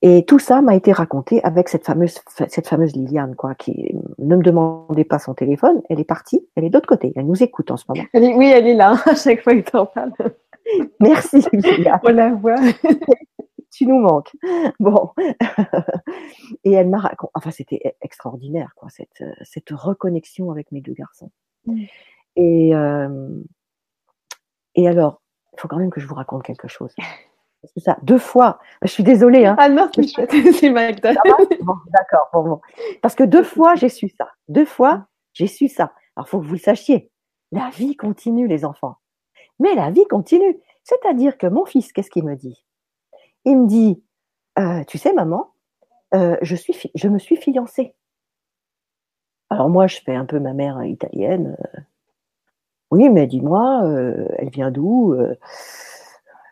[0.08, 4.36] Et tout ça m'a été raconté avec cette fameuse, cette fameuse Liliane, quoi, qui ne
[4.36, 5.82] me demandait pas son téléphone.
[5.90, 7.12] Elle est partie, elle est de l'autre côté.
[7.16, 8.04] Elle nous écoute en ce moment.
[8.14, 10.12] oui, elle est là à chaque fois que tu en parles.
[11.00, 12.00] Merci, Liliane.
[12.04, 12.60] On la voit.
[13.72, 14.32] tu nous manques.
[14.80, 15.10] Bon.
[16.64, 21.32] Et elle m'a raconté, enfin, c'était extraordinaire, quoi, cette, cette reconnexion avec mes deux garçons.
[21.66, 21.84] Mm.
[22.36, 23.42] Et, euh,
[24.76, 25.24] et alors,
[25.54, 26.94] il faut quand même que je vous raconte quelque chose.
[27.74, 28.60] C'est ça, deux fois.
[28.82, 29.46] Je suis désolée.
[29.46, 29.56] Hein.
[29.58, 31.14] Ah non, c'est Magda.
[31.62, 32.62] bon, D'accord, bon, bon.
[33.02, 34.30] Parce que deux fois, j'ai su ça.
[34.48, 35.92] Deux fois, j'ai su ça.
[36.16, 37.12] Alors, il faut que vous le sachiez.
[37.52, 38.98] La vie continue, les enfants.
[39.60, 40.60] Mais la vie continue.
[40.84, 42.66] C'est-à-dire que mon fils, qu'est-ce qu'il me dit?
[43.46, 44.04] Il me dit,
[44.60, 45.52] euh, tu sais, maman,
[46.14, 47.96] euh, je, suis je me suis fiancée.
[49.50, 51.58] Alors moi, je fais un peu ma mère italienne.
[52.92, 55.16] Oui, mais dis-moi, euh, elle vient d'où?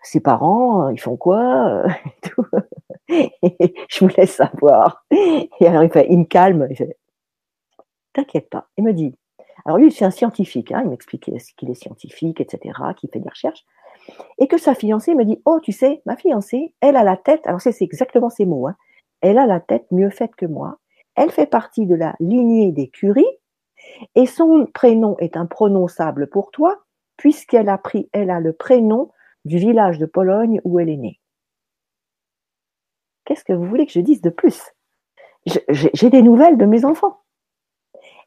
[0.03, 1.84] Ses parents, ils font quoi
[3.09, 5.05] Je vous laisse savoir.
[5.11, 6.67] Et alors, il, fait, il me calme.
[8.13, 8.67] T'inquiète pas.
[8.77, 9.15] Il me dit
[9.65, 10.71] Alors, lui, c'est un scientifique.
[10.71, 13.65] Hein, il m'explique qu'il est scientifique, etc., qu'il fait des recherches.
[14.38, 17.47] Et que sa fiancée me dit Oh, tu sais, ma fiancée, elle a la tête.
[17.47, 18.67] Alors, c'est exactement ces mots.
[18.67, 18.75] Hein,
[19.21, 20.77] elle a la tête mieux faite que moi.
[21.15, 23.25] Elle fait partie de la lignée des Curie
[24.15, 26.84] et son prénom est imprononçable pour toi
[27.17, 29.11] puisqu'elle a pris, elle a le prénom
[29.45, 31.20] du village de Pologne où elle est née.
[33.26, 34.74] Qu'est-ce que vous voulez que je dise de plus?
[35.70, 37.22] J'ai des nouvelles de mes enfants.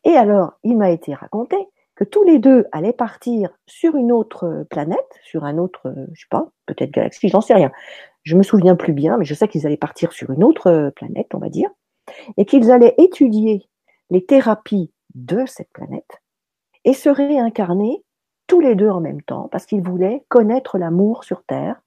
[0.04, 1.56] Et alors, il m'a été raconté
[1.94, 6.28] que tous les deux allaient partir sur une autre planète, sur un autre, je sais
[6.30, 7.72] pas, peut-être galaxie, j'en sais rien.
[8.22, 11.34] Je me souviens plus bien, mais je sais qu'ils allaient partir sur une autre planète,
[11.34, 11.70] on va dire,
[12.36, 13.68] et qu'ils allaient étudier
[14.10, 16.22] les thérapies de cette planète
[16.84, 18.04] et se réincarner
[18.46, 21.80] tous les deux en même temps parce qu'ils voulaient connaître l'amour sur Terre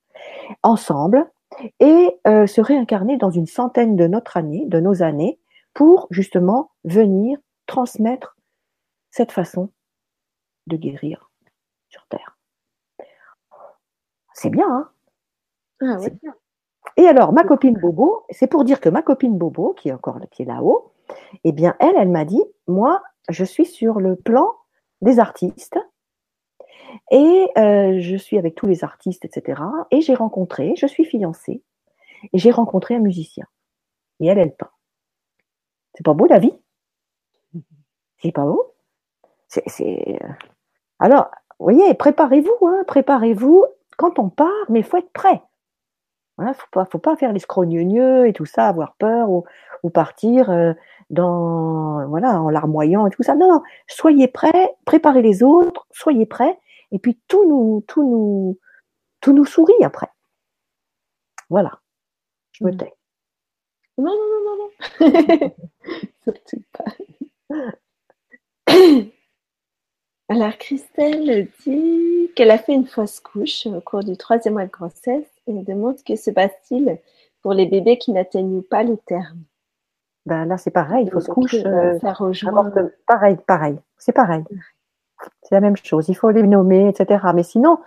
[0.64, 1.30] ensemble
[1.80, 5.40] et euh, se réincarner dans une centaine de notre année, de nos années,
[5.74, 8.38] pour justement venir transmettre
[9.12, 9.70] cette façon
[10.68, 11.32] de guérir
[11.90, 12.38] sur Terre.
[14.34, 14.90] C'est bien, hein?
[15.82, 15.98] Ah,
[16.98, 20.20] Et alors, ma copine Bobo, c'est pour dire que ma copine Bobo, qui est encore
[20.32, 20.94] qui est là-haut,
[21.44, 24.54] eh bien, elle, elle m'a dit, moi, je suis sur le plan
[25.02, 25.80] des artistes
[27.12, 29.62] et euh, je suis avec tous les artistes, etc.
[29.92, 31.64] Et j'ai rencontré, je suis fiancée,
[32.34, 33.46] et j'ai rencontré un musicien.
[34.20, 34.72] Et elle, elle peint.
[35.96, 36.54] C'est pas beau la vie?
[38.22, 38.74] C'est pas beau?
[39.48, 40.28] C'est, euh,
[41.00, 43.66] Alors, vous voyez, préparez-vous, hein, préparez-vous
[43.98, 45.42] quand on part, mais il faut être prêt.
[46.38, 49.44] Il ne faut pas, faut pas faire les scrogneux et tout ça, avoir peur ou,
[49.90, 50.74] partir euh,
[51.10, 53.36] dans, voilà, en larmoyant et tout ça.
[53.36, 56.58] Non, non, soyez prêts, préparez les autres, soyez prêts,
[56.92, 58.60] et puis tout nous, tout nous,
[59.22, 60.10] tout nous sourit après.
[61.50, 61.80] Voilà.
[62.52, 62.78] Je me mm.
[62.78, 62.94] tais.
[63.98, 64.70] Non, non, non, non, non.
[66.24, 66.86] Surtout pas.
[70.30, 74.72] Alors, Christelle dit qu'elle a fait une fausse couche au cours du troisième mois de
[74.72, 77.00] grossesse et demande que se passe-t-il
[77.42, 79.44] pour les bébés qui n'atteignent pas le terme.
[80.28, 81.56] Ben là, c'est pareil, fausse couche.
[81.56, 82.72] Euh, ça rejoint.
[83.08, 83.80] Pareil, pareil.
[83.98, 84.44] C'est pareil.
[85.44, 86.08] C'est la même chose.
[86.10, 87.26] Il faut les nommer, etc.
[87.34, 87.80] Mais sinon,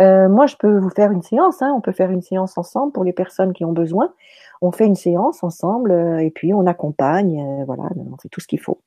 [0.00, 1.62] euh, moi, je peux vous faire une séance.
[1.62, 1.72] Hein.
[1.76, 4.14] On peut faire une séance ensemble pour les personnes qui ont besoin.
[4.60, 7.40] On fait une séance ensemble euh, et puis on accompagne.
[7.40, 8.80] Euh, voilà, on fait tout ce qu'il faut.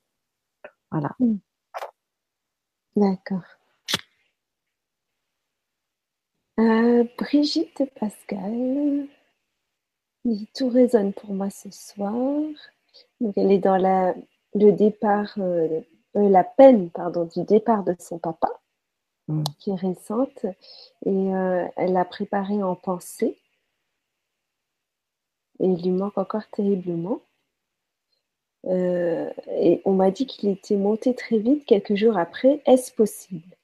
[0.90, 1.10] Voilà.
[1.18, 1.36] Hmm.
[2.96, 3.42] D'accord.
[7.18, 9.06] Brigitte Pascal,
[10.54, 12.14] tout résonne pour moi ce soir.
[13.36, 13.78] Elle est dans
[14.54, 15.36] le départ
[16.16, 18.48] euh, la peine pardon, du départ de son papa,
[19.28, 19.44] mm.
[19.58, 20.44] qui est récente,
[21.06, 23.38] et euh, elle l'a préparé en pensée.
[25.60, 27.20] Et il lui manque encore terriblement.
[28.66, 32.62] Euh, et on m'a dit qu'il était monté très vite quelques jours après.
[32.66, 33.56] Est-ce possible?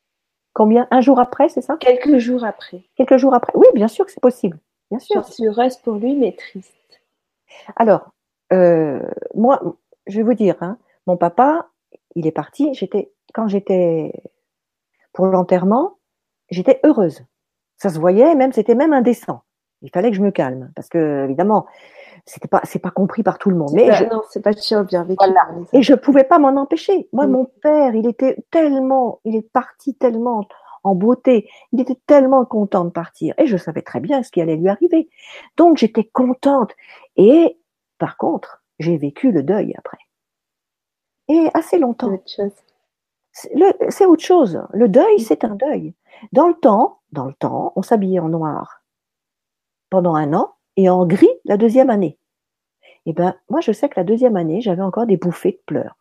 [0.54, 0.88] Combien?
[0.90, 1.76] Un jour après, c'est ça?
[1.76, 2.82] Quelques jours après.
[2.96, 3.52] Quelques jours après.
[3.54, 4.58] Oui, bien sûr que c'est possible.
[4.90, 5.22] Bien sûr.
[5.22, 6.74] Je reste pour lui, mais triste.
[7.76, 8.10] Alors,
[9.34, 9.60] moi,
[10.06, 11.68] je vais vous dire, hein, mon papa,
[12.18, 12.74] il est parti.
[12.74, 14.12] J'étais quand j'étais
[15.12, 15.98] pour l'enterrement,
[16.50, 17.24] j'étais heureuse.
[17.76, 19.42] Ça se voyait, même c'était même indécent.
[19.82, 21.66] Il fallait que je me calme parce que évidemment,
[22.26, 23.70] c'était pas c'est pas compris par tout le monde.
[23.72, 24.50] Mais non, c'est pas
[24.84, 25.24] bien vécu.
[25.72, 27.08] Et je pouvais pas m'en empêcher.
[27.12, 27.30] Moi, mm.
[27.30, 30.46] mon père, il était tellement, il est parti tellement
[30.82, 31.48] en beauté.
[31.72, 33.34] Il était tellement content de partir.
[33.38, 35.08] Et je savais très bien ce qui allait lui arriver.
[35.56, 36.72] Donc, j'étais contente.
[37.16, 37.58] Et,
[37.98, 39.98] par contre, j'ai vécu le deuil après
[41.28, 42.18] et assez longtemps.
[43.32, 44.62] C'est autre chose.
[44.72, 45.94] Le deuil, c'est un deuil.
[46.32, 48.82] Dans le temps, dans le temps, on s'habillait en noir
[49.90, 52.18] pendant un an et en gris la deuxième année.
[53.06, 55.62] Et eh ben, moi, je sais que la deuxième année, j'avais encore des bouffées de
[55.64, 55.96] pleurs.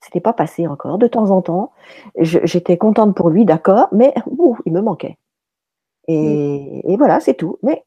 [0.00, 0.98] C'était pas passé encore.
[0.98, 1.72] De temps en temps,
[2.16, 4.14] j'étais contente pour lui, d'accord, mais
[4.66, 5.18] il me manquait.
[6.06, 7.58] Et, et voilà, c'est tout.
[7.62, 7.84] Mais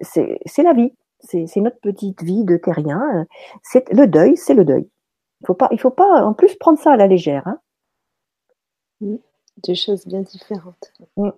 [0.00, 0.92] c'est la vie.
[1.20, 3.26] C'est notre petite vie de terrien.
[3.92, 4.88] Le deuil, c'est le deuil.
[5.42, 7.46] Il faut pas, il faut pas en plus prendre ça à la légère.
[7.46, 7.58] Hein.
[9.64, 10.92] Deux choses bien différentes.
[11.16, 11.30] Mm.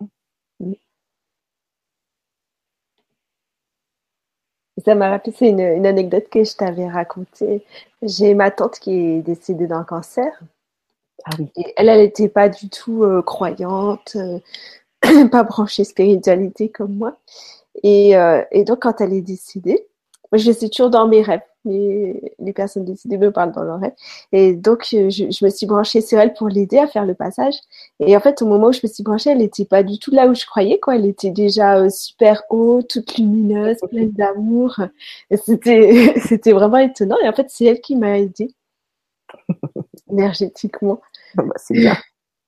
[4.85, 7.64] Ça m'a rappelé, c'est une, anecdote que je t'avais racontée.
[8.02, 10.43] J'ai ma tante qui est décédée d'un cancer.
[11.24, 11.51] Ah oui.
[11.56, 14.40] Et elle, elle n'était pas du tout euh, croyante, euh,
[15.31, 17.16] pas branchée spiritualité comme moi.
[17.82, 19.86] Et, euh, et, donc, quand elle est décédée,
[20.31, 23.81] moi, je suis toujours dans mes rêves les, les personnes décidées me parlent dans leur
[23.81, 23.95] rêve.
[24.32, 27.55] Et donc, je, je, me suis branchée sur elle pour l'aider à faire le passage.
[28.01, 30.11] Et en fait, au moment où je me suis branchée, elle n'était pas du tout
[30.11, 30.97] là où je croyais, quoi.
[30.97, 34.78] Elle était déjà euh, super haute, toute lumineuse, pleine d'amour.
[35.45, 37.16] C'était, c'était vraiment étonnant.
[37.23, 38.55] Et en fait, c'est elle qui m'a aidée
[40.11, 41.01] énergétiquement.
[41.35, 41.97] Bah, c'est bien.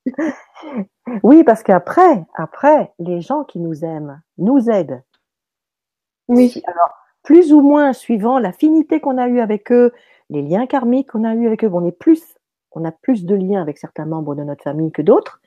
[1.23, 5.03] oui, parce qu'après, après, les gens qui nous aiment nous aident.
[6.29, 6.63] Oui.
[6.67, 6.91] Alors,
[7.27, 9.93] plus ou moins suivant l'affinité qu'on a eue avec eux,
[10.31, 11.71] les liens karmiques qu'on a eus avec eux.
[11.73, 12.23] on est plus,
[12.71, 15.41] on a plus de liens avec certains membres de notre famille que d'autres.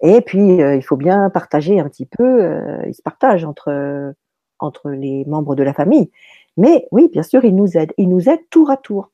[0.00, 2.42] Et puis, euh, il faut bien partager un petit peu.
[2.42, 4.14] Euh, ils se partagent entre
[4.58, 6.10] entre les membres de la famille.
[6.56, 7.92] Mais oui, bien sûr, ils nous aident.
[7.98, 9.10] Ils nous aident tour à tour.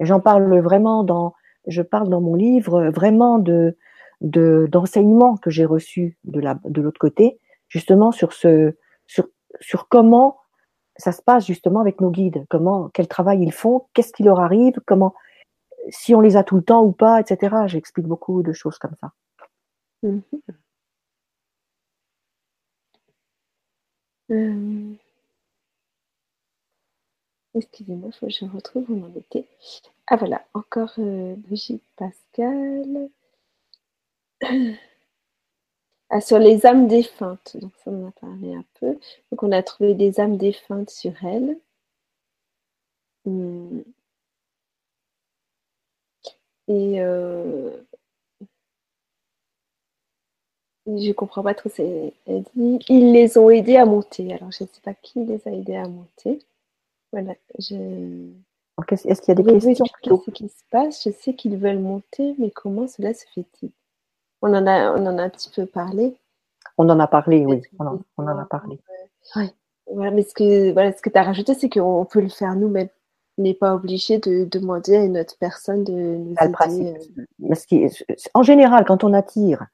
[0.00, 1.32] J'en parle vraiment dans,
[1.68, 3.76] je parle dans mon livre vraiment de
[4.20, 7.38] d'enseignements que j'ai reçus de la de l'autre côté,
[7.68, 8.74] justement sur ce
[9.06, 9.28] sur
[9.60, 10.38] sur comment
[10.96, 14.40] ça se passe justement avec nos guides, comment, quel travail ils font, qu'est-ce qui leur
[14.40, 15.14] arrive, comment,
[15.90, 17.56] si on les a tout le temps ou pas, etc.
[17.66, 19.12] J'explique beaucoup de choses comme ça.
[20.02, 20.22] Mhm.
[24.30, 24.94] Euh,
[27.54, 29.46] excusez-moi, il faut que je retrouve mon embêté.
[30.06, 33.10] Ah voilà, encore euh, Brigitte Pascal.
[36.14, 37.56] Ah, sur les âmes défuntes.
[37.56, 38.98] Donc ça, on en a parlé un peu.
[39.32, 41.58] Donc on a trouvé des âmes défuntes sur elles.
[43.24, 43.82] Hmm.
[46.68, 47.76] Et euh,
[50.86, 51.70] je comprends pas trop.
[51.78, 54.32] Elle dit ils les ont aidés à monter.
[54.34, 56.38] Alors je ne sais pas qui les a aidés à monter.
[57.12, 57.34] Voilà.
[57.58, 58.30] Je...
[58.90, 59.84] Est-ce qu'il y a des questions
[60.32, 63.72] qui se passe Je sais qu'ils veulent monter, mais comment cela se fait-il?
[64.42, 66.16] On en, a, on en a un petit peu parlé.
[66.76, 67.62] On en a parlé, oui.
[67.78, 68.78] On en, a parlé.
[69.92, 72.54] Voilà, mais ce que, voilà, ce que tu as rajouté, c'est qu'on peut le faire
[72.56, 72.88] nous-mêmes.
[73.36, 76.94] On n'est pas obligé de demander à une autre personne de nous aider.
[77.72, 77.88] Euh.
[78.32, 79.66] en général, quand on attire,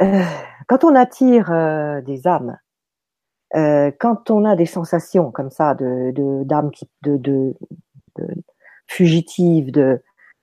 [0.00, 0.22] euh,
[0.68, 2.58] quand on attire euh, des âmes,
[3.54, 6.12] quand on a des sensations comme ça de
[6.44, 6.70] d'âmes
[7.02, 7.54] de, de,
[8.16, 8.24] de,
[8.86, 10.02] fugitives, de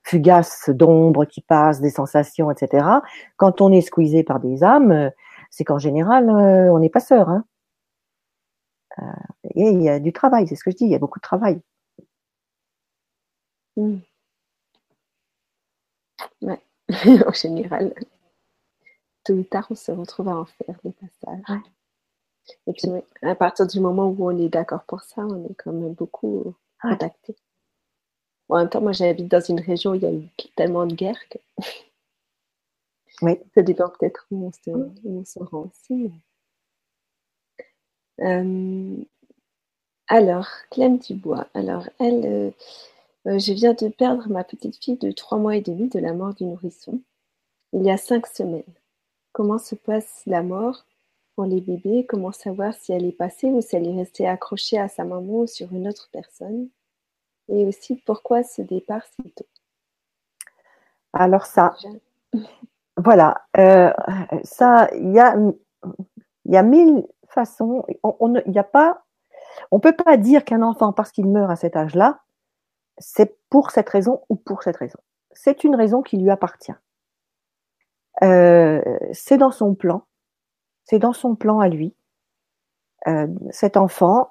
[0.10, 2.88] fugaces d'ombre qui passent, des sensations, etc.
[3.38, 5.12] Quand on est squeezé par des âmes,
[5.52, 7.30] c'est qu'en général, euh, on n'est pas sœur.
[7.30, 7.46] Hein.
[9.00, 9.04] Euh,
[9.56, 11.20] et il y a du travail, c'est ce que je dis, il y a beaucoup
[11.20, 11.62] de travail.
[13.76, 14.00] Hmm.
[16.42, 16.62] Ouais,
[17.28, 17.94] en général,
[19.24, 21.62] tôt ou tard, on se retrouve à en faire des passages.
[22.68, 22.90] Et puis,
[23.22, 26.56] à partir du moment où on est d'accord pour ça, on est quand même beaucoup
[26.82, 27.36] contacté
[28.50, 30.24] en même temps, moi j'habite dans une région où il y a eu
[30.56, 31.38] tellement de guerres que.
[33.22, 33.38] Oui.
[33.54, 36.10] Ça dépend peut-être où on se, rend aussi.
[38.22, 38.96] Euh,
[40.08, 41.48] alors, Clem Dubois.
[41.54, 42.52] Alors, elle, euh,
[43.28, 46.14] euh, je viens de perdre ma petite fille de trois mois et demi de la
[46.14, 47.02] mort du nourrisson
[47.74, 48.64] il y a cinq semaines.
[49.32, 50.86] Comment se passe la mort
[51.36, 52.06] pour les bébés?
[52.08, 55.42] Comment savoir si elle est passée ou si elle est restée accrochée à sa maman
[55.42, 56.70] ou sur une autre personne?
[57.50, 59.46] Et aussi pourquoi ce départ si tôt?
[61.14, 61.76] Alors ça,
[62.98, 63.92] voilà, euh,
[64.44, 65.36] ça, il y a,
[66.46, 67.86] y a mille façons.
[68.04, 69.04] On ne a pas,
[69.72, 72.20] on peut pas dire qu'un enfant parce qu'il meurt à cet âge-là,
[72.98, 75.00] c'est pour cette raison ou pour cette raison.
[75.32, 76.74] C'est une raison qui lui appartient.
[78.22, 78.82] Euh,
[79.14, 80.04] c'est dans son plan,
[80.84, 81.96] c'est dans son plan à lui.
[83.08, 84.30] Euh, cet enfant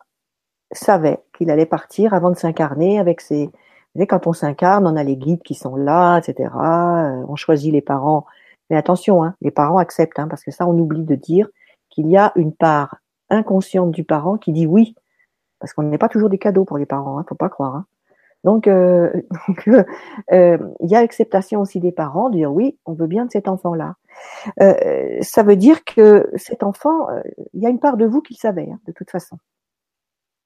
[0.73, 3.51] savait qu'il allait partir avant de s'incarner avec ses.
[3.95, 6.51] Vous quand on s'incarne, on a les guides qui sont là, etc.
[6.55, 8.27] Euh, on choisit les parents.
[8.71, 11.49] Mais attention, hein, les parents acceptent, hein, parce que ça, on oublie de dire
[11.89, 12.99] qu'il y a une part
[13.31, 14.95] inconsciente du parent qui dit oui,
[15.59, 17.75] parce qu'on n'est pas toujours des cadeaux pour les parents, hein, faut pas croire.
[17.75, 17.87] Hein.
[18.45, 19.11] Donc, euh,
[20.33, 23.33] euh, il y a acceptation aussi des parents, de dire oui, on veut bien de
[23.33, 23.97] cet enfant-là.
[25.23, 27.09] ça veut dire que cet enfant,
[27.55, 29.39] il y a une part de vous qui le savait, hein, de toute façon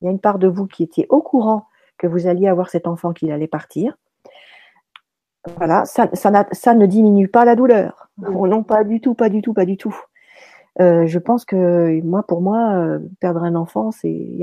[0.03, 1.67] il y a une part de vous qui était au courant
[1.97, 3.97] que vous alliez avoir cet enfant qui allait partir.
[5.57, 8.11] Voilà, ça, ça, ne diminue pas la douleur.
[8.19, 9.97] non, pas du tout, pas du tout, pas du tout.
[10.81, 14.41] Euh, je pense que moi, pour moi, euh, perdre un enfant, c'est,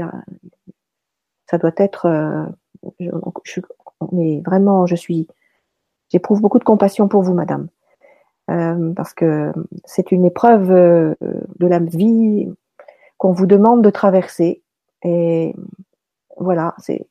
[1.50, 2.06] ça doit être.
[2.06, 2.46] Euh,
[3.44, 3.60] je,
[4.14, 5.28] mais vraiment, je suis,
[6.10, 7.68] j'éprouve beaucoup de compassion pour vous, madame,
[8.48, 9.52] parce que
[9.86, 12.50] c'est une épreuve de la vie
[13.18, 14.64] qu'on vous demande de traverser
[15.04, 15.56] et
[16.38, 17.08] voilà, c'est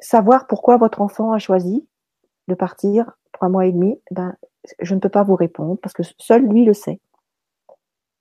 [0.00, 1.86] savoir pourquoi votre enfant a choisi
[2.48, 4.00] de partir trois mois et demi.
[4.10, 4.36] Ben,
[4.80, 7.00] je ne peux pas vous répondre parce que seul lui le sait.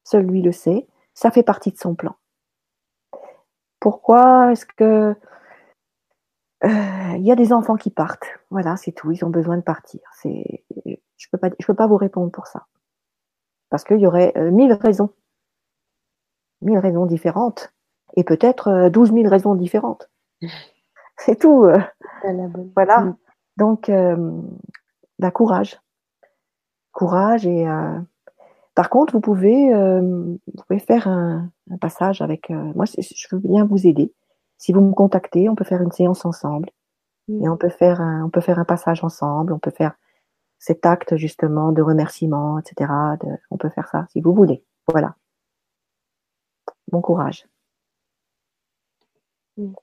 [0.04, 0.88] Seul lui le sait.
[1.14, 2.16] Ça fait partie de son plan.
[3.80, 5.16] Pourquoi est-ce que
[6.64, 8.28] euh, il y a des enfants qui partent?
[8.50, 9.12] Voilà, c'est tout.
[9.12, 10.02] Ils ont besoin de partir.
[10.14, 12.68] C'est, je peux pas, je peux pas vous répondre pour ça
[13.70, 15.14] parce qu'il y aurait euh, mille raisons,
[16.62, 17.74] mille raisons différentes
[18.18, 20.10] et peut-être 12 euh, 000 raisons différentes.
[21.18, 21.64] C'est tout.
[21.64, 21.80] Euh.
[22.76, 23.00] Voilà.
[23.00, 23.16] Mm.
[23.56, 24.42] Donc, euh,
[25.20, 25.80] la courage.
[26.92, 27.68] Courage et
[28.74, 32.86] par contre, vous pouvez, vous pouvez faire un, passage avec moi.
[32.86, 34.12] Je veux bien vous aider.
[34.58, 36.70] Si vous me contactez, on peut faire une séance ensemble.
[37.28, 37.44] Mm.
[37.44, 39.94] Et on peut faire un, on peut faire un passage ensemble, on peut faire
[40.58, 42.92] cet acte justement de remerciement, etc.
[43.52, 44.64] on peut faire ça si vous voulez.
[44.88, 45.16] Voilà.
[46.92, 47.48] Bon courage.
[49.58, 49.74] Mm.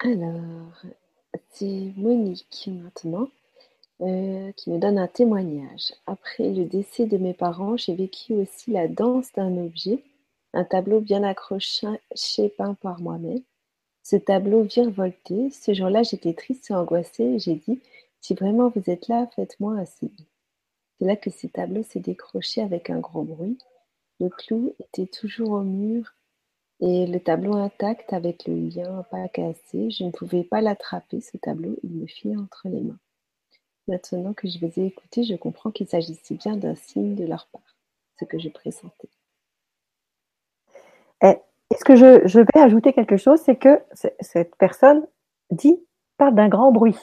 [0.00, 0.82] Alors,
[1.50, 3.28] c'est Monique maintenant
[4.02, 5.94] euh, qui me donne un témoignage.
[6.06, 10.04] Après le décès de mes parents, j'ai vécu aussi la danse d'un objet,
[10.54, 11.88] un tableau bien accroché
[12.58, 13.42] peint par moi-même.
[14.02, 17.80] Ce tableau virevolté, ce jour-là j'étais triste et angoissée j'ai dit
[18.20, 20.10] Si vraiment vous êtes là, faites-moi un signe.
[20.98, 23.58] C'est là que ce tableau s'est décroché avec un gros bruit.
[24.20, 26.14] Le clou était toujours au mur
[26.80, 29.90] et le tableau intact avec le lien pas cassé.
[29.90, 32.98] Je ne pouvais pas l'attraper, ce tableau, il me fit entre les mains.
[33.88, 37.46] Maintenant que je vous ai écouté, je comprends qu'il s'agissait bien d'un signe de leur
[37.52, 37.76] part,
[38.18, 39.08] ce que je pressentais.
[41.70, 43.40] Est-ce que je, vais ajouter quelque chose?
[43.40, 43.82] C'est que
[44.20, 45.06] cette personne
[45.50, 45.84] dit,
[46.16, 46.96] parle d'un grand bruit.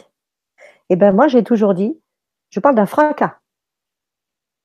[0.90, 1.99] Eh bien, moi, j'ai toujours dit,
[2.49, 3.40] je parle d'un fracas.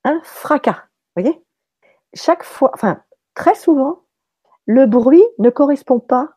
[0.04, 0.86] Un fracas.
[1.16, 1.44] Vous voyez?
[2.14, 3.02] Chaque fois, enfin,
[3.34, 4.02] très souvent,
[4.66, 6.30] le bruit ne correspond pas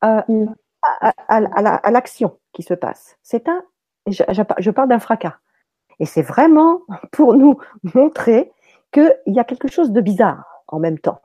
[0.00, 0.24] à,
[1.90, 3.16] l'action qui se passe.
[3.22, 3.62] C'est un,
[4.06, 5.38] je, parle d'un fracas.
[6.00, 6.82] Et c'est vraiment
[7.12, 7.58] pour nous
[7.94, 8.52] montrer
[8.92, 11.20] qu'il y a quelque chose de bizarre en même temps.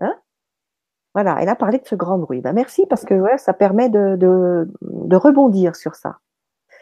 [0.00, 0.16] Hein
[1.14, 2.40] voilà, elle a parlé de ce grand bruit.
[2.40, 6.18] Ben, merci parce que ouais, ça permet de, de, rebondir sur ça.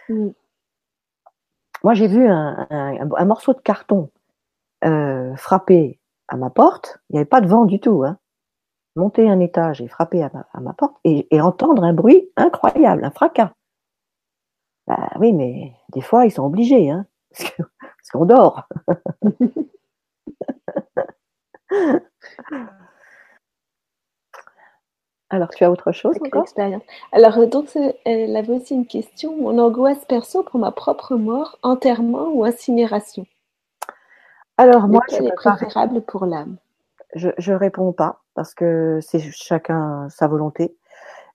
[0.09, 4.11] Moi, j'ai vu un, un, morceau de carton
[4.85, 6.00] euh, frapper
[6.31, 6.99] à ma porte.
[7.11, 8.05] Il n'y avait pas de vent du tout.
[8.05, 8.19] Hein
[8.97, 10.31] monter un étage et frapper à
[10.61, 13.53] ma, porte et, entendre un bruit incroyable, un fracas.
[14.87, 17.07] Bah oui, mais des fois, ils sont obligés, hein,
[17.39, 18.69] parce qu'on dort.
[25.33, 26.45] Alors, tu as autre chose encore?
[27.13, 27.69] Alors, euh, donc,
[28.05, 29.37] elle avait aussi une question.
[29.37, 33.27] Mon angoisse perso pour ma propre mort, enterrement ou incinération?
[34.61, 36.59] Alors, moi, je est préférable pour l'âme?
[37.15, 40.77] Je, je réponds pas parce que c'est chacun sa volonté.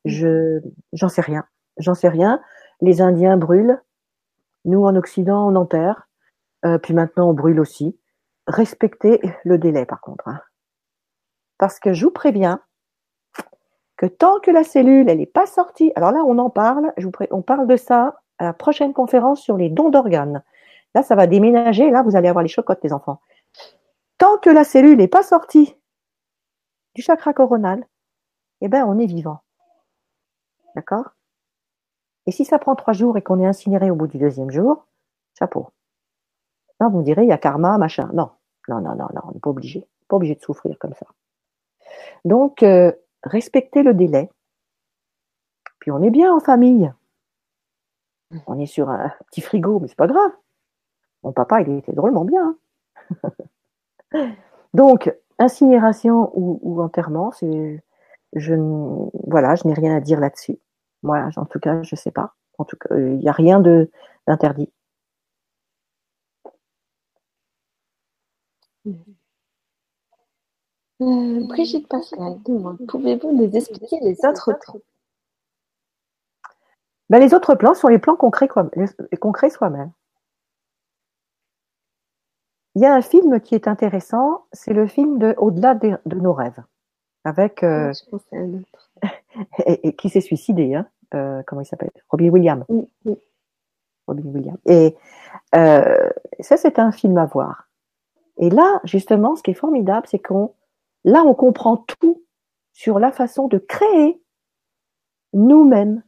[0.06, 0.10] Mmh.
[0.10, 0.61] Je
[0.93, 1.43] j'en sais rien.
[1.77, 2.39] J'en sais rien.
[2.81, 3.81] Les Indiens brûlent.
[4.65, 6.07] Nous en Occident on enterre.
[6.65, 7.97] Euh, puis maintenant on brûle aussi.
[8.45, 10.27] Respectez le délai par contre.
[10.27, 10.39] Hein.
[11.57, 12.61] Parce que je vous préviens
[13.97, 16.93] que tant que la cellule elle n'est pas sortie, alors là on en parle.
[16.97, 20.43] Je vous on parle de ça à la prochaine conférence sur les dons d'organes.
[20.96, 21.92] Là ça va déménager.
[21.92, 23.20] Là vous allez avoir les chocottes les enfants.
[24.18, 25.76] Tant que la cellule n'est pas sortie
[26.96, 27.86] du chakra coronal,
[28.62, 29.42] eh ben, on est vivant.
[30.76, 31.12] D'accord?
[32.26, 34.88] Et si ça prend trois jours et qu'on est incinéré au bout du deuxième jour,
[35.38, 35.70] chapeau.
[36.80, 38.10] Non, vous me direz, il y a karma, machin.
[38.14, 38.32] Non,
[38.68, 39.86] non, non, non, non, on n'est pas obligé.
[40.08, 41.06] Pas obligé de souffrir comme ça.
[42.24, 42.92] Donc, euh,
[43.24, 44.30] respectez le délai.
[45.80, 46.92] Puis on est bien en famille.
[48.48, 50.32] On est sur un petit frigo, mais c'est pas grave.
[51.26, 52.56] Mon papa, il était drôlement bien.
[54.14, 54.31] Hein.
[54.76, 57.84] Donc, incinération ou, enterrement, c'est,
[58.34, 58.53] je,
[59.26, 60.60] voilà, je n'ai rien à dire là-dessus.
[61.02, 62.35] Moi, en tout cas, je ne sais pas.
[62.60, 63.89] En tout cas, il n'y a rien de,
[64.27, 64.69] d'interdit.
[71.02, 72.38] Euh, Brigitte Pascal
[72.88, 74.80] pouvez-vous nous expliquer les autres plans?
[77.10, 79.91] Ben, Les autres plans sont les plans qu'on crée, qu'on crée soi-même.
[82.76, 86.34] Il y a un film qui est intéressant, c'est le film de Au-delà de, nos
[86.34, 86.61] rêves,
[87.23, 87.93] avec euh,
[89.65, 92.65] et, qui s'est suicidé, hein, euh, comment il s'appelle, Robin Williams.
[94.07, 94.60] Robin Williams.
[94.65, 94.95] Et
[95.56, 96.10] euh,
[96.41, 97.69] ça, c'est un film à voir.
[98.38, 100.53] Et là, justement, ce qui est formidable, c'est qu'on,
[101.06, 102.23] là, on comprend tout
[102.73, 104.22] sur la façon de créer
[105.31, 106.03] nous-mêmes.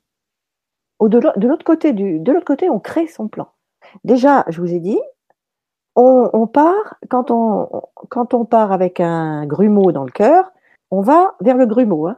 [1.00, 3.48] De l'autre côté du, de l'autre côté, on crée son plan.
[4.04, 5.00] Déjà, je vous ai dit,
[5.98, 10.52] on, part, quand on, part avec un grumeau dans le cœur,
[10.92, 12.08] on va vers le grumeau.
[12.08, 12.18] Hein.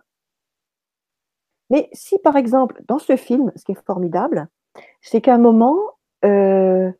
[1.70, 4.48] Mais si par exemple, dans ce film, ce qui est formidable,
[5.02, 5.78] c'est qu'à un moment,
[6.26, 6.92] euh,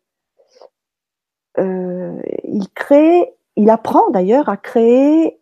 [1.58, 5.42] euh, il crée, il apprend d'ailleurs à créer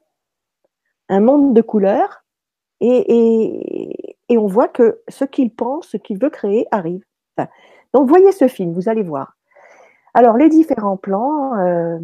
[1.09, 2.23] un monde de couleurs
[2.79, 3.93] et,
[4.29, 7.03] et, on voit que ce qu'il pense, ce qu'il veut créer arrive.
[7.93, 9.36] donc voyez ce film, vous allez voir.
[10.17, 11.99] Alors, les différents plans, euh,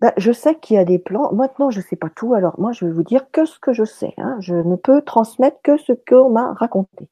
[0.00, 1.32] ben, je sais qu'il y a des plans.
[1.32, 2.34] Maintenant, je ne sais pas tout.
[2.34, 4.14] Alors, moi, je vais vous dire que ce que je sais.
[4.16, 4.36] Hein.
[4.38, 7.08] Je ne peux transmettre que ce qu'on m'a raconté.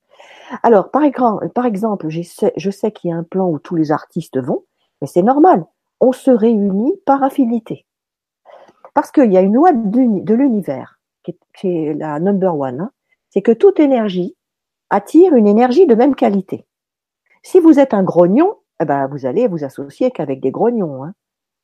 [0.63, 3.91] Alors, par, exemple, je sais, je sais qu'il y a un plan où tous les
[3.91, 4.63] artistes vont,
[5.01, 5.67] mais c'est normal.
[5.99, 7.87] On se réunit par affinité.
[8.95, 12.91] Parce qu'il y a une loi de l'univers, qui, est la number one, hein.
[13.31, 14.37] c'est que toute énergie
[14.91, 16.68] attire une énergie de même qualité.
[17.49, 21.03] Si vous êtes un grognon, eh ben, vous allez vous associer qu'avec des grognons.
[21.03, 21.15] Hein.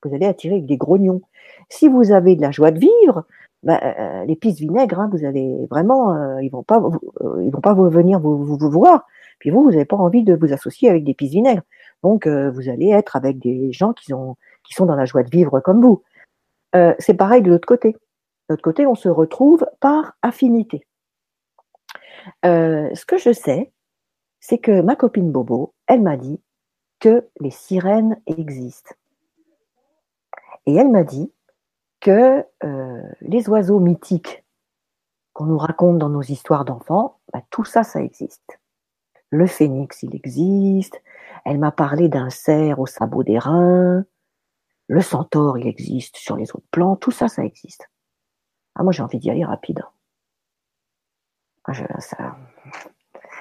[0.02, 1.20] Vous allez attirer avec des grognons.
[1.68, 3.26] Si vous avez de la joie de vivre,
[3.62, 7.60] ben, euh, les pistes vinaigres, hein, vous allez vraiment, euh, ils vont pas, euh, vont
[7.60, 9.06] pas venir vous, vous, voir.
[9.40, 11.64] Puis vous, vous n'avez pas envie de vous associer avec des pistes vinaigres.
[12.02, 14.36] Donc, vous allez être avec des gens qui sont,
[14.66, 16.02] qui sont dans la joie de vivre comme vous.
[16.98, 17.92] c'est pareil de l'autre côté.
[17.92, 17.98] De
[18.54, 20.86] l'autre côté, on se retrouve par affinité.
[22.42, 23.73] ce que je sais,
[24.46, 26.38] c'est que ma copine Bobo, elle m'a dit
[27.00, 28.94] que les sirènes existent.
[30.66, 31.32] Et elle m'a dit
[32.00, 34.44] que euh, les oiseaux mythiques
[35.32, 38.60] qu'on nous raconte dans nos histoires d'enfants, bah, tout ça, ça existe.
[39.30, 41.02] Le phénix, il existe.
[41.46, 44.04] Elle m'a parlé d'un cerf au sabot des reins.
[44.88, 46.96] Le centaure, il existe sur les autres plans.
[46.96, 47.88] Tout ça, ça existe.
[48.74, 49.82] Ah, moi, j'ai envie d'y aller rapide.
[51.64, 52.36] Ah,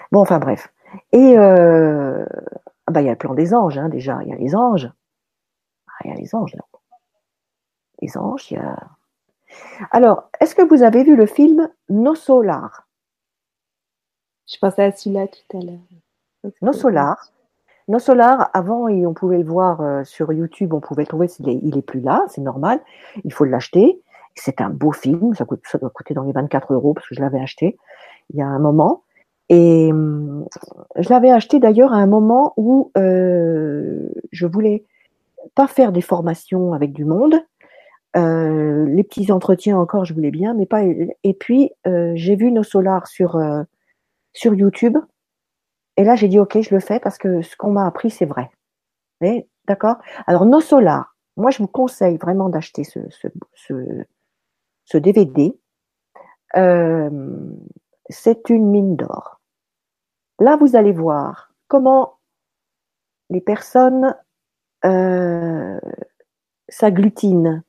[0.10, 0.73] bon, enfin bref.
[1.12, 2.26] Et euh,
[2.88, 4.20] ah bah, il y a le plan des anges, hein, déjà.
[4.24, 4.92] Il y a les anges.
[5.88, 6.64] Ah, il y a les anges, là.
[8.02, 8.78] Les anges, il y a...
[9.92, 12.88] Alors, est-ce que vous avez vu le film Nos Solar?
[14.52, 16.52] Je pensais à celui-là tout à l'heure.
[16.62, 17.32] Nos Solar.
[17.88, 21.78] Nos Solar, avant, on pouvait le voir euh, sur YouTube, on pouvait le trouver, il
[21.78, 22.82] est, plus là, c'est normal,
[23.24, 24.02] il faut l'acheter.
[24.36, 27.14] C'est un beau film, ça, coûte, ça doit coûter dans les 24 euros parce que
[27.14, 27.78] je l'avais acheté
[28.30, 29.04] il y a un moment.
[29.54, 30.48] Et hum,
[30.98, 34.84] je l'avais acheté d'ailleurs à un moment où euh, je voulais
[35.54, 37.36] pas faire des formations avec du monde.
[38.18, 40.82] Euh, les petits entretiens encore, je voulais bien, mais pas.
[40.84, 43.62] Et puis euh, j'ai vu nos solars sur euh,
[44.34, 44.98] sur YouTube.
[45.98, 48.26] Et là, j'ai dit ok, je le fais parce que ce qu'on m'a appris, c'est
[48.26, 48.50] vrai.
[49.68, 49.98] D'accord?
[50.26, 53.00] Alors nos solars, moi, je vous conseille vraiment d'acheter ce,
[53.54, 53.78] ce,
[54.86, 55.56] ce DVD.
[58.10, 59.43] c'est une mine d'or.
[60.40, 62.18] Là, vous allez voir comment
[63.30, 64.16] les personnes
[64.86, 65.80] euh,
[66.70, 67.62] s'agglutinent.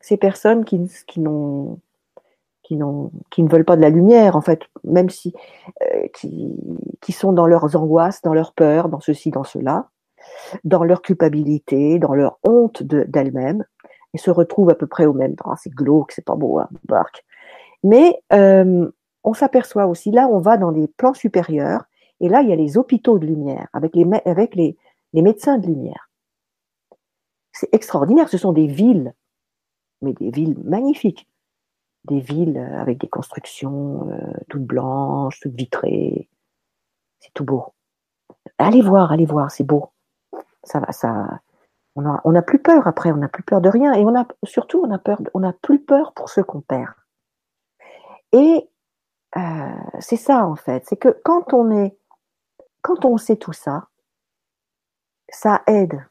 [0.00, 1.78] Ces personnes qui, ne
[3.48, 5.34] veulent pas de la lumière, en fait, même si
[5.82, 6.54] euh, qui,
[7.00, 9.88] qui sont dans leurs angoisses, dans leurs peurs, dans ceci, dans cela,
[10.64, 13.64] dans leur culpabilité, dans leur honte d'elles-mêmes,
[14.14, 15.54] et se retrouvent à peu près au même temps.
[15.56, 17.24] c'est glauque, c'est pas beau, hein, barque.
[17.82, 18.90] Mais euh,
[19.26, 21.84] on s'aperçoit aussi, là, on va dans les plans supérieurs,
[22.20, 24.04] et là, il y a les hôpitaux de lumière, avec les,
[25.12, 26.08] médecins de lumière.
[27.52, 29.12] C'est extraordinaire, ce sont des villes,
[30.00, 31.28] mais des villes magnifiques.
[32.04, 36.28] Des villes avec des constructions euh, toutes blanches, toutes vitrées.
[37.18, 37.74] C'est tout beau.
[38.58, 39.90] Allez voir, allez voir, c'est beau.
[40.62, 41.40] Ça va, ça.
[41.96, 43.94] On n'a plus peur après, on n'a plus peur de rien.
[43.94, 44.98] Et on a surtout, on
[45.34, 46.92] on a plus peur pour ce qu'on perd.
[48.32, 48.68] Et
[49.36, 51.96] euh, c'est ça en fait, c'est que quand on est,
[52.82, 53.88] quand on sait tout ça,
[55.28, 56.06] ça aide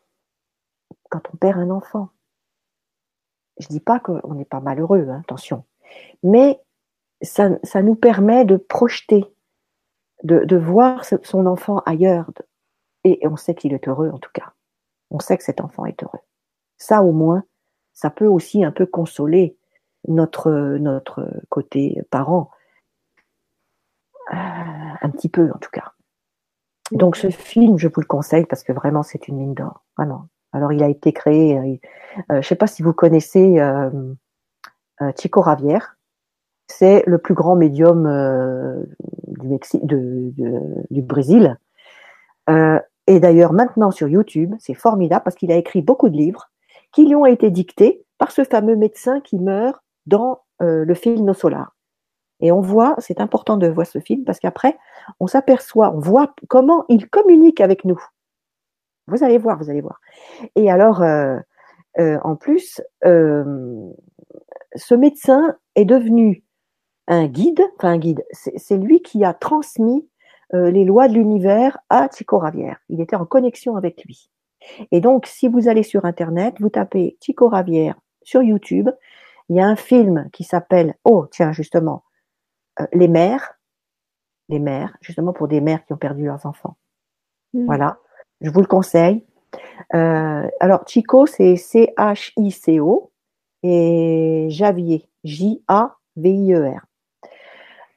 [1.10, 2.10] quand on perd un enfant.
[3.58, 5.64] Je dis pas qu'on n'est pas malheureux, hein, attention,
[6.24, 6.62] mais
[7.22, 9.24] ça, ça, nous permet de projeter,
[10.24, 12.30] de, de voir son enfant ailleurs,
[13.06, 14.52] et on sait qu'il est heureux en tout cas.
[15.10, 16.20] On sait que cet enfant est heureux.
[16.78, 17.44] Ça au moins,
[17.94, 19.58] ça peut aussi un peu consoler
[20.08, 22.52] notre notre côté parent
[24.32, 25.94] un petit peu en tout cas.
[26.92, 30.28] Donc ce film, je vous le conseille parce que vraiment c'est une mine d'or, vraiment.
[30.54, 33.90] Alors il a été créé, euh, euh je ne sais pas si vous connaissez euh,
[35.02, 35.98] euh, Chico Ravière,
[36.68, 38.84] c'est le plus grand médium euh,
[39.84, 40.34] du,
[40.90, 41.58] du Brésil.
[42.48, 46.52] et d'ailleurs maintenant sur YouTube, c'est formidable parce qu'il a écrit beaucoup de livres
[46.92, 51.34] qui lui ont été dictés par ce fameux médecin qui meurt dans le film No
[51.34, 51.75] Solar.
[52.40, 54.78] Et on voit, c'est important de voir ce film parce qu'après,
[55.20, 58.00] on s'aperçoit, on voit comment il communique avec nous.
[59.08, 60.02] Vous allez voir, vous allez voir.
[60.56, 61.38] Et alors, euh,
[62.00, 63.92] euh, en plus, euh,
[64.76, 66.44] ce médecin est devenu
[67.08, 70.08] un guide, enfin un guide, c'est lui qui a transmis
[70.54, 72.80] les lois de l'univers à Chico Ravière.
[72.88, 74.30] Il était en connexion avec lui.
[74.92, 78.90] Et donc, si vous allez sur Internet, vous tapez Chico Ravière sur YouTube,
[79.50, 82.04] il y a un film qui s'appelle, oh tiens justement,
[82.92, 83.56] les mères,
[84.50, 86.78] les mères, justement pour des mères qui ont perdu leurs enfants.
[87.54, 87.66] Hmm.
[87.66, 87.98] Voilà,
[88.42, 89.26] je vous le conseille.
[89.94, 93.12] Euh, alors Chico, c'est C-H-I-C-O
[93.64, 96.86] et Javier, J-A-V-I-E-R.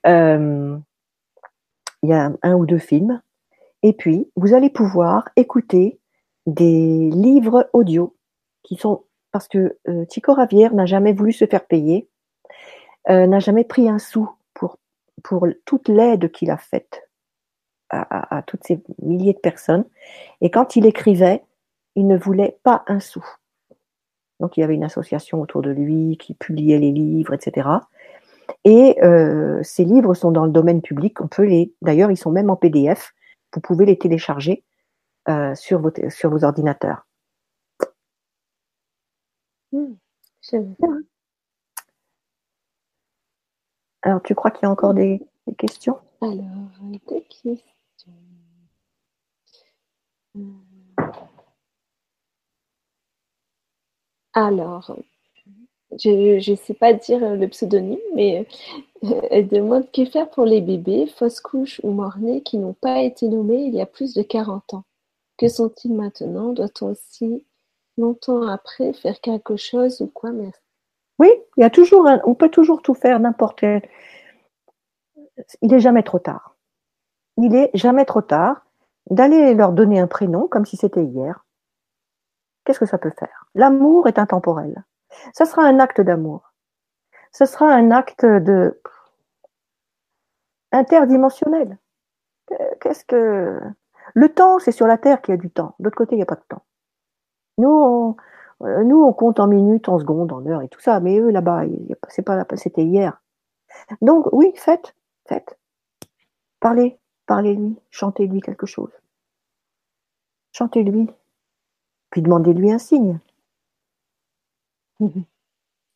[0.07, 0.79] Euh,
[2.03, 3.21] il y a un, ou deux films.
[3.83, 6.01] Et puis, vous allez pouvoir écouter
[6.47, 8.17] des livres audio
[8.63, 12.09] qui sont parce que euh, Chico Ravière n'a jamais voulu se faire payer,
[13.11, 14.31] euh, n'a jamais pris un sou
[15.23, 17.09] pour, toute l'aide qu'il a faite
[17.91, 19.85] à, toutes ces milliers de personnes.
[20.41, 21.43] Et quand il écrivait,
[21.95, 23.25] il ne voulait pas un sou.
[24.41, 27.69] Donc il y avait une association autour de lui qui publiait les livres, etc.
[28.65, 31.21] Et euh, ces livres sont dans le domaine public.
[31.21, 33.15] On peut les, d'ailleurs, ils sont même en PDF.
[33.55, 34.65] Vous pouvez les télécharger
[35.29, 37.07] euh, sur, vos, sur vos ordinateurs.
[39.73, 39.95] Mmh,
[44.03, 45.21] Alors, tu crois qu'il y a encore des,
[45.59, 45.99] questions?
[46.21, 46.37] Alors,
[46.83, 47.59] des questions.
[54.35, 54.97] Alors,
[55.99, 58.47] je ne sais pas dire le pseudonyme, mais
[59.05, 63.03] euh, elle demande que faire pour les bébés, fausses couches ou morts-nés qui n'ont pas
[63.03, 64.85] été nommés il y a plus de 40 ans.
[65.39, 66.53] Que sont-ils maintenant?
[66.53, 67.45] Doit-on aussi,
[67.97, 70.31] longtemps après, faire quelque chose ou quoi?
[70.31, 70.68] Merci.
[71.19, 73.83] Oui, il y a toujours un, on peut toujours tout faire, n'importe quel.
[75.63, 76.57] Il n'est jamais trop tard.
[77.37, 78.67] Il est jamais trop tard
[79.11, 81.45] d'aller leur donner un prénom comme si c'était hier.
[82.65, 83.47] Qu'est-ce que ça peut faire?
[83.55, 84.85] L'amour est intemporel.
[85.33, 86.53] Ça sera un acte d'amour.
[87.33, 88.81] Ce sera un acte de
[90.73, 91.79] interdimensionnel.
[92.81, 93.61] Qu'est-ce que
[94.15, 95.75] le temps, c'est sur la Terre qu'il y a du temps.
[95.79, 96.63] D'autre côté, il n'y a pas de temps.
[97.59, 98.17] Nous,
[98.61, 101.63] nous, on compte en minutes, en secondes, en heures et tout ça, mais eux là-bas,
[102.09, 103.23] c'est pas c'était hier.
[104.03, 104.95] Donc oui, faites,
[105.27, 105.59] faites.
[106.61, 108.91] Parlez, parlez-lui, chantez-lui quelque chose.
[110.53, 111.09] Chantez-lui,
[112.11, 113.21] puis demandez-lui un signe.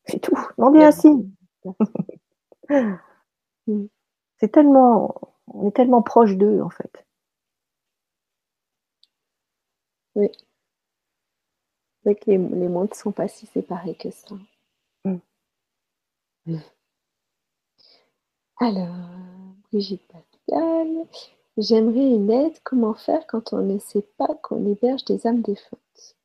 [0.04, 0.36] C'est tout.
[0.58, 1.30] Demandez un signe.
[4.38, 5.14] C'est tellement,
[5.46, 7.04] on est tellement proche d'eux en fait.
[10.14, 10.30] Oui.
[12.04, 14.34] C'est que les, mondes ne sont pas si séparés que ça.
[15.04, 16.56] Mm.
[18.58, 18.94] Alors,
[19.70, 21.06] Brigitte Pascal,
[21.56, 22.58] j'aimerais une aide.
[22.64, 26.16] Comment faire quand on ne sait pas qu'on héberge des âmes défuntes?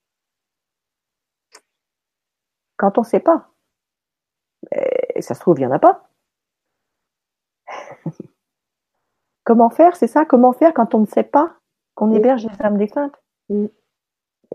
[2.77, 3.49] Quand on ne sait pas.
[5.15, 6.09] Et ça se trouve, il n'y en a pas.
[9.43, 10.25] Comment faire, c'est ça?
[10.25, 11.55] Comment faire quand on ne sait pas
[11.95, 13.15] qu'on héberge des âmes défuntes?
[13.49, 13.67] Mm.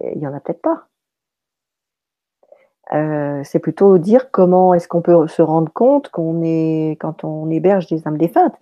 [0.01, 0.89] Il n'y en a peut-être pas.
[2.95, 7.49] Euh, c'est plutôt dire comment est-ce qu'on peut se rendre compte qu'on est quand on
[7.51, 8.55] héberge des âmes défuntes.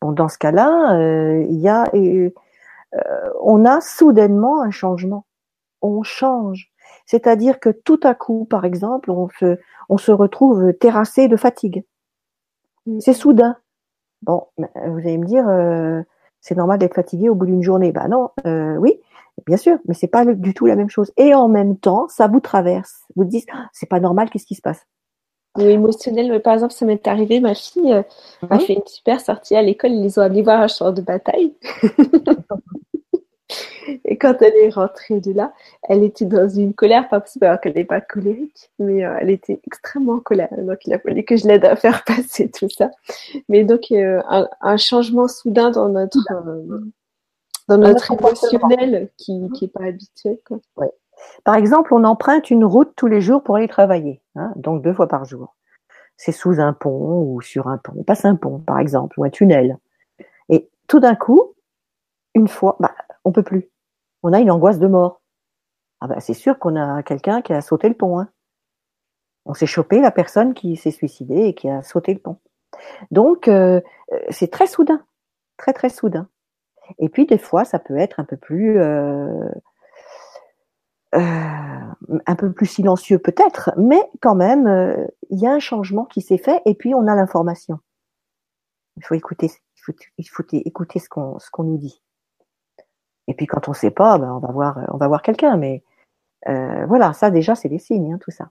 [0.00, 2.30] Bon, dans ce cas-là, euh, il y a, euh,
[3.40, 5.24] on a soudainement un changement.
[5.82, 6.70] On change.
[7.06, 9.58] C'est-à-dire que tout à coup, par exemple, on se,
[9.88, 11.84] on se retrouve terrassé de fatigue.
[12.98, 13.56] C'est soudain.
[14.22, 15.46] Bon, vous allez me dire,
[16.40, 17.92] c'est normal d'être fatigué au bout d'une journée.
[17.92, 18.30] Ben non,
[18.78, 19.00] oui,
[19.44, 21.12] Bien sûr, mais c'est pas du tout la même chose.
[21.16, 23.04] Et en même temps, ça vous traverse.
[23.16, 24.86] Vous dites, ah, c'est pas normal, qu'est-ce qui se passe?
[25.58, 28.02] Émotionnel, par exemple, ça m'est arrivé, ma fille euh,
[28.50, 28.60] a mhm.
[28.60, 31.54] fait une super sortie à l'école, ils les ont amenés voir un champ de bataille.
[34.04, 35.52] Et quand elle est rentrée de là,
[35.88, 39.30] elle était dans une colère, pas possible alors qu'elle n'est pas colérique, mais euh, elle
[39.30, 40.48] était extrêmement en colère.
[40.58, 42.90] Donc il a fallu que je l'aide à faire passer tout ça.
[43.48, 44.20] Mais donc euh,
[44.60, 46.18] un, changement soudain dans notre
[47.68, 50.38] dans notre émotionnel qui n'est pas habituel.
[50.46, 50.58] Quoi.
[51.44, 54.92] Par exemple, on emprunte une route tous les jours pour aller travailler, hein, donc deux
[54.92, 55.56] fois par jour.
[56.16, 57.92] C'est sous un pont ou sur un pont.
[57.96, 59.78] On passe un pont, par exemple, ou un tunnel.
[60.48, 61.54] Et tout d'un coup,
[62.34, 62.94] une fois, bah,
[63.24, 63.70] on peut plus.
[64.22, 65.20] On a une angoisse de mort.
[66.00, 68.18] Ah bah, c'est sûr qu'on a quelqu'un qui a sauté le pont.
[68.18, 68.28] Hein.
[69.44, 72.38] On s'est chopé la personne qui s'est suicidée et qui a sauté le pont.
[73.10, 73.80] Donc, euh,
[74.30, 75.04] c'est très soudain,
[75.56, 76.28] très très soudain.
[76.98, 79.48] Et puis des fois, ça peut être un peu plus euh,
[81.14, 86.04] euh, un peu plus silencieux peut-être, mais quand même, euh, il y a un changement
[86.04, 87.78] qui s'est fait et puis on a l'information.
[88.96, 89.50] Il faut écouter,
[90.18, 92.02] il faut, écouter ce qu'on ce qu'on nous dit.
[93.28, 95.56] Et puis quand on ne sait pas, ben on va voir, on va voir quelqu'un.
[95.56, 95.84] Mais
[96.46, 98.50] voilà, ça déjà c'est des signes, hein, tout ça.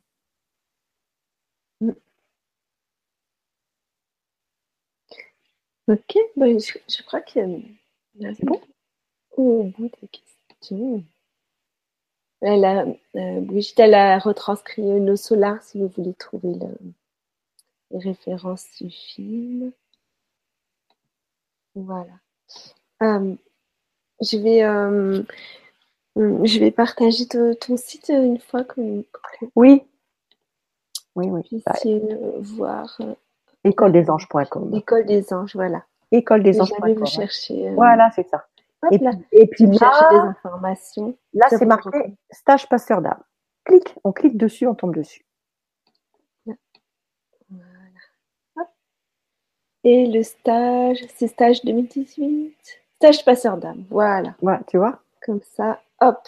[1.82, 1.96] Mm.
[5.88, 7.46] Ok, ben, je, crois a
[8.20, 8.62] c'est bon
[9.32, 11.04] Au bout des questions.
[12.42, 12.86] Elle a,
[13.16, 16.54] euh, Brigitte, elle a retranscrit nos solars si vous voulez trouver
[17.92, 19.72] les références du film.
[21.76, 22.14] Voilà.
[23.02, 23.36] Euh,
[24.22, 25.24] je vais, euh,
[26.16, 29.06] je vais partager ton, site une fois que.
[29.56, 29.84] Oui.
[31.16, 31.64] Oui, oui.
[32.40, 33.02] Voir.
[33.64, 34.76] École des anges.com.
[34.76, 35.86] École des anges, voilà
[36.16, 36.76] école des enfants.
[36.82, 37.70] vous chercher.
[37.70, 38.46] Euh, voilà, c'est ça.
[38.92, 41.18] et, puis, et puis là, des informations.
[41.34, 43.22] Là, c'est marqué stage pasteur d'âme.
[43.64, 45.26] clique, on clique dessus, on tombe dessus.
[47.50, 48.70] Voilà.
[49.84, 52.56] Et le stage, c'est stage 2018.
[52.96, 53.86] Stage passeur d'âme.
[53.90, 54.36] Voilà.
[54.42, 56.28] Voilà, tu vois Comme ça, hop.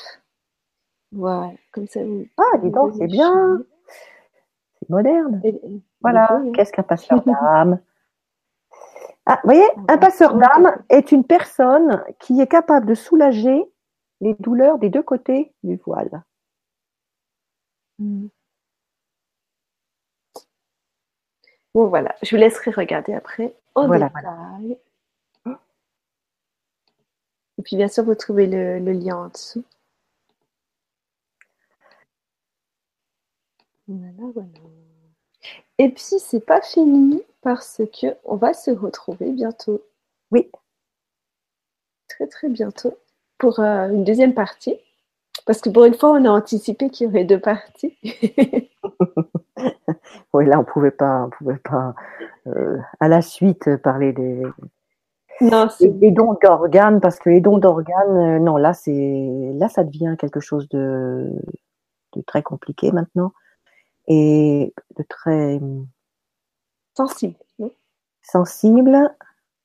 [1.12, 1.54] Voilà.
[1.72, 2.28] Comme ça, vous.
[2.38, 3.64] Ah, dis donc, c'est bien.
[4.80, 5.42] C'est moderne.
[6.02, 6.42] voilà.
[6.54, 7.80] Qu'est-ce qu'un passeur d'âme?
[9.30, 13.62] Ah, vous voyez, un passeur d'âme est une personne qui est capable de soulager
[14.22, 16.24] les douleurs des deux côtés du voile.
[18.00, 18.28] Hmm.
[21.74, 24.78] Bon, voilà, je vous laisserai regarder après en détail.
[27.58, 29.66] Et puis, bien sûr, vous trouvez le, lien en dessous.
[33.88, 34.48] Voilà, voilà.
[35.80, 39.82] Et puis, c'est pas fini parce que on va se retrouver bientôt.
[40.32, 40.50] Oui.
[42.10, 42.98] Très, très bientôt
[43.38, 44.78] pour euh, une deuxième partie.
[45.46, 47.98] Parce que pour une fois, on a anticipé qu'il y aurait deux parties.
[50.34, 51.96] oui, là, on pouvait pas, on pouvait pas
[52.48, 54.44] euh, à la suite parler des,
[55.42, 59.84] non, des, dons d'organes, parce que les dons d'organes, euh, non, là, c'est, là, ça
[59.84, 61.32] devient quelque chose de,
[62.14, 63.32] de très compliqué maintenant
[64.08, 65.60] et de très
[66.98, 67.38] sensible,
[68.24, 69.16] sensible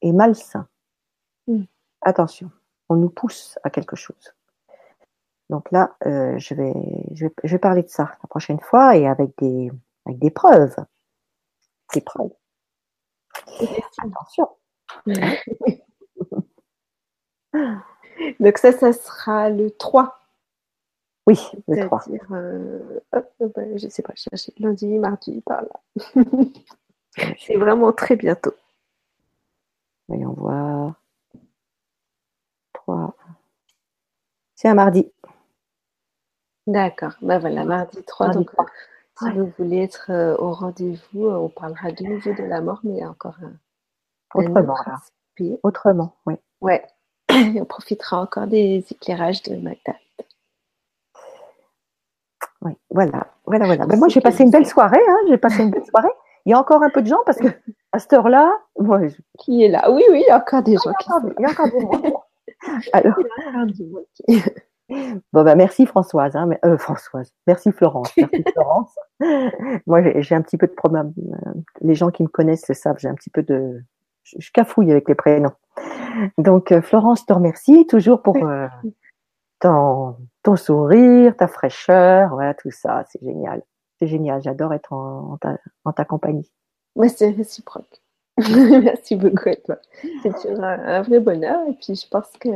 [0.02, 0.68] et malsain.
[1.46, 1.62] Hmm.
[2.02, 2.50] Attention,
[2.90, 4.34] on nous pousse à quelque chose.
[5.48, 6.74] Donc là, euh, je, vais,
[7.12, 9.72] je, vais, parler de ça la prochaine fois et avec des,
[10.06, 10.76] avec des preuves.
[11.94, 12.32] Des preuves.
[13.98, 14.48] Attention.
[18.40, 20.18] Donc ça, ça sera le 3.
[21.26, 21.38] Oui,
[21.68, 22.04] le 3.
[22.32, 23.00] Euh,
[23.40, 25.80] ben, je ne sais pas, chercher lundi, mardi, par là.
[27.38, 28.54] C'est vraiment très bientôt.
[30.08, 30.94] Voyons voir.
[32.72, 33.14] 3.
[34.54, 35.10] C'est un mardi.
[36.66, 37.12] D'accord.
[37.22, 38.28] Ben voilà, mardi 3.
[38.28, 38.64] donc, euh,
[39.18, 42.80] si vous voulez être euh, au rendez-vous, euh, on parlera de nouveau de la mort,
[42.84, 43.52] mais encore un.
[44.34, 44.76] Autrement,
[45.62, 46.34] Autrement, oui.
[46.60, 46.86] Ouais.
[47.30, 49.94] on profitera encore des éclairages de Magda.
[52.62, 53.86] Oui, voilà, voilà, voilà.
[53.86, 55.02] Ben, moi, j'ai passé une belle soirée.
[55.06, 56.12] Hein, j'ai passé une belle soirée.
[56.44, 57.48] Il y a encore un peu de gens parce que
[57.92, 59.00] à cette heure-là, moi,
[59.38, 59.90] qui est là?
[59.90, 60.92] Oui, oui, il y a encore des gens.
[61.38, 62.24] Il y a encore des gens.
[62.92, 63.14] Alors,
[65.32, 66.36] Bon, bah, merci Françoise.
[66.36, 67.32] Hein, euh, Françoise.
[67.46, 68.12] Merci Florence.
[68.16, 68.94] Merci Florence.
[69.86, 71.12] Moi, j'ai un petit peu de problème.
[71.18, 73.82] Euh, les gens qui me connaissent le savent, j'ai un petit peu de.
[74.24, 75.52] Je, cafouille avec les prénoms.
[76.38, 78.36] Donc, euh, Florence, te remercie toujours pour
[79.60, 82.30] ton, ton, sourire, ta fraîcheur.
[82.30, 83.04] Voilà, tout ça.
[83.08, 83.62] C'est génial.
[84.02, 84.42] C'est génial.
[84.42, 86.50] J'adore être en, ta, en ta compagnie.
[86.96, 88.02] Moi, c'est réciproque.
[88.36, 89.78] merci beaucoup à toi.
[90.24, 91.60] C'est un, vrai bonheur.
[91.68, 92.48] Et puis, je pense que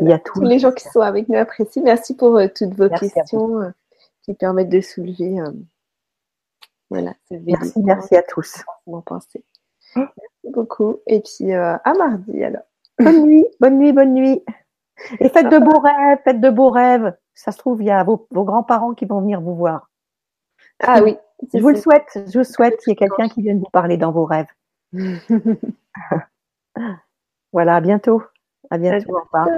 [0.00, 0.40] merci à tous.
[0.40, 1.84] les gens qui sont avec nous apprécient.
[1.84, 3.70] Merci pour euh, toutes vos questions euh,
[4.22, 5.38] qui permettent de soulever.
[5.38, 5.52] Euh,
[6.90, 8.64] voilà, merci, merci à tous.
[9.06, 9.44] Penser.
[9.94, 11.02] Merci beaucoup.
[11.06, 12.64] Et puis, à mardi alors.
[12.98, 14.42] Bonne nuit, bonne nuit, bonne nuit.
[15.20, 17.14] Et faites de beaux rêves, faites de beaux rêves.
[17.32, 19.88] Ça se trouve, il y a vos, vos grands-parents qui vont venir vous voir.
[20.86, 21.16] Ah oui.
[21.52, 23.96] Je vous le souhaite, je vous souhaite qu'il y ait quelqu'un qui vienne vous parler
[23.96, 24.46] dans vos rêves.
[27.52, 28.22] voilà, à bientôt.
[28.70, 29.16] À bientôt.
[29.16, 29.48] Au revoir.